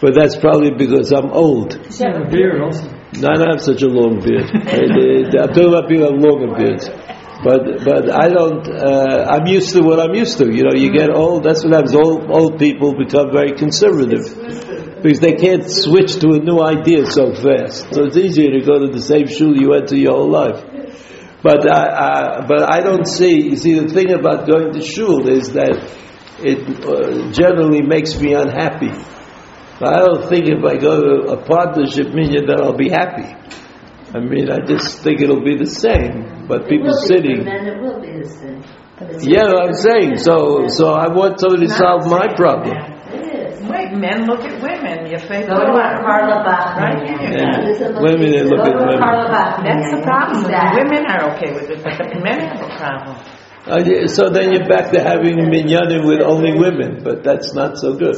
but 0.00 0.14
that's 0.14 0.36
probably 0.36 0.70
because 0.70 1.12
I'm 1.12 1.30
old. 1.32 1.74
You 1.74 2.06
have 2.06 2.22
a 2.22 2.30
beard 2.30 2.62
also. 2.62 2.88
No, 3.20 3.28
I 3.28 3.34
don't 3.34 3.50
have 3.50 3.62
such 3.62 3.82
a 3.82 3.88
long 3.88 4.20
beard. 4.20 4.48
I'm 4.54 5.48
talking 5.52 5.68
about 5.68 5.88
people 5.88 6.12
with 6.12 6.24
longer 6.24 6.54
beards. 6.56 6.88
But 7.44 7.84
but 7.84 8.08
I 8.08 8.28
don't. 8.28 8.66
Uh, 8.68 9.26
I'm 9.28 9.46
used 9.46 9.74
to 9.74 9.82
what 9.82 9.98
I'm 9.98 10.14
used 10.14 10.38
to. 10.38 10.46
You 10.46 10.62
know, 10.62 10.74
you 10.74 10.92
get 10.92 11.10
old. 11.10 11.42
That's 11.42 11.64
what 11.64 11.72
happens. 11.74 11.94
Old 11.94 12.30
old 12.30 12.58
people 12.58 12.94
become 12.96 13.32
very 13.32 13.52
conservative 13.52 14.22
because 15.02 15.18
they 15.18 15.34
can't 15.34 15.68
switch 15.68 16.14
to 16.20 16.28
a 16.34 16.38
new 16.38 16.62
idea 16.62 17.04
so 17.06 17.34
fast. 17.34 17.92
So 17.92 18.04
it's 18.04 18.16
easier 18.16 18.52
to 18.52 18.64
go 18.64 18.78
to 18.78 18.92
the 18.92 19.02
same 19.02 19.26
shul 19.26 19.56
you 19.56 19.70
went 19.70 19.88
to 19.88 19.98
your 19.98 20.12
whole 20.12 20.30
life. 20.30 20.62
But 21.42 21.66
I, 21.68 21.82
uh, 21.82 22.46
but 22.46 22.62
I 22.70 22.80
don't 22.80 23.06
see. 23.06 23.50
You 23.50 23.56
see, 23.56 23.74
the 23.78 23.88
thing 23.88 24.12
about 24.12 24.46
going 24.46 24.72
to 24.74 24.82
shul 24.82 25.28
is 25.28 25.52
that 25.52 25.74
it 26.38 26.62
uh, 26.86 27.32
generally 27.32 27.82
makes 27.82 28.18
me 28.20 28.34
unhappy. 28.34 28.92
But 29.80 29.94
I 29.94 29.98
don't 30.06 30.28
think 30.28 30.46
if 30.46 30.64
I 30.64 30.76
go 30.76 31.00
to 31.00 31.32
a 31.32 31.42
partnership 31.44 32.14
minyan 32.14 32.46
that 32.46 32.60
I'll 32.62 32.76
be 32.76 32.88
happy. 32.88 33.26
I 34.14 34.20
mean, 34.20 34.52
I 34.52 34.58
just 34.64 35.02
think 35.02 35.20
it'll 35.20 35.42
be 35.42 35.56
the 35.56 35.66
same. 35.66 36.46
But 36.46 36.68
people 36.68 36.92
sitting. 36.92 37.44
Then 37.44 37.66
it 37.66 37.80
will 37.82 38.00
be 38.00 38.12
the 38.22 38.28
same. 38.28 38.62
Yeah, 39.22 39.50
I'm 39.50 39.74
saying. 39.74 40.18
So, 40.18 40.68
so 40.68 40.92
I 40.92 41.08
want 41.08 41.40
somebody 41.40 41.66
to 41.66 41.72
solve 41.74 42.06
my 42.06 42.32
problem. 42.36 42.76
Wait, 43.92 44.00
men 44.00 44.26
look 44.26 44.40
at 44.40 44.60
women. 44.62 45.06
Your 45.10 45.18
faith 45.20 45.46
Go 45.46 45.60
to 45.60 45.72
a 45.72 46.00
Carlebach. 46.00 46.76
Right? 46.76 47.02
Yeah. 47.20 48.00
Women, 48.00 48.30
they 48.32 48.42
look 48.42 48.60
at 48.60 48.72
to 48.72 48.72
a 48.72 48.74
women. 48.86 48.98
Carlebach. 49.00 49.62
That's 49.64 49.90
the 49.94 50.00
problem. 50.02 50.44
Exactly. 50.44 50.82
Women 50.84 51.06
are 51.10 51.22
okay 51.34 51.50
with 51.52 51.68
it, 51.70 51.82
but 51.84 51.96
the 51.98 52.04
men 52.20 52.40
have 52.48 52.60
a 52.60 52.68
problem. 52.76 53.16
Uh, 53.64 53.78
yeah, 53.86 54.06
so 54.06 54.28
then 54.28 54.50
you're 54.52 54.66
back 54.66 54.90
to 54.90 55.00
having 55.00 55.36
minyanim 55.38 56.04
with 56.06 56.20
only 56.20 56.58
women, 56.58 57.00
but 57.04 57.22
that's 57.22 57.54
not 57.54 57.78
so 57.78 57.94
good. 57.94 58.16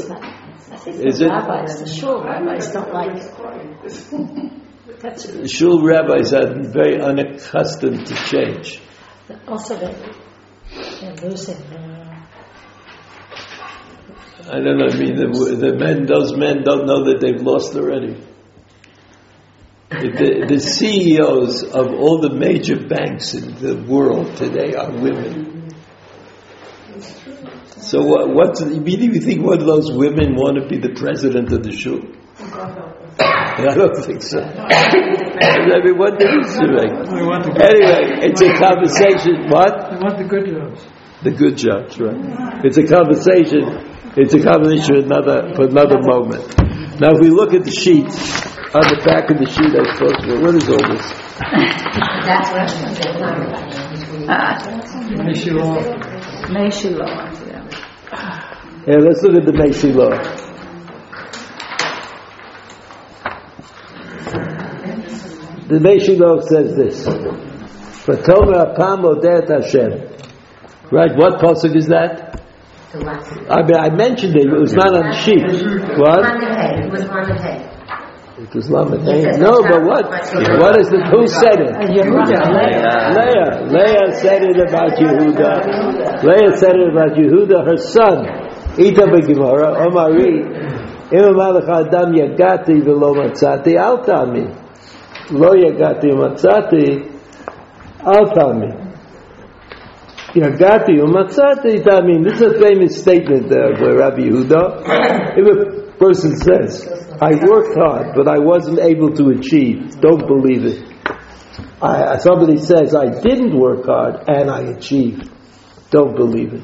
Is 0.86 1.20
it- 1.20 1.28
rabbis, 1.30 1.80
the 1.80 1.86
shul 1.88 2.22
rabbis 2.24 2.72
don't 2.72 2.90
like 2.92 3.14
it. 3.16 3.30
Shul 5.50 5.82
rabbis 5.82 6.32
are 6.32 6.54
very 6.62 6.98
unaccustomed 7.00 8.06
to 8.06 8.14
change. 8.14 8.80
also 9.46 9.76
they're 9.76 9.94
losing 11.22 11.58
their, 11.70 11.83
I 14.46 14.60
don't 14.60 14.78
know. 14.78 14.88
I 14.88 14.96
mean, 14.96 15.16
the, 15.16 15.56
the 15.56 15.74
men, 15.74 16.06
those 16.06 16.36
men 16.36 16.62
don't 16.62 16.86
know 16.86 17.04
that 17.04 17.20
they've 17.20 17.40
lost 17.40 17.74
already. 17.74 18.20
The, 19.88 20.46
the 20.48 20.58
CEOs 20.58 21.62
of 21.62 21.86
all 21.94 22.20
the 22.20 22.34
major 22.34 22.76
banks 22.76 23.32
in 23.32 23.54
the 23.54 23.76
world 23.88 24.36
today 24.36 24.74
are 24.74 24.90
women. 24.90 25.70
So 27.78 28.02
what? 28.02 28.34
What's 28.34 28.60
you 28.60 28.80
mean? 28.80 29.14
You 29.14 29.20
think 29.20 29.44
one 29.44 29.60
of 29.60 29.66
those 29.66 29.92
women 29.92 30.34
want 30.34 30.58
to 30.60 30.68
be 30.68 30.78
the 30.78 30.94
president 30.94 31.52
of 31.52 31.62
the 31.62 31.72
shul? 31.72 32.00
I 33.18 33.74
don't 33.74 33.96
think 34.04 34.20
so. 34.20 34.40
I 34.40 35.78
mean, 35.84 35.96
what 35.96 36.18
difference 36.18 36.52
does 36.52 36.60
it 36.60 36.72
make? 36.74 36.92
We 37.12 37.22
want 37.24 37.44
the 37.44 37.52
good, 37.52 37.62
Anyway, 37.62 38.28
it's 38.28 38.40
a 38.42 38.52
conversation. 38.58 39.48
What? 39.48 39.92
we 39.92 39.98
want 40.02 40.18
the 40.18 40.24
good 40.24 40.46
jobs. 40.50 40.84
The 41.22 41.30
good 41.30 41.56
jobs, 41.56 42.00
right? 42.00 42.64
It's 42.64 42.76
a 42.76 42.84
conversation. 42.84 43.93
It's 44.16 44.32
a 44.32 44.40
conversation 44.40 44.94
for 44.94 45.02
another 45.02 45.54
for 45.56 45.64
another 45.66 45.98
moment. 46.00 46.46
Now, 47.00 47.10
if 47.10 47.20
we 47.20 47.30
look 47.30 47.52
at 47.52 47.64
the 47.64 47.72
sheet 47.72 48.06
on 48.74 48.86
the 48.86 49.02
back 49.04 49.28
of 49.30 49.38
the 49.38 49.46
sheet, 49.50 49.74
I 49.74 49.82
suppose. 49.90 50.14
Well, 50.26 50.40
what 50.40 50.54
is 50.54 50.68
all 50.68 50.78
this? 50.78 51.02
That's 52.22 52.50
what 52.50 52.60
I'm 52.60 52.68
saying. 52.94 53.84
Makes 55.26 55.46
you 55.46 55.58
all, 55.60 55.82
Meshullah, 56.46 57.34
yeah. 57.48 57.66
Yeah, 58.86 58.98
let's 58.98 59.22
look 59.22 59.34
at 59.34 59.46
the 59.46 59.52
Mei 59.52 59.70
Shiloach. 59.70 60.24
The 65.66 65.80
Mei 65.80 65.98
Shiloach 65.98 66.44
says 66.44 66.76
this: 66.76 67.06
"V'tomer 68.06 68.76
apam 68.76 69.02
odet 69.02 69.48
Hashem." 69.48 69.92
Right? 70.92 71.16
What 71.16 71.40
pasuk 71.40 71.74
is 71.74 71.88
that? 71.88 72.43
The 72.94 73.00
last. 73.00 73.26
I 73.50 73.62
mean, 73.66 73.74
I 73.74 73.90
mentioned 73.90 74.36
it. 74.36 74.46
It 74.46 74.54
was 74.54 74.72
not 74.72 74.94
on 74.94 75.10
the 75.10 75.16
sheet. 75.18 75.42
What? 75.98 76.22
It 76.22 76.94
was 76.94 77.02
Lamed 77.10 77.42
Hay. 77.42 77.58
It 78.38 78.54
was 78.54 78.70
Lamed 78.70 79.02
No, 79.42 79.58
but 79.66 79.82
what? 79.82 80.06
What 80.62 80.78
is 80.78 80.90
the? 80.94 81.02
Who 81.10 81.26
said 81.26 81.58
it? 81.58 81.74
Uh, 81.74 81.90
Yehuda, 81.90 82.38
Leah. 82.54 83.66
Leah 83.66 84.14
said 84.14 84.46
it 84.46 84.62
about 84.62 84.94
Yehuda. 84.94 86.22
Leah 86.22 86.56
said 86.56 86.76
it 86.78 86.94
about 86.94 87.18
Yehuda, 87.18 87.66
her 87.66 87.78
son. 87.82 88.30
Ita 88.78 89.10
b'Gemara, 89.10 89.74
Omari, 89.74 90.46
Ima 91.10 91.34
malach 91.34 91.66
adam 91.66 92.14
yagati 92.14 92.78
v'lo 92.78 93.10
matzati, 93.18 93.76
al 93.76 94.04
tami. 94.06 94.46
Lo 95.32 95.50
yagati 95.50 96.14
matzati, 96.14 97.10
al 98.06 98.30
tami. 98.30 98.83
Yagati 100.33 100.99
umatzati 101.01 101.83
tami. 101.83 102.23
This 102.23 102.41
is 102.41 102.53
a 102.53 102.59
famous 102.59 103.01
statement 103.01 103.51
uh, 103.51 103.73
by 103.79 103.91
Rabbi 103.91 104.21
Yehuda. 104.29 104.83
If 105.37 105.45
a 105.47 105.91
person 105.97 106.37
says, 106.37 106.87
I 107.21 107.31
worked 107.45 107.75
hard, 107.77 108.15
but 108.15 108.27
I 108.27 108.39
wasn't 108.39 108.79
able 108.79 109.11
to 109.13 109.29
achieve, 109.29 109.99
don't 109.99 110.25
believe 110.27 110.65
it. 110.65 110.89
I, 111.81 112.17
somebody 112.19 112.57
says, 112.57 112.93
I 112.93 113.19
didn't 113.21 113.57
work 113.57 113.85
hard 113.85 114.27
and 114.27 114.49
I 114.51 114.61
achieved. 114.77 115.29
Don't 115.89 116.15
believe 116.15 116.53
it. 116.53 116.63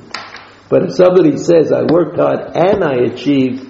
But 0.70 0.84
if 0.84 0.93
somebody 0.93 1.38
says, 1.38 1.72
I 1.72 1.84
worked 1.84 2.18
hard 2.18 2.55
and 2.55 2.84
I 2.84 3.11
achieved, 3.11 3.66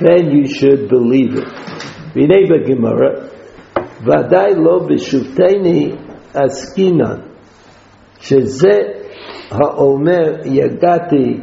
then 0.00 0.30
you 0.30 0.46
should 0.46 0.88
believe 0.88 1.34
it. 1.34 1.48
והנה 2.14 2.38
בגמרא, 2.50 3.10
ודאי 4.06 4.54
לא 4.56 4.86
בשופטני 4.88 5.90
עסקינן, 6.34 7.20
שזה 8.20 8.76
האומר 9.53 10.33
יגעתי 10.45 11.39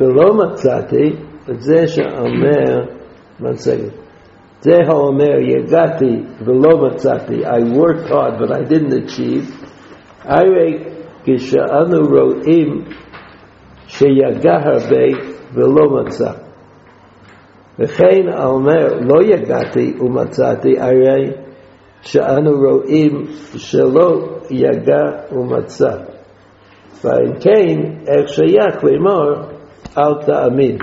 ולא 0.00 0.34
מצאתי, 0.34 1.16
זה 1.46 1.86
שאומר, 1.86 2.84
מצגת, 3.40 3.92
זה 4.60 4.76
האומר 4.86 5.38
יגעתי 5.40 6.22
ולא 6.44 6.86
מצאתי, 6.86 7.46
I 7.46 7.60
worked 7.74 8.08
hard 8.10 8.38
but 8.40 8.50
I 8.52 8.72
didn't 8.72 8.92
achieve, 8.92 9.66
הרי 10.24 10.78
כשאנו 11.24 12.06
רואים 12.08 12.84
שיגע 13.86 14.56
הרבה 14.64 15.06
ולא 15.54 15.90
מצא. 15.90 16.32
וכן 17.78 18.28
האומר 18.32 18.86
לא 19.00 19.22
יגעתי 19.22 19.94
ומצאתי, 20.00 20.80
הרי 20.80 21.30
שאנו 22.02 22.50
רואים 22.50 23.24
שלא 23.56 24.28
יגע 24.50 25.32
ומצא. 25.32 26.09
ועם 27.03 27.33
כן, 27.39 27.77
איך 28.07 28.29
שייך 28.29 28.83
לאמור, 28.83 29.33
אל 29.97 30.13
תאמין. 30.25 30.77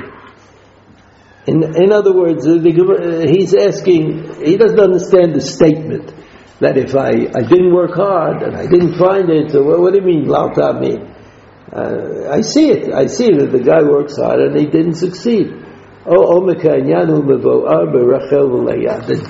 In, 1.44 1.62
in 1.74 1.90
other 1.90 2.12
words, 2.12 2.44
the, 2.44 2.58
the, 2.60 3.26
he's 3.34 3.52
asking, 3.52 4.46
he 4.46 4.56
doesn't 4.56 4.78
understand 4.78 5.34
the 5.34 5.40
statement 5.40 6.14
that 6.60 6.76
if 6.78 6.94
I, 6.94 7.26
I 7.34 7.42
didn't 7.42 7.74
work 7.74 7.94
hard 7.96 8.42
and 8.42 8.54
I 8.56 8.66
didn't 8.66 8.94
find 8.94 9.28
it, 9.28 9.50
so 9.50 9.62
what, 9.64 9.80
what 9.80 9.92
do 9.92 9.98
you 9.98 10.06
mean, 10.06 10.28
Lau 10.28 10.50
Ta'amin? 10.50 11.10
Uh, 11.72 12.30
I 12.30 12.42
see 12.42 12.70
it. 12.70 12.94
I 12.94 13.06
see 13.06 13.32
that 13.32 13.50
the 13.50 13.58
guy 13.58 13.82
works 13.82 14.16
hard 14.18 14.38
and 14.38 14.54
he 14.56 14.66
didn't 14.66 14.94
succeed. 14.94 15.50
Oh, 16.06 16.46
The 16.46 16.58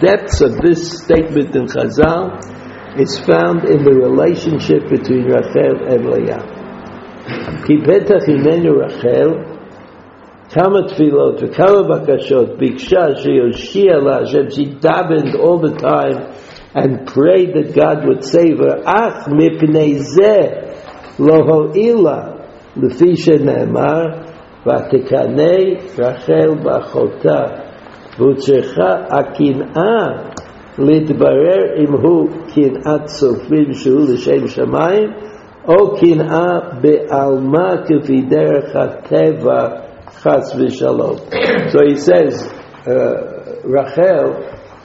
depths 0.00 0.40
of 0.40 0.56
this 0.60 1.02
statement 1.02 1.54
in 1.56 1.66
Chazal 1.66 3.00
is 3.00 3.18
found 3.20 3.64
in 3.64 3.84
the 3.84 3.92
relationship 3.92 4.88
between 4.90 5.24
Rachel 5.24 5.86
and 5.88 6.04
Leah. 6.10 6.55
כי 7.66 7.76
בטח 7.76 8.28
ממנו 8.28 8.78
רחל 8.84 9.28
כמה 10.50 10.82
תפילות 10.88 11.40
וכמה 11.42 11.82
בקשות 11.88 12.58
ביקשה 12.58 13.14
שיושיע 13.14 13.96
לה 13.98 14.18
השם, 14.18 14.46
she 14.50 14.84
davened 14.84 15.34
all 15.34 15.58
the 15.58 15.80
time 15.80 16.18
and 16.74 17.06
prayed 17.06 17.54
that 17.54 17.74
God 17.74 18.04
would 18.06 18.24
save 18.24 18.58
her, 18.58 18.82
אך 18.84 19.28
מפני 19.28 19.94
זה 19.98 20.40
לא 21.18 21.34
הועילה, 21.34 22.22
לפי 22.76 23.16
שנאמר, 23.16 24.06
ותקנא 24.66 25.56
רחל 25.98 26.54
באחותה, 26.62 27.42
וצריכה 28.20 28.94
הקנאה 29.10 30.06
להתברר 30.78 31.62
אם 31.78 31.92
הוא 31.92 32.28
קנאת 32.54 33.06
סופרים 33.06 33.72
שהוא 33.72 34.00
לשם 34.12 34.46
שמיים, 34.46 35.10
או 35.68 35.96
קנאה 35.96 36.58
בעלמא 36.80 37.76
כפי 37.86 38.20
דרך 38.22 38.76
הטבע 38.76 39.66
חס 40.08 40.56
ושלום. 40.58 41.16
So 41.72 41.78
he 41.88 41.96
says, 41.96 42.34
uh, 42.86 43.60
Rachel, 43.64 44.26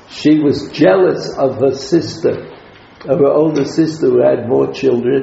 she 0.09 0.39
was 0.39 0.69
jealous 0.71 1.35
of 1.37 1.57
her 1.63 1.73
sister, 1.73 2.35
of 3.11 3.19
her 3.19 3.33
older 3.41 3.65
sister 3.65 4.07
who 4.07 4.21
had 4.21 4.47
more 4.47 4.71
children, 4.71 5.21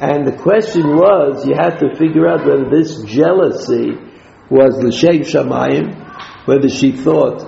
and 0.00 0.26
the 0.26 0.36
question 0.48 0.84
was, 0.96 1.46
you 1.46 1.54
had 1.54 1.78
to 1.80 1.94
figure 1.96 2.26
out 2.28 2.46
whether 2.46 2.68
this 2.70 3.02
jealousy 3.02 3.88
was 4.50 4.72
l'shem 4.82 5.22
shamayim, 5.32 5.86
whether 6.46 6.68
she 6.68 6.92
thought 6.92 7.38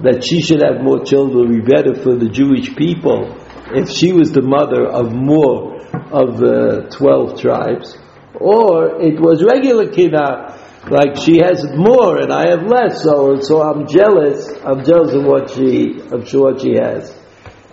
that 0.00 0.24
she 0.24 0.40
should 0.40 0.62
have 0.62 0.82
more 0.82 1.04
children 1.04 1.38
would 1.38 1.64
be 1.64 1.72
better 1.74 1.94
for 1.94 2.16
the 2.16 2.28
Jewish 2.28 2.74
people 2.74 3.36
if 3.72 3.88
she 3.88 4.12
was 4.12 4.32
the 4.32 4.42
mother 4.42 4.86
of 4.86 5.12
more 5.12 5.73
of 6.12 6.38
the 6.38 6.88
12 6.90 7.40
tribes, 7.40 7.98
or 8.34 9.00
it 9.00 9.20
was 9.20 9.44
regular 9.44 9.90
kina, 9.90 10.56
like 10.88 11.16
she 11.16 11.38
has 11.38 11.64
more 11.74 12.18
and 12.22 12.32
I 12.32 12.50
have 12.50 12.64
less, 12.64 13.02
so 13.02 13.40
so 13.40 13.62
I'm 13.62 13.86
jealous. 13.86 14.48
I'm 14.64 14.84
jealous 14.84 15.12
of 15.14 15.24
what 15.24 15.50
she 15.50 16.00
of 16.10 16.32
what 16.32 16.60
she 16.60 16.74
has. 16.74 17.16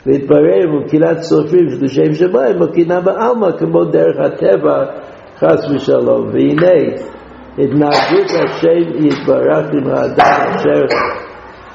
והתברר 0.06 0.64
מבחינת 0.76 1.18
סופרים 1.22 1.70
שלשם 1.70 2.14
שמיים, 2.14 2.60
מקינה 2.60 3.02
בעלמא 3.02 3.52
כמו 3.60 3.86
דרך 3.86 4.16
הטבע, 4.26 4.86
חס 5.40 5.72
ושלום. 5.72 6.28
והנה, 6.34 6.96
התנהגות 7.58 8.30
השם 8.44 9.06
יתברך 9.06 9.68
עם 9.74 9.88
האדם 9.88 10.52
אשר 10.56 10.86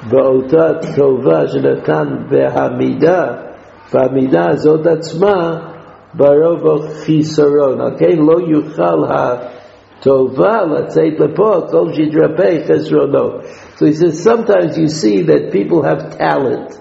באותה 0.09 0.69
טובה 0.95 1.47
שנתן 1.47 2.07
בהמידה, 2.29 3.25
והמידה 3.93 4.49
הזאת 4.49 4.87
עצמה 4.87 5.59
ברוב 6.13 6.67
החיסרון. 6.67 7.81
על 7.81 7.91
כן 7.97 8.17
לא 8.17 8.37
יוכל 8.47 9.03
הטובה 9.09 10.63
לצאת 10.63 11.19
לפועל 11.19 11.61
כל 11.71 11.93
שיתרפא 11.93 12.57
חסרונו. 12.67 13.29
So 13.75 13.85
he 13.85 13.93
says, 13.93 14.23
sometimes 14.23 14.77
you 14.77 14.87
see 14.87 15.23
that 15.23 15.51
people 15.51 15.83
have 15.83 16.17
talent, 16.17 16.79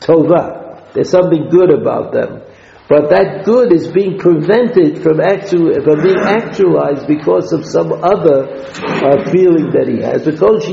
tova. 0.00 0.92
There's 0.92 1.10
something 1.10 1.48
good 1.50 1.70
about 1.70 2.12
them. 2.12 2.42
But 2.88 3.10
that 3.10 3.44
good 3.44 3.70
is 3.70 3.88
being 3.88 4.18
prevented 4.18 5.02
from, 5.02 5.20
actu- 5.20 5.74
from 5.82 6.02
being 6.02 6.22
actualized 6.24 7.06
because 7.06 7.52
of 7.52 7.66
some 7.66 7.92
other 7.92 8.48
uh, 8.48 9.30
feeling 9.30 9.68
that 9.76 9.88
he 9.92 10.00
has. 10.00 10.24
Because 10.24 10.64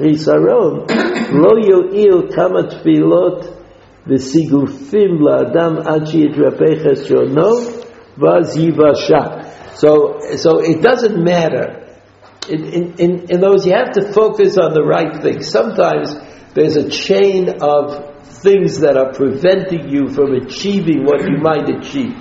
chisaron, 0.00 0.88
lo 1.32 1.52
yo'il 1.60 2.34
kama 2.34 2.68
tfilot 2.72 3.57
v'sigufim 4.09 5.21
la'adam 5.21 5.85
ad 5.85 6.07
shiyitrapei 6.07 6.81
chesrono 6.83 7.49
vaz 8.17 8.57
yivasha. 8.57 9.77
So, 9.77 10.19
so 10.35 10.59
it 10.59 10.81
doesn't 10.81 11.23
matter. 11.23 11.87
In, 12.49 12.65
in, 12.65 12.93
in, 12.97 13.31
in 13.31 13.39
those, 13.39 13.65
you 13.65 13.73
have 13.73 13.91
to 13.91 14.11
focus 14.11 14.57
on 14.57 14.73
the 14.73 14.83
right 14.83 15.21
things. 15.21 15.49
Sometimes 15.49 16.15
there's 16.53 16.75
a 16.75 16.89
chain 16.89 17.49
of 17.61 18.25
things 18.41 18.79
that 18.79 18.97
are 18.97 19.13
preventing 19.13 19.87
you 19.87 20.09
from 20.09 20.33
achieving 20.33 21.05
what 21.05 21.21
you 21.21 21.37
might 21.37 21.69
achieve. 21.69 22.17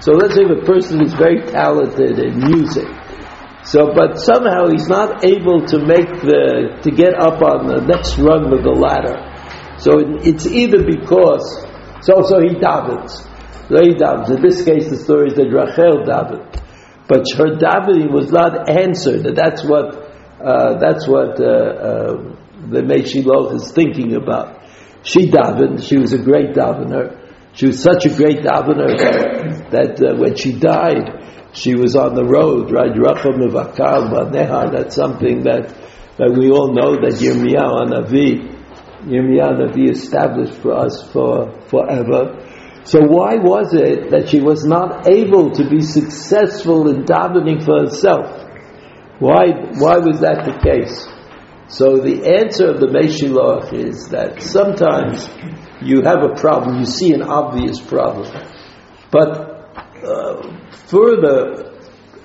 So 0.00 0.12
let's 0.12 0.34
say 0.34 0.42
a 0.42 0.64
person 0.64 1.02
is 1.02 1.12
very 1.14 1.42
talented 1.46 2.18
in 2.18 2.38
music. 2.40 2.88
So, 3.62 3.92
but 3.94 4.18
somehow 4.18 4.68
he's 4.68 4.88
not 4.88 5.24
able 5.24 5.64
to 5.66 5.78
make 5.78 6.08
the, 6.24 6.80
to 6.82 6.90
get 6.90 7.14
up 7.20 7.42
on 7.42 7.68
the 7.68 7.80
next 7.80 8.18
rung 8.18 8.52
of 8.52 8.62
the 8.64 8.72
ladder. 8.72 9.29
So 9.80 9.98
it, 9.98 10.26
it's 10.26 10.46
either 10.46 10.84
because, 10.84 11.44
so, 12.02 12.22
so 12.22 12.40
he 12.40 12.54
davens. 12.60 13.10
So 13.68 13.76
he 13.80 13.94
davens. 13.96 14.28
In 14.30 14.42
this 14.42 14.62
case, 14.64 14.88
the 14.90 14.96
story 14.96 15.28
is 15.28 15.34
that 15.34 15.48
Rachel 15.48 16.04
davened. 16.04 16.60
But 17.08 17.24
her 17.36 17.56
davening 17.56 18.12
was 18.12 18.30
not 18.30 18.68
answered. 18.68 19.34
That's 19.34 19.64
what, 19.64 19.96
uh, 20.44 20.78
that's 20.78 21.08
what, 21.08 21.40
uh, 21.40 21.44
uh, 21.44 22.36
the 22.68 22.82
Mei 22.82 23.02
Shiloach 23.02 23.54
is 23.54 23.72
thinking 23.72 24.14
about. 24.14 24.62
She 25.02 25.30
davened. 25.30 25.82
She 25.88 25.96
was 25.96 26.12
a 26.12 26.18
great 26.18 26.52
davener. 26.52 27.16
She 27.54 27.66
was 27.66 27.82
such 27.82 28.04
a 28.06 28.10
great 28.14 28.42
davener 28.44 29.70
that, 29.70 30.00
uh, 30.00 30.14
when 30.20 30.36
she 30.36 30.52
died, 30.52 31.24
she 31.52 31.74
was 31.74 31.96
on 31.96 32.14
the 32.14 32.24
road, 32.24 32.70
right? 32.70 32.92
Racham 32.92 33.40
Mevakal 33.40 34.12
Baneha. 34.12 34.70
That's 34.72 34.94
something 34.94 35.42
that, 35.44 35.74
that 36.18 36.30
we 36.36 36.50
all 36.50 36.72
know 36.72 36.94
that 37.00 37.18
Yirmiyahu 37.18 38.59
Navi, 39.04 39.12
Yirmiyahu 39.12 39.72
Navi 39.72 39.90
established 39.90 40.54
for 40.54 40.74
us 40.74 41.10
for 41.12 41.60
forever. 41.68 42.46
So 42.84 43.00
why 43.00 43.36
was 43.36 43.74
it 43.74 44.10
that 44.10 44.28
she 44.30 44.40
was 44.40 44.64
not 44.64 45.08
able 45.08 45.50
to 45.52 45.68
be 45.68 45.80
successful 45.80 46.88
in 46.88 47.04
davening 47.04 47.64
for 47.64 47.80
herself? 47.80 48.46
Why, 49.18 49.52
why 49.78 49.98
was 49.98 50.20
that 50.20 50.44
the 50.44 50.58
case? 50.62 51.06
So 51.68 51.98
the 51.98 52.26
answer 52.40 52.66
of 52.70 52.80
the 52.80 52.88
Mei 52.88 53.06
Shiloach 53.06 53.72
is 53.72 54.08
that 54.08 54.42
sometimes 54.42 55.28
you 55.82 56.02
have 56.04 56.22
a 56.24 56.34
problem, 56.34 56.78
you 56.78 56.86
see 56.86 57.12
an 57.12 57.22
obvious 57.22 57.78
problem, 57.78 58.26
but 59.12 59.28
uh, 60.02 60.42
further 60.88 61.70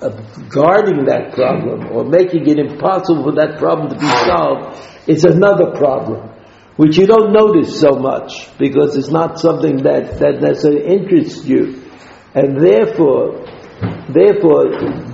uh, 0.00 0.08
guarding 0.48 1.04
that 1.06 1.32
problem 1.32 1.92
or 1.92 2.04
making 2.04 2.48
it 2.48 2.58
impossible 2.58 3.24
for 3.24 3.32
that 3.36 3.58
problem 3.58 3.88
to 3.90 3.96
be 3.96 4.06
solved 4.06 4.78
is 5.06 5.24
another 5.24 5.70
problem, 5.76 6.28
which 6.77 6.97
you 6.97 7.05
don't 7.05 7.31
notice 7.31 7.79
so 7.79 7.91
much 7.91 8.49
because 8.57 8.97
it's 8.97 9.09
not 9.09 9.39
something 9.39 9.83
that, 9.83 10.19
that 10.19 10.41
necessarily 10.41 10.85
interests 10.85 11.45
you. 11.45 11.83
And 12.33 12.57
therefore, 12.59 13.45
Therefore, 14.13 14.65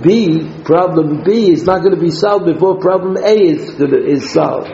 B, 0.02 0.50
problem 0.64 1.22
B 1.24 1.52
is 1.52 1.64
not 1.64 1.78
going 1.82 1.94
to 1.94 2.00
be 2.00 2.10
solved 2.10 2.46
before 2.46 2.78
problem 2.78 3.16
A 3.16 3.32
is, 3.32 3.74
gonna, 3.74 3.98
is 3.98 4.30
solved. 4.32 4.68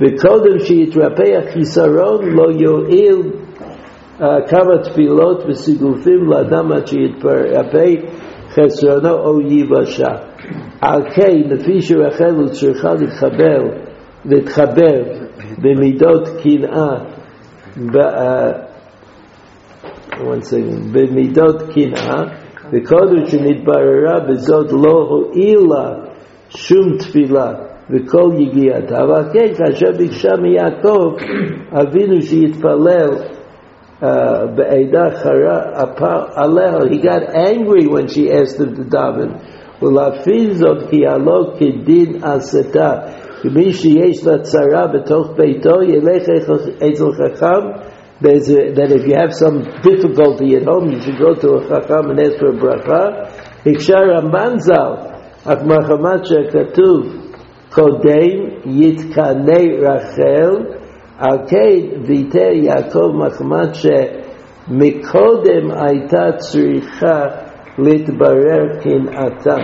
וקודם 0.00 0.58
שיתרפא 0.58 1.36
החיסרון 1.38 2.24
לא 2.24 2.46
יועיל 2.60 3.22
כמה 4.48 4.78
תפילות 4.82 5.42
וסיגופים 5.48 6.24
לאדם 6.30 6.72
עד 6.72 6.86
שיתרפא 6.86 7.94
חסרונו 8.54 9.10
או 9.10 9.40
ייבשה. 9.40 10.12
על 10.80 11.02
כן, 11.14 11.36
לפי 11.46 11.82
שרחל 11.82 12.48
צריכה 12.48 12.94
להתחבר 12.94 13.62
להתחבר 14.24 15.02
במידות 15.58 16.28
קנאה, 16.42 16.98
ב- 17.92 17.96
אה, 17.96 18.52
one 20.20 20.42
second, 20.42 20.92
במידות 20.92 21.62
קנאה, 21.62 22.22
וקודם 22.72 23.26
שנתבררה 23.26 24.20
בזאת 24.28 24.72
לא 24.72 25.08
הועילה 25.08 25.90
שום 26.48 26.96
תפילה 26.98 27.52
וכל 27.90 28.30
יגיעתה, 28.38 29.02
אבל 29.04 29.22
כן, 29.32 29.54
כאשר 29.54 29.92
ביקשה 29.98 30.30
מיעקב 30.42 31.14
אבינו 31.72 32.22
שיתפלל 32.22 33.08
uh, 34.02 34.06
בעדה 34.54 35.10
חרה 35.10 35.60
הפ- 35.74 36.30
עליה, 36.34 36.78
he 36.78 36.98
got 37.02 37.34
angry 37.34 37.86
when 37.86 38.06
she 38.08 38.30
asked 38.30 38.58
him 38.60 38.74
to 38.76 38.84
daven, 38.94 39.30
ולהפעיל 39.82 40.54
זאת 40.54 40.90
כי 40.90 41.06
הלא 41.06 41.52
כדין 41.58 42.24
עשתה, 42.24 42.92
כמי 43.41 43.73
שיש 43.73 44.27
לה 44.27 44.37
צרה 44.39 44.87
בתוך 44.93 45.33
ביתו, 45.37 45.83
ילך 45.83 46.23
אצל 46.77 47.11
חכם, 47.11 47.63
a, 48.23 48.29
that 48.73 48.91
if 48.91 49.05
you 49.05 49.15
have 49.15 49.33
some 49.33 49.61
difficulty 49.83 50.55
at 50.55 50.63
home, 50.63 50.91
you 50.91 50.99
should 51.01 51.19
go 51.19 51.35
to 51.35 51.57
a 51.57 51.67
chacham 51.69 52.09
and 52.11 52.19
ask 52.19 52.37
for 52.39 52.49
a 52.49 52.57
bracha. 52.57 53.27
הקשה 53.65 53.99
רמב"ן 53.99 54.57
ז"ל, 54.57 54.93
אך 55.45 55.63
מחמת 55.63 56.25
שכתוב 56.25 57.01
קודם 57.69 58.37
יתקנא 58.65 59.61
רחל, 59.81 60.51
על 61.17 61.37
כן 61.47 62.01
ויתר 62.07 62.51
יעקב 62.53 63.11
מחמת 63.13 63.75
שמקודם 63.75 65.71
הייתה 65.71 66.31
צריכה 66.37 67.21
להתברר 67.77 68.63
קנאתה, 68.81 69.57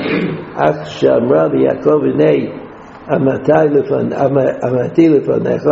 אך 0.55 0.87
שאמרה 0.87 1.47
ליעקב 1.47 2.03
הנה 2.03 2.62
אמתי 3.11 5.09
לפניך, 5.09 5.63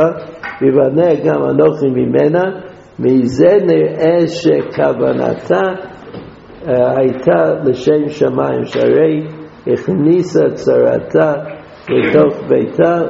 ויבנה 0.61 1.15
גם 1.25 1.43
אנוכי 1.43 1.87
ממנה, 1.87 2.43
מזה 2.99 3.57
נראה 3.65 4.27
שכוונתה 4.27 5.61
הייתה 6.67 7.53
לשם 7.63 8.09
שמיים, 8.09 8.65
שהרי 8.65 9.27
הכניסה 9.73 10.43
צרתה 10.53 11.33
לתוך 11.89 12.43
ביתה, 12.47 13.01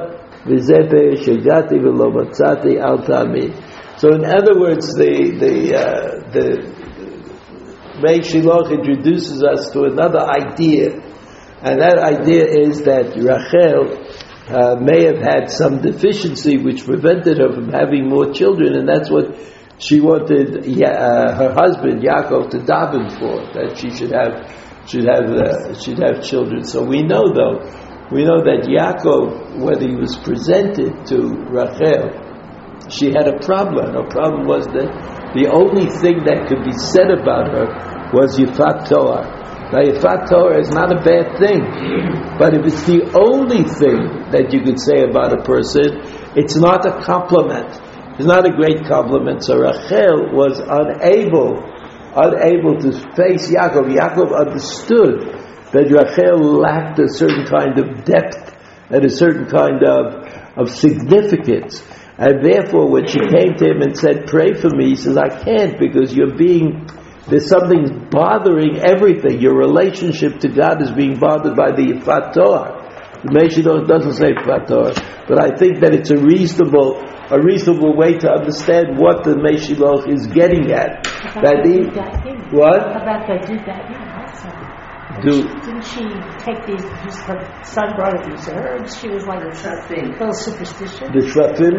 וזה 0.47 0.75
פרש 0.89 1.29
הגעתי 1.29 1.75
ולא 1.75 2.11
מצאתי, 2.11 2.81
אל 2.81 2.97
תעמיד. 3.05 3.51
So 3.97 4.07
in 4.07 4.25
other 4.25 4.59
words, 4.59 4.87
the, 4.95 5.13
the, 5.43 5.55
uh, 5.75 6.31
the 6.33 6.47
Mei 8.01 8.19
Shiloach 8.19 8.71
introduces 8.71 9.43
us 9.43 9.69
to 9.73 9.83
another 9.83 10.21
idea, 10.21 10.89
and 11.61 11.79
that 11.79 11.99
idea 11.99 12.45
is 12.65 12.81
that 12.81 13.13
Rachel 13.15 14.00
uh, 14.53 14.75
may 14.75 15.05
have 15.05 15.17
had 15.17 15.49
some 15.49 15.81
deficiency 15.81 16.57
which 16.57 16.85
prevented 16.85 17.37
her 17.39 17.51
from 17.53 17.69
having 17.71 18.09
more 18.09 18.33
children, 18.33 18.75
and 18.75 18.87
that's 18.87 19.09
what 19.09 19.35
she 19.79 19.99
wanted 19.99 20.61
uh, 20.61 21.35
her 21.35 21.53
husband 21.57 22.03
Yaakov 22.03 22.51
to 22.51 22.59
daven 22.59 23.09
for, 23.17 23.41
that 23.53 23.77
she 23.77 23.89
should 23.89 24.11
have 24.11 24.45
should 24.87 25.05
have 25.05 25.25
uh, 25.31 25.73
should 25.79 25.97
have 25.99 26.23
children. 26.23 26.63
So 26.65 26.83
we 26.83 27.01
know 27.01 27.33
though, 27.33 27.63
we 28.11 28.23
know 28.25 28.43
that 28.43 28.67
Yaakov, 28.69 29.57
whether 29.57 29.87
he 29.87 29.95
was 29.95 30.17
presented 30.17 31.05
to 31.07 31.17
Rachel, 31.49 32.11
she 32.89 33.07
had 33.07 33.27
a 33.27 33.39
problem. 33.39 33.93
Her 33.93 34.07
problem 34.09 34.45
was 34.45 34.65
that 34.67 34.89
the 35.33 35.47
only 35.49 35.87
thing 36.01 36.25
that 36.25 36.47
could 36.47 36.63
be 36.63 36.75
said 36.77 37.09
about 37.09 37.49
her 37.55 37.65
was 38.13 38.37
Yifat 38.37 38.89
Torah. 38.89 39.40
Now, 39.71 39.79
Yifat 39.79 40.29
Torah 40.29 40.59
is 40.59 40.69
not 40.69 40.91
a 40.91 40.99
bad 40.99 41.39
thing, 41.39 41.63
but 42.37 42.53
if 42.53 42.65
it's 42.67 42.83
the 42.83 43.07
only 43.15 43.63
thing 43.63 44.27
that 44.35 44.51
you 44.51 44.61
could 44.67 44.79
say 44.79 45.07
about 45.07 45.31
a 45.31 45.43
person, 45.43 46.03
it's 46.35 46.55
not 46.55 46.85
a 46.85 47.01
compliment. 47.01 47.79
It's 48.19 48.27
not 48.27 48.45
a 48.45 48.51
great 48.51 48.83
compliment. 48.85 49.43
So 49.43 49.55
Rachel 49.55 50.35
was 50.35 50.59
unable, 50.59 51.63
unable 52.11 52.83
to 52.83 52.91
face 53.15 53.47
Yaakov. 53.47 53.87
Yaakov 53.95 54.35
understood 54.35 55.39
that 55.71 55.87
Rachel 55.87 56.59
lacked 56.59 56.99
a 56.99 57.07
certain 57.07 57.47
kind 57.47 57.79
of 57.79 58.03
depth 58.03 58.51
and 58.91 59.05
a 59.05 59.09
certain 59.09 59.47
kind 59.47 59.83
of, 59.87 60.27
of 60.59 60.69
significance. 60.69 61.81
And 62.17 62.43
therefore, 62.43 62.91
when 62.91 63.07
she 63.07 63.19
came 63.19 63.55
to 63.55 63.65
him 63.71 63.81
and 63.81 63.97
said, 63.97 64.27
Pray 64.27 64.53
for 64.53 64.69
me, 64.69 64.89
he 64.89 64.95
says, 64.95 65.17
I 65.17 65.29
can't 65.29 65.79
because 65.79 66.13
you're 66.13 66.35
being, 66.35 66.85
there's 67.29 67.47
something 67.47 68.09
bothering 68.09 68.79
everything. 68.79 69.39
Your 69.39 69.55
relationship 69.55 70.39
to 70.39 70.49
God 70.49 70.81
is 70.81 70.91
being 70.91 71.19
bothered 71.19 71.55
by 71.55 71.71
the 71.71 71.93
Yifat 71.93 72.33
Torah. 72.33 72.81
The 73.23 73.29
Meshidot 73.29 73.87
doesn't 73.87 74.15
say 74.15 74.33
Yifat 74.33 74.67
Torah, 74.67 74.95
but 75.27 75.37
I 75.39 75.55
think 75.55 75.81
that 75.81 75.93
it's 75.93 76.09
a 76.09 76.17
reasonable, 76.17 76.97
a 77.29 77.39
reasonable 77.39 77.95
way 77.95 78.17
to 78.17 78.31
understand 78.31 78.97
what 78.97 79.23
the 79.23 79.35
Meshidot 79.37 80.09
is 80.09 80.25
getting 80.27 80.71
at. 80.71 81.03
That 81.37 81.61
the, 81.61 81.85
what? 82.49 82.81
About 82.97 83.27
the 83.29 83.37
do 83.45 83.57
that, 83.65 83.85
yeah, 83.91 84.17
also. 84.17 84.49
Do, 85.21 85.43
Didn't 85.61 85.85
she 85.85 86.01
take 86.41 86.65
these, 86.65 86.81
just 87.05 87.21
her 87.29 87.37
son 87.61 87.93
brought 87.95 88.17
her 88.17 88.23
these 88.25 88.47
herbs? 88.49 88.97
She 88.97 89.09
was 89.09 89.25
like 89.29 89.41
a 89.45 89.53
little 89.53 90.33
superstitious. 90.33 90.97
the 91.13 91.21
Shrafim? 91.29 91.77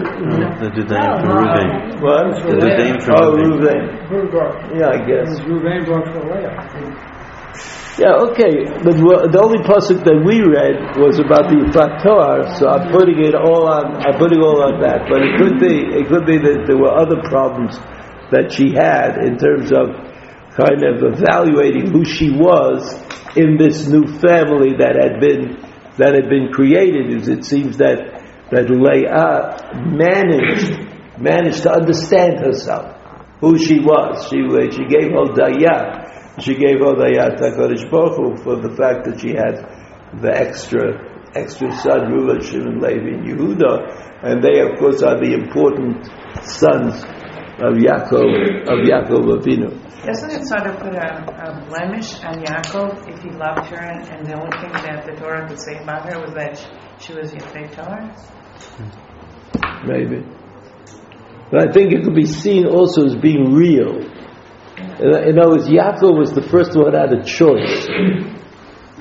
The 0.62 0.70
Dudaim 0.70 1.02
Oh, 1.02 1.18
from 1.18 1.42
Ruvain. 1.42 1.98
What? 1.98 2.38
The 2.46 2.54
Dudaim 2.62 3.02
from 3.02 3.18
Oh, 3.18 3.34
Ruvain. 3.34 3.82
Ruvain. 4.06 4.78
Yeah, 4.78 4.94
I 4.94 4.98
guess. 5.02 5.40
Ruvain 5.42 5.84
brought 5.86 6.06
for 6.14 6.22
Leah. 6.22 6.54
Yeah, 7.98 8.30
okay, 8.30 8.64
but 8.80 8.94
the 8.96 9.40
only 9.42 9.60
pasuk 9.68 10.00
that 10.06 10.16
we 10.24 10.40
read 10.40 10.96
was 10.96 11.18
about 11.18 11.50
the 11.50 11.60
Yifat 11.60 12.56
so 12.56 12.64
I'm 12.70 12.88
putting 12.90 13.20
it 13.20 13.34
all 13.34 13.68
on. 13.68 14.00
I'm 14.06 14.16
putting 14.18 14.40
all 14.40 14.62
on 14.64 14.80
that. 14.80 15.04
But 15.10 15.20
it 15.20 15.36
could 15.36 15.58
be, 15.60 15.92
it 15.92 16.08
could 16.08 16.24
be 16.24 16.38
that 16.38 16.64
there 16.66 16.78
were 16.78 16.94
other 16.94 17.20
problems 17.28 17.76
that 18.30 18.48
she 18.54 18.72
had 18.72 19.18
in 19.20 19.36
terms 19.36 19.72
of 19.76 20.11
kind 20.56 20.84
of 20.84 21.00
evaluating 21.02 21.90
who 21.90 22.04
she 22.04 22.30
was 22.30 22.92
in 23.36 23.56
this 23.56 23.88
new 23.88 24.04
family 24.20 24.76
that 24.76 24.96
had 25.00 25.20
been 25.20 25.56
that 25.96 26.14
had 26.14 26.28
been 26.28 26.52
created. 26.52 27.12
Is 27.14 27.28
it 27.28 27.44
seems 27.44 27.78
that 27.78 27.98
that 28.50 28.68
Leah 28.68 29.56
managed 29.88 30.92
managed 31.18 31.62
to 31.62 31.72
understand 31.72 32.40
herself, 32.40 32.96
who 33.40 33.58
she 33.58 33.80
was. 33.80 34.28
She 34.28 34.44
she 34.76 34.84
gave 34.84 35.12
Hodayah. 35.12 36.40
She 36.40 36.54
gave 36.54 36.80
Hodayah 36.80 37.36
to 37.36 37.44
HaKadosh 37.48 37.90
Baruch 37.90 38.40
for 38.44 38.56
the 38.56 38.74
fact 38.76 39.04
that 39.04 39.20
she 39.20 39.30
had 39.30 39.56
the 40.20 40.32
extra 40.32 41.12
extra 41.34 41.72
son, 41.72 42.12
Reuben, 42.12 42.44
Shimon, 42.44 42.78
Levi, 42.78 43.16
and 43.16 43.24
Yehuda, 43.24 44.22
and 44.22 44.42
they 44.44 44.60
of 44.60 44.78
course 44.78 45.02
are 45.02 45.16
the 45.16 45.32
important 45.32 46.04
sons 46.44 47.04
of 47.62 47.78
Yaakov 47.78 48.66
of 48.66 48.78
Yaakov 48.90 49.22
Avinu. 49.38 49.70
Doesn't 50.04 50.30
it 50.32 50.44
sort 50.46 50.66
of 50.66 50.80
put 50.80 50.94
a, 50.94 51.08
a 51.46 51.64
blemish 51.70 52.18
on 52.24 52.42
Yaakov 52.42 53.06
if 53.08 53.22
he 53.22 53.30
loved 53.30 53.70
her 53.70 53.78
and, 53.78 54.02
and 54.10 54.26
the 54.26 54.34
only 54.34 54.50
thing 54.58 54.72
that 54.72 55.06
the 55.06 55.14
Torah 55.14 55.46
could 55.46 55.60
say 55.60 55.78
about 55.80 56.12
her 56.12 56.20
was 56.20 56.34
that 56.34 56.58
she, 56.58 57.06
she 57.06 57.12
was 57.14 57.32
Yefei 57.32 57.70
Torah? 57.70 58.10
maybe. 59.86 60.26
But 61.50 61.68
I 61.68 61.72
think 61.72 61.92
it 61.92 62.02
could 62.04 62.14
be 62.14 62.26
seen 62.26 62.66
also 62.66 63.04
as 63.06 63.14
being 63.16 63.52
real. 63.52 64.00
In 64.98 65.28
in 65.28 65.38
other 65.38 65.50
words, 65.50 65.68
Yaakov 65.68 66.18
was 66.18 66.32
the 66.32 66.42
first 66.42 66.74
one 66.76 66.94
had 66.94 67.12
a 67.12 67.22
choice. 67.22 67.86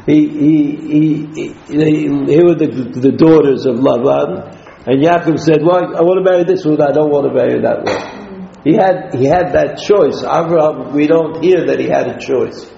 He, 0.05 0.27
he, 0.27 0.75
he, 0.75 1.25
he, 1.33 1.47
they, 1.67 1.91
here 2.33 2.45
were 2.45 2.55
the, 2.55 2.91
the 2.93 3.11
daughters 3.11 3.65
of 3.65 3.75
Lavan, 3.77 4.53
and 4.85 5.01
Yaakov 5.01 5.39
said, 5.39 5.61
"Well, 5.63 5.95
I 5.95 6.01
want 6.01 6.23
to 6.23 6.29
marry 6.29 6.43
this 6.43 6.65
one. 6.65 6.81
I 6.81 6.91
don't 6.91 7.09
want 7.09 7.27
to 7.27 7.33
marry 7.33 7.61
that 7.61 7.85
one." 7.85 8.20
He 8.63 8.75
had 8.75 9.15
he 9.15 9.25
had 9.25 9.53
that 9.53 9.81
choice. 9.81 10.21
Abraham, 10.21 10.93
we 10.93 11.07
don't 11.07 11.43
hear 11.43 11.65
that 11.65 11.79
he 11.79 11.87
had 11.87 12.07
a 12.07 12.19
choice, 12.19 12.71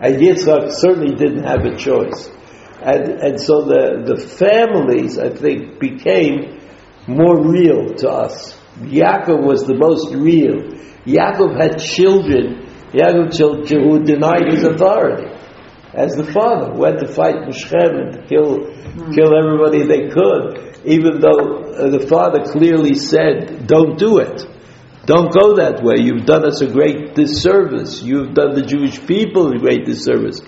and 0.00 0.16
Yitzchak 0.16 0.72
certainly 0.72 1.14
didn't 1.14 1.44
have 1.44 1.64
a 1.64 1.76
choice, 1.76 2.28
and 2.82 3.20
and 3.22 3.40
so 3.40 3.62
the 3.62 4.02
the 4.04 4.18
families 4.18 5.18
I 5.18 5.30
think 5.30 5.78
became 5.78 6.58
more 7.06 7.38
real 7.40 7.94
to 8.02 8.08
us. 8.10 8.58
Yaakov 8.80 9.42
was 9.44 9.64
the 9.64 9.74
most 9.74 10.12
real. 10.14 10.58
Yaakov 11.06 11.60
had 11.60 11.78
children. 11.78 12.66
Yaakov 12.92 13.36
children 13.36 13.88
who 13.88 14.02
denied 14.02 14.50
his 14.50 14.64
authority 14.64 15.38
as 15.94 16.14
the 16.14 16.24
father 16.32 16.72
went 16.74 16.98
to 17.00 17.08
fight 17.08 17.36
in 17.36 17.52
Shechem 17.52 17.96
and 17.96 18.28
kill 18.28 18.66
kill 19.14 19.32
everybody 19.38 19.86
they 19.86 20.08
could, 20.10 20.80
even 20.84 21.20
though 21.20 21.62
uh, 21.72 21.90
the 21.90 22.06
father 22.08 22.42
clearly 22.42 22.94
said, 22.94 23.66
"Don't 23.66 23.98
do 23.98 24.18
it." 24.18 24.46
Don't 25.08 25.32
go 25.32 25.56
that 25.56 25.82
way. 25.82 25.96
You've 26.04 26.26
done 26.26 26.44
us 26.44 26.60
a 26.60 26.66
great 26.66 27.14
disservice. 27.14 28.02
You've 28.02 28.34
done 28.34 28.54
the 28.54 28.60
Jewish 28.60 29.00
people 29.06 29.50
a 29.54 29.58
great 29.58 29.86
disservice. 29.86 30.42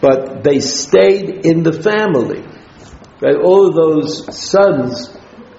But 0.00 0.44
they 0.44 0.60
stayed 0.60 1.44
in 1.44 1.64
the 1.64 1.72
family. 1.72 2.42
Right? 3.20 3.36
All 3.36 3.66
of 3.66 3.74
those 3.74 4.38
sons 4.38 5.10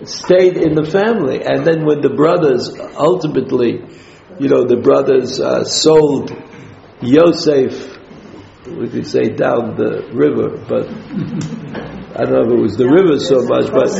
stayed 0.05 0.55
in 0.55 0.73
the 0.73 0.89
family. 0.89 1.43
And 1.43 1.65
then 1.65 1.85
when 1.85 1.99
the 1.99 2.15
brothers 2.15 2.71
ultimately, 2.95 3.83
you 4.39 4.47
know, 4.47 4.63
the 4.63 4.77
brothers 4.77 5.41
uh, 5.41 5.65
sold 5.65 6.31
Yosef 7.01 7.95
we 8.67 8.89
could 8.89 9.05
say 9.05 9.29
down 9.29 9.75
the 9.75 10.09
river, 10.11 10.57
but 10.67 10.87
I 12.17 12.23
don't 12.23 12.31
know 12.31 12.45
if 12.47 12.51
it 12.59 12.61
was 12.61 12.77
the 12.77 12.87
river 12.87 13.19
so 13.19 13.43
much, 13.43 13.67
but 13.75 13.91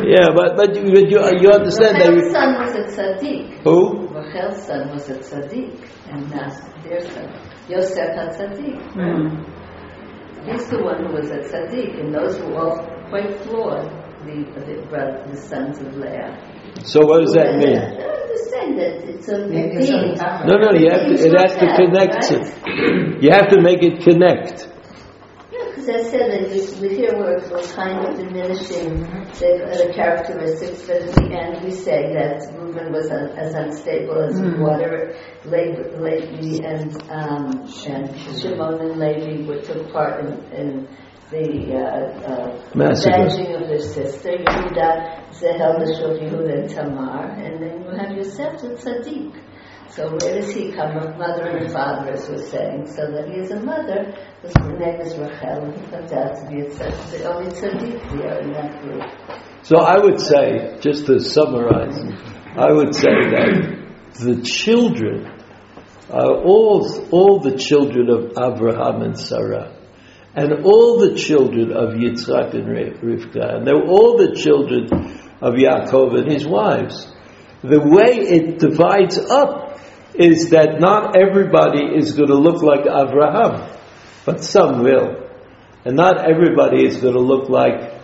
yeah, 0.00 0.32
but 0.32 0.56
but 0.56 0.74
you 0.74 0.88
but 0.96 1.06
you, 1.12 1.18
you 1.44 1.48
understand 1.52 2.00
that 2.00 2.08
Rachel's 2.08 2.32
son 2.32 2.50
was 2.56 2.72
a 2.72 2.84
tzaddik. 2.88 3.62
who? 3.64 4.08
Rachel's 4.08 4.64
son 4.66 4.82
was 4.90 5.04
a 5.10 5.18
tzaddik, 5.20 5.76
and 6.08 6.24
that's 6.32 6.56
their 6.84 7.00
son. 7.04 7.28
Yosef 7.68 8.08
had 8.16 8.30
tzaddik. 8.32 8.80
Hmm. 8.96 9.44
He's 10.48 10.66
the 10.70 10.80
one 10.82 11.04
who 11.04 11.12
was 11.12 11.28
a 11.30 11.40
tzaddik, 11.44 12.00
and 12.00 12.14
those 12.14 12.40
were 12.40 12.56
all 12.56 12.76
quite 13.10 13.30
flawed. 13.44 13.84
The 14.24 14.36
the, 14.64 14.86
brother, 14.88 15.24
the 15.30 15.36
sons 15.36 15.78
of 15.80 15.96
Leah. 15.96 16.36
So 16.84 17.04
what 17.06 17.20
does 17.24 17.32
that 17.32 17.56
And, 17.56 17.58
mean? 17.64 17.76
I 17.76 18.08
understand 18.24 18.78
that 18.80 18.92
it's 19.08 19.28
a 19.28 19.38
Maybe 19.48 19.76
it's 19.80 19.88
theme. 19.88 20.16
something 20.16 20.46
No, 20.48 20.56
no, 20.60 20.72
you 20.76 20.88
have 20.92 21.08
to, 21.08 21.14
it 21.16 21.32
has 21.40 21.52
to 21.56 21.66
connect 21.80 22.24
it. 22.32 23.22
You 23.22 23.30
have 23.32 23.48
to 23.48 23.60
make 23.60 23.82
it 23.82 24.00
connect. 24.04 24.68
I 25.88 26.02
said 26.02 26.30
that 26.32 26.50
we, 26.50 26.88
we 26.88 26.94
hear 26.96 27.12
we're, 27.16 27.40
we're 27.50 27.62
kind 27.72 28.06
of 28.06 28.16
diminishing 28.16 29.00
the, 29.40 29.86
the 29.86 29.92
characteristics, 29.94 30.86
but 30.86 30.96
at 31.02 31.14
the 31.14 31.30
end 31.32 31.64
we 31.64 31.70
say 31.70 32.12
that 32.14 32.42
Reuben 32.58 32.92
was 32.92 33.10
un, 33.10 33.30
as 33.38 33.54
unstable 33.54 34.22
as 34.22 34.40
water. 34.58 35.14
Le- 35.44 36.00
Levi 36.00 36.64
and 36.66 36.92
um, 37.10 37.64
and 37.86 38.16
Shimon 38.38 38.80
and 38.80 38.98
Levi 38.98 39.46
were 39.48 39.60
took 39.62 39.90
part 39.92 40.24
in, 40.24 40.32
in 40.52 40.88
the 41.30 41.74
uh, 41.74 42.18
uh, 42.26 42.60
of 43.54 43.68
their 43.68 43.78
sister. 43.78 44.30
Yehuda, 44.30 45.30
Zehel, 45.30 45.78
Bishop 45.78 46.20
Yehuda, 46.20 46.60
and 46.60 46.70
Tamar, 46.70 47.30
and 47.30 47.62
then 47.62 47.84
you 47.84 47.90
have 47.96 48.16
Yosef 48.16 48.60
the 48.60 48.68
Tzaddik. 48.74 49.49
So 49.90 50.08
where 50.08 50.40
does 50.40 50.54
he 50.54 50.70
come 50.70 50.92
from? 50.92 51.18
Mother 51.18 51.48
and 51.48 51.72
father, 51.72 52.12
as 52.12 52.28
we're 52.28 52.46
saying. 52.46 52.86
So 52.86 53.10
that 53.10 53.28
he 53.28 53.40
is 53.40 53.50
a 53.50 53.60
mother. 53.60 54.14
His 54.42 54.54
name 54.78 55.00
is 55.00 55.18
Rachel, 55.18 55.64
and 55.64 55.74
he 55.74 55.90
comes 55.90 56.12
out 56.12 56.36
to 56.36 56.46
be 56.48 56.60
a 56.60 56.66
tzaddik, 56.66 57.10
the 57.10 57.32
only 57.32 57.50
tzaddik 57.50 58.10
here 58.12 58.38
in 58.40 58.52
that 58.52 58.82
group. 58.82 59.02
So 59.62 59.78
I 59.78 59.98
would 59.98 60.20
say, 60.20 60.78
just 60.80 61.06
to 61.06 61.18
summarize, 61.18 61.98
I 62.56 62.70
would 62.70 62.94
say 62.94 63.10
that 63.10 63.80
the 64.14 64.40
children 64.42 65.26
are 66.08 66.36
all, 66.36 67.08
all 67.10 67.40
the 67.40 67.56
children 67.56 68.10
of 68.10 68.30
Abraham 68.38 69.02
and 69.02 69.18
Sarah, 69.18 69.76
and 70.36 70.64
all 70.64 71.00
the 71.00 71.16
children 71.16 71.72
of 71.72 71.94
Yitzhak 71.94 72.54
and 72.54 72.68
Rivka, 72.68 73.56
and 73.56 73.66
they're 73.66 73.88
all 73.88 74.16
the 74.16 74.36
children 74.36 74.88
of 75.42 75.54
Yaakov 75.54 76.16
and 76.16 76.30
his 76.30 76.46
wives. 76.46 77.12
The 77.62 77.80
way 77.80 78.16
it 78.16 78.58
divides 78.58 79.18
up 79.18 79.69
is 80.14 80.50
that 80.50 80.80
not 80.80 81.16
everybody 81.16 81.96
is 81.96 82.12
going 82.12 82.28
to 82.28 82.36
look 82.38 82.62
like 82.62 82.80
Abraham, 82.80 83.76
but 84.24 84.42
some 84.42 84.82
will. 84.82 85.28
And 85.84 85.96
not 85.96 86.28
everybody 86.28 86.84
is 86.84 86.98
going 86.98 87.14
to 87.14 87.20
look 87.20 87.48
like 87.48 87.94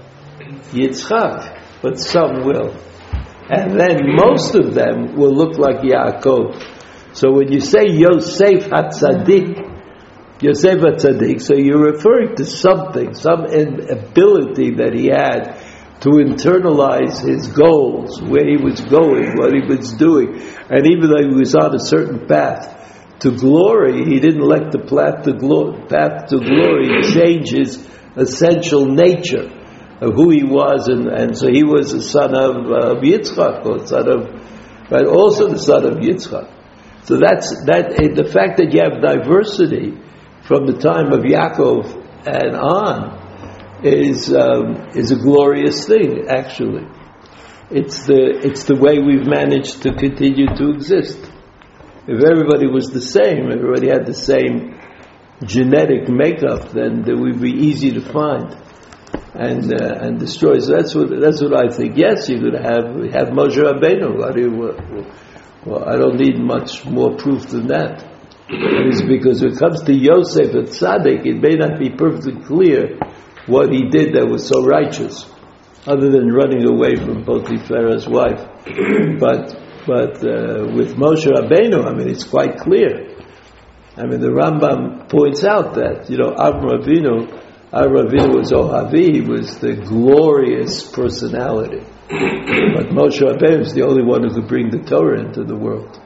Yitzchak, 0.73 1.63
but 1.83 1.99
some 1.99 2.45
will. 2.45 2.75
And 3.49 3.79
then 3.79 4.15
most 4.17 4.55
of 4.55 4.75
them 4.75 5.17
will 5.17 5.35
look 5.35 5.59
like 5.59 5.81
Yaakov. 5.83 6.63
So 7.13 7.33
when 7.33 7.53
you 7.53 7.61
say 7.61 7.87
Yosef 7.89 8.69
HaTzadik, 8.69 10.43
Yosef 10.43 10.79
HaTzadik, 10.79 11.41
so 11.41 11.55
you're 11.55 11.93
referring 11.93 12.37
to 12.37 12.45
something, 12.45 13.15
some 13.15 13.45
ability 13.45 14.75
that 14.77 14.93
he 14.95 15.07
had 15.07 15.59
to 16.07 16.23
internalize 16.23 17.19
his 17.27 17.49
goals, 17.49 18.23
where 18.23 18.47
he 18.47 18.57
was 18.63 18.81
going, 18.83 19.37
what 19.37 19.53
he 19.53 19.61
was 19.67 19.93
doing. 19.95 20.39
And 20.71 20.87
even 20.87 21.11
though 21.11 21.29
he 21.29 21.35
was 21.35 21.53
on 21.57 21.75
a 21.75 21.81
certain 21.81 22.29
path 22.29 23.19
to 23.21 23.33
glory, 23.33 24.05
he 24.05 24.21
didn't 24.21 24.47
let 24.47 24.71
the 24.71 24.79
path 24.87 25.25
to, 25.25 25.33
glo- 25.33 25.73
path 25.89 26.29
to 26.29 26.39
glory 26.39 27.03
change 27.13 27.51
his 27.51 27.85
essential 28.15 28.87
nature 28.87 29.51
of 30.01 30.15
who 30.15 30.31
he 30.31 30.45
was, 30.45 30.87
and, 30.87 31.09
and 31.09 31.37
so 31.37 31.49
he 31.51 31.65
was 31.65 31.91
the 31.93 32.03
son 32.03 32.37
of, 32.37 32.55
uh, 32.71 33.01
Yitzchak, 33.03 33.67
or 33.67 33.85
son 33.85 34.07
of, 34.09 34.89
but 34.89 35.09
also 35.09 35.49
the 35.49 35.59
son 35.59 35.85
of 35.87 35.95
Yitzchak. 35.95 36.53
So 37.03 37.17
that's 37.19 37.51
that. 37.67 37.99
eh, 37.99 38.15
The 38.15 38.31
fact 38.31 38.59
that 38.59 38.73
you 38.73 38.81
have 38.83 39.03
diversity 39.03 39.99
from 40.47 40.67
the 40.67 40.79
time 40.79 41.11
of 41.13 41.25
Yaakov 41.25 41.83
and 42.27 42.55
on 42.55 43.26
is 43.83 44.33
um, 44.33 44.89
is 44.95 45.11
a 45.11 45.17
glorious 45.17 45.87
thing. 45.87 46.29
Actually, 46.29 46.87
it's 47.71 48.07
the 48.07 48.41
it's 48.43 48.65
the 48.65 48.77
way 48.77 48.99
we've 48.99 49.27
managed 49.27 49.83
to 49.83 49.93
continue 49.95 50.47
to 50.47 50.71
exist. 50.71 51.19
If 52.09 52.23
everybody 52.23 52.69
was 52.69 52.91
the 52.91 53.01
same, 53.01 53.51
everybody 53.51 53.89
had 53.89 54.07
the 54.07 54.15
same 54.15 54.79
genetic 55.45 56.09
makeup, 56.09 56.71
then 56.71 57.05
it 57.07 57.19
would 57.19 57.41
be 57.41 57.51
easy 57.51 57.91
to 57.93 58.01
find 58.01 58.57
and 59.35 59.75
uh, 59.75 59.99
and 60.01 60.19
destroy. 60.19 60.59
So 60.61 60.77
that's 60.77 60.95
what 60.95 61.11
that's 61.21 61.43
what 61.43 61.55
I 61.55 61.69
think. 61.69 61.97
Yes, 61.97 62.29
you 62.29 62.41
could 62.41 62.55
have 62.55 62.95
have 63.13 63.29
Moshe 63.35 63.59
Rabbeinu. 63.59 64.23
Uh, 64.23 65.03
well, 65.67 65.85
I 65.85 65.97
don't 65.97 66.17
need 66.17 66.39
much 66.39 66.85
more 66.85 67.17
proof 67.17 67.49
than 67.49 67.67
that. 67.69 68.05
It 68.49 68.95
is 68.95 69.03
because 69.03 69.43
when 69.43 69.55
it 69.55 69.59
comes 69.59 69.83
to 69.83 69.93
Yosef 69.93 70.55
and 70.55 70.69
Tzaddik, 70.69 71.27
it 71.27 71.43
may 71.43 71.57
not 71.57 71.81
be 71.81 71.91
perfectly 71.91 72.41
clear 72.45 72.97
what 73.47 73.73
he 73.73 73.89
did 73.89 74.15
that 74.15 74.27
was 74.27 74.47
so 74.47 74.65
righteous, 74.65 75.27
other 75.87 76.11
than 76.11 76.33
running 76.33 76.69
away 76.69 76.97
from 76.97 77.25
Potiphar's 77.25 78.07
wife. 78.09 78.43
But 79.21 79.57
but 79.87 80.17
uh, 80.17 80.67
with 80.75 80.97
Moshe 80.97 81.27
Rabbeinu, 81.27 81.87
I 81.87 81.95
mean, 81.95 82.09
it's 82.09 82.25
quite 82.25 82.59
clear. 82.59 83.17
I 83.97 84.05
mean, 84.05 84.21
the 84.21 84.29
Rambam 84.31 85.09
points 85.09 85.45
out 85.45 85.75
that 85.75 86.11
you 86.11 86.19
know 86.19 86.31
Avram 86.31 86.83
Avinu, 86.83 87.31
Avram 87.73 88.11
Avinu 88.11 88.37
was 88.37 88.51
Ohavi, 88.51 89.15
he 89.15 89.21
was 89.21 89.59
the 89.59 89.75
glorious 89.75 90.91
personality, 90.91 91.87
but 92.09 92.91
Moshe 92.91 93.21
Rabbeinu 93.21 93.61
is 93.61 93.75
the 93.75 93.85
only 93.85 94.03
one 94.03 94.25
who 94.25 94.35
could 94.35 94.49
bring 94.49 94.71
the 94.71 94.81
Torah 94.81 95.21
into 95.21 95.45
the 95.45 95.57
world, 95.57 95.99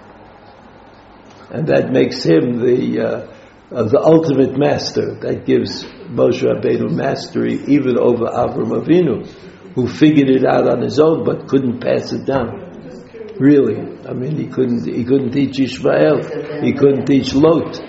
and 1.51 1.67
that 1.69 1.91
makes 1.91 2.23
him 2.23 2.61
the 2.61 3.01
uh, 3.01 3.40
uh, 3.73 3.85
the 3.85 4.01
ultimate 4.01 4.59
master. 4.59 5.15
That 5.21 5.47
gives 5.47 5.85
Moshe 5.85 6.43
Rabbeinu 6.43 6.91
mastery 6.91 7.55
even 7.67 7.99
over 7.99 8.27
Avram 8.27 8.73
Avinu, 8.83 9.27
who 9.75 9.87
figured 9.87 10.29
it 10.29 10.45
out 10.45 10.69
on 10.69 10.83
his 10.83 10.99
own 10.99 11.25
but 11.25 11.49
couldn't 11.49 11.81
pass 11.81 12.13
it 12.13 12.27
down. 12.27 12.67
Really, 13.39 13.81
I 14.07 14.13
mean, 14.13 14.37
he 14.37 14.49
couldn't. 14.49 14.85
He 14.85 15.05
couldn't 15.05 15.31
teach 15.33 15.59
Ishmael. 15.59 16.63
He 16.63 16.75
couldn't 16.75 17.07
teach 17.07 17.33
Lot. 17.35 17.81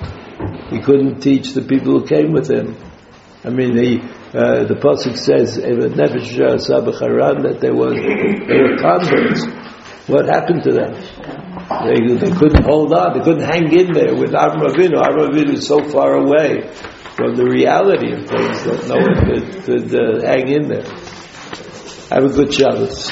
He 0.70 0.80
couldn't 0.80 1.20
teach 1.20 1.54
the 1.54 1.64
people 1.64 2.00
who 2.00 2.06
came 2.06 2.32
with 2.32 2.50
him. 2.50 2.78
I 3.44 3.50
mean, 3.50 3.76
he, 3.76 4.00
uh, 4.34 4.64
the 4.64 4.76
pasuk 4.76 5.18
says, 5.18 5.56
that 7.44 7.58
there 7.60 7.74
was 7.74 7.96
they 8.48 8.62
were 8.62 8.78
converts. 8.78 9.46
What 10.08 10.26
happened 10.26 10.64
to 10.64 10.72
them? 10.72 11.41
They, 11.86 12.16
they 12.16 12.32
couldn't 12.36 12.64
hold 12.64 12.94
on. 12.94 13.18
They 13.18 13.24
couldn't 13.24 13.48
hang 13.48 13.72
in 13.72 13.94
there 13.94 14.16
with 14.16 14.32
Avram 14.32 14.68
Avinu. 14.68 15.02
Avram 15.02 15.32
Avinu 15.32 15.54
is 15.54 15.68
so 15.68 15.84
far 15.90 16.14
away 16.16 16.70
from 17.16 17.36
the 17.36 17.46
reality 17.46 18.12
of 18.14 18.28
things 18.28 18.64
that 18.64 18.88
no 18.88 18.98
one 18.98 19.16
could, 19.26 19.64
could 19.64 19.96
uh, 19.96 20.26
hang 20.26 20.48
in 20.48 20.68
there. 20.68 20.88
Have 22.12 22.26
a 22.26 22.30
good 22.30 22.54
Shabbos. 22.54 23.12